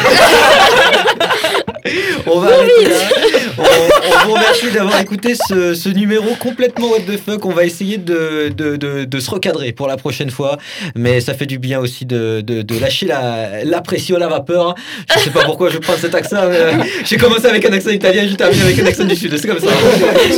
On 2.27 2.41
va 2.41 2.49
arrêter 2.49 2.85
là. 2.85 2.97
On, 3.57 3.63
on 3.63 4.27
vous 4.27 4.35
remercie 4.35 4.71
d'avoir 4.71 5.01
écouté 5.01 5.35
ce, 5.49 5.73
ce 5.75 5.89
numéro 5.89 6.35
complètement 6.39 6.89
what 6.91 7.01
the 7.01 7.17
fuck. 7.19 7.47
On 7.47 7.53
va 7.53 7.65
essayer 7.65 7.97
de, 7.97 8.53
de, 8.55 8.77
de, 8.77 9.05
de 9.05 9.21
se 9.21 9.31
recadrer 9.31 9.73
pour 9.73 9.89
la 9.89 9.97
prochaine 9.97 10.29
fois. 10.31 10.59
Mais 10.95 11.21
ça 11.23 11.33
fait 11.33 11.47
du 11.47 11.59
bien 11.59 11.79
aussi 11.79 12.05
de, 12.05 12.43
de, 12.43 12.61
de 12.61 12.79
lâcher 12.79 13.07
la, 13.07 13.65
la 13.65 13.81
pression, 13.81 14.19
la 14.19 14.29
vapeur. 14.29 14.75
Je 15.15 15.19
sais 15.21 15.31
pas 15.31 15.45
pourquoi 15.45 15.71
je 15.71 15.79
prends 15.79 15.97
cet 15.97 16.15
accent. 16.15 16.47
mais, 16.49 16.57
euh, 16.57 16.73
J'ai 17.05 17.17
commencé 17.17 17.47
avec 17.47 17.65
un 17.65 17.73
accent 17.73 17.91
italien, 17.91 18.27
j'ai 18.29 18.37
terminé 18.37 18.63
avec 18.65 18.79
un 18.81 18.87
accent 18.87 19.05
du 19.05 19.17
sud. 19.17 19.35
C'est 19.39 19.49
comme 19.49 19.61
ça. 19.61 19.69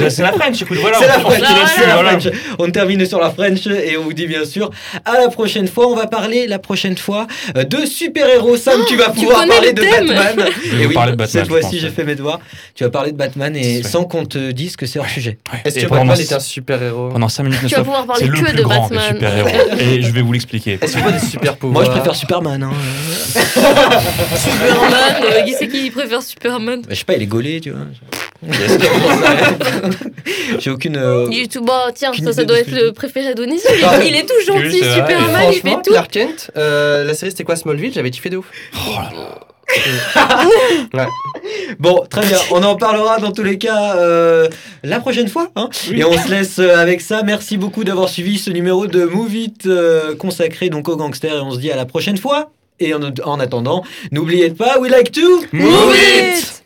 C'est 0.09 0.22
la 0.22 0.32
French, 0.32 0.62
écoute, 0.62 0.78
voilà. 0.80 0.99
C'est 1.01 1.09
la 1.09 1.18
French, 1.31 1.68
voilà. 1.93 2.18
French. 2.20 2.35
On 2.59 2.70
termine 2.70 3.05
sur 3.07 3.20
la 3.20 3.31
French 3.31 3.66
et 3.66 3.97
on 3.97 4.03
vous 4.05 4.12
dit 4.12 4.26
bien 4.26 4.45
sûr 4.45 4.70
à 5.05 5.18
la 5.20 5.28
prochaine 5.28 5.68
fois. 5.68 5.87
On 5.89 5.95
va 5.97 6.07
parler 6.07 6.47
la 6.47 6.59
prochaine 6.59 6.97
fois 6.97 7.26
euh, 7.57 7.64
de 7.64 7.87
super-héros. 7.87 8.57
Sam, 8.57 8.81
tu 8.89 8.97
vas 8.97 9.11
pouvoir 9.11 9.47
parler 9.47 9.72
le 9.72 9.72
de. 9.72 9.83
Batman. 9.83 10.49
Et 10.81 10.87
de 10.87 10.93
Batman, 10.95 11.26
cette 11.26 11.49
fois-ci, 11.49 11.78
j'ai 11.78 11.87
ouais. 11.89 11.93
fait 11.93 12.05
mes 12.05 12.14
devoirs. 12.14 12.41
Tu 12.74 12.85
vas 12.85 12.91
parler 12.91 13.12
de 13.12 13.16
Batman 13.16 13.55
et 13.57 13.61
Ouais. 13.78 13.83
sans 13.83 14.05
qu'on 14.05 14.24
te 14.26 14.51
dise 14.51 14.76
que 14.76 14.87
c'est 14.87 14.99
hors 14.99 15.09
sujet. 15.09 15.39
Est-ce 15.64 15.78
Et 15.78 15.83
que 15.83 15.87
pendant 15.89 16.07
Batman 16.07 16.20
est 16.20 16.33
un 16.33 16.41
super-héros 16.41 17.09
Pendant 17.11 17.28
5 17.28 17.43
minutes, 17.45 17.61
Tu 17.68 17.74
vas 17.74 17.83
pouvoir 17.85 18.07
parler 18.07 18.22
c'est 18.24 18.31
le 18.31 18.37
que 18.39 18.45
plus 18.45 18.53
de 18.57 18.62
Batman. 18.64 19.14
super-héros. 19.14 19.49
Et 19.81 20.03
je 20.03 20.11
vais 20.11 20.22
vous 20.22 20.33
l'expliquer. 20.33 20.78
Est-ce 20.81 20.99
a 20.99 21.12
des 21.12 21.18
super 21.18 21.57
pouvoirs 21.57 21.85
Moi, 21.85 21.85
je 21.85 21.91
préfère 21.99 22.14
Superman. 22.14 22.62
Hein. 22.62 22.72
Superman, 24.37 25.22
euh, 25.24 25.43
qui 25.43 25.55
c'est 25.59 25.68
qui 25.68 25.91
préfère 25.91 26.22
Superman? 26.22 26.81
Bah, 26.83 26.89
je 26.91 26.95
sais 26.97 27.05
pas, 27.05 27.14
il 27.14 27.22
est 27.22 27.26
gaulé, 27.26 27.61
tu 27.61 27.70
vois. 27.70 27.81
J'ai 30.59 30.70
aucune. 30.70 30.97
euh, 30.97 31.26
Il 31.30 31.41
est 31.43 31.53
tout 31.53 31.62
bah 31.64 31.88
tiens, 31.95 32.12
ça, 32.24 32.32
ça 32.32 32.45
doit 32.45 32.59
être 32.59 32.70
le 32.70 32.93
préféré 32.93 33.34
d'Onis. 33.34 33.61
Il 34.07 34.16
est 34.16 34.26
tout 34.26 34.45
gentil, 34.47 34.80
vrai. 34.80 34.95
Superman, 34.95 35.43
il 35.53 35.61
fait 35.61 35.76
tout. 35.82 35.91
Clark 35.93 36.11
Kent, 36.11 36.51
euh, 36.57 37.05
la 37.05 37.14
série 37.14 37.30
c'était 37.30 37.45
quoi 37.45 37.57
Smallville? 37.57 37.93
J'avais 37.93 38.11
kiffé 38.11 38.30
de 38.30 38.38
ouf. 38.38 38.47
Bon, 41.78 42.05
très 42.11 42.22
bien. 42.26 42.38
On 42.51 42.62
en 42.64 42.74
parlera 42.76 43.18
dans 43.18 43.30
tous 43.32 43.43
les 43.45 43.57
cas 43.59 43.95
euh, 43.97 44.49
la 44.82 44.99
prochaine 45.01 45.28
fois. 45.28 45.49
hein. 45.57 45.68
Et 45.93 46.03
on 46.05 46.12
se 46.12 46.28
laisse 46.28 46.59
euh, 46.59 46.76
avec 46.76 47.01
ça. 47.01 47.22
Merci 47.22 47.57
beaucoup 47.57 47.84
d'avoir 47.84 48.09
suivi 48.09 48.38
ce 48.38 48.51
numéro 48.51 48.86
de 48.88 49.05
Move 49.05 49.34
It 49.34 49.66
euh, 49.66 50.16
consacré 50.16 50.70
donc 50.70 50.88
aux 50.88 50.97
gangsters. 50.97 51.36
Et 51.36 51.41
on 51.41 51.53
se 51.53 51.59
dit 51.59 51.70
à 51.70 51.76
la 51.76 51.86
prochaine 51.86 52.16
fois. 52.16 52.51
Et 52.80 52.95
en, 52.95 53.01
en 53.24 53.38
attendant, 53.41 53.84
n'oubliez 54.11 54.51
pas, 54.51 54.78
we 54.80 54.91
like 54.91 55.12
to 55.12 55.45
Move 55.53 55.95
it 55.95 56.60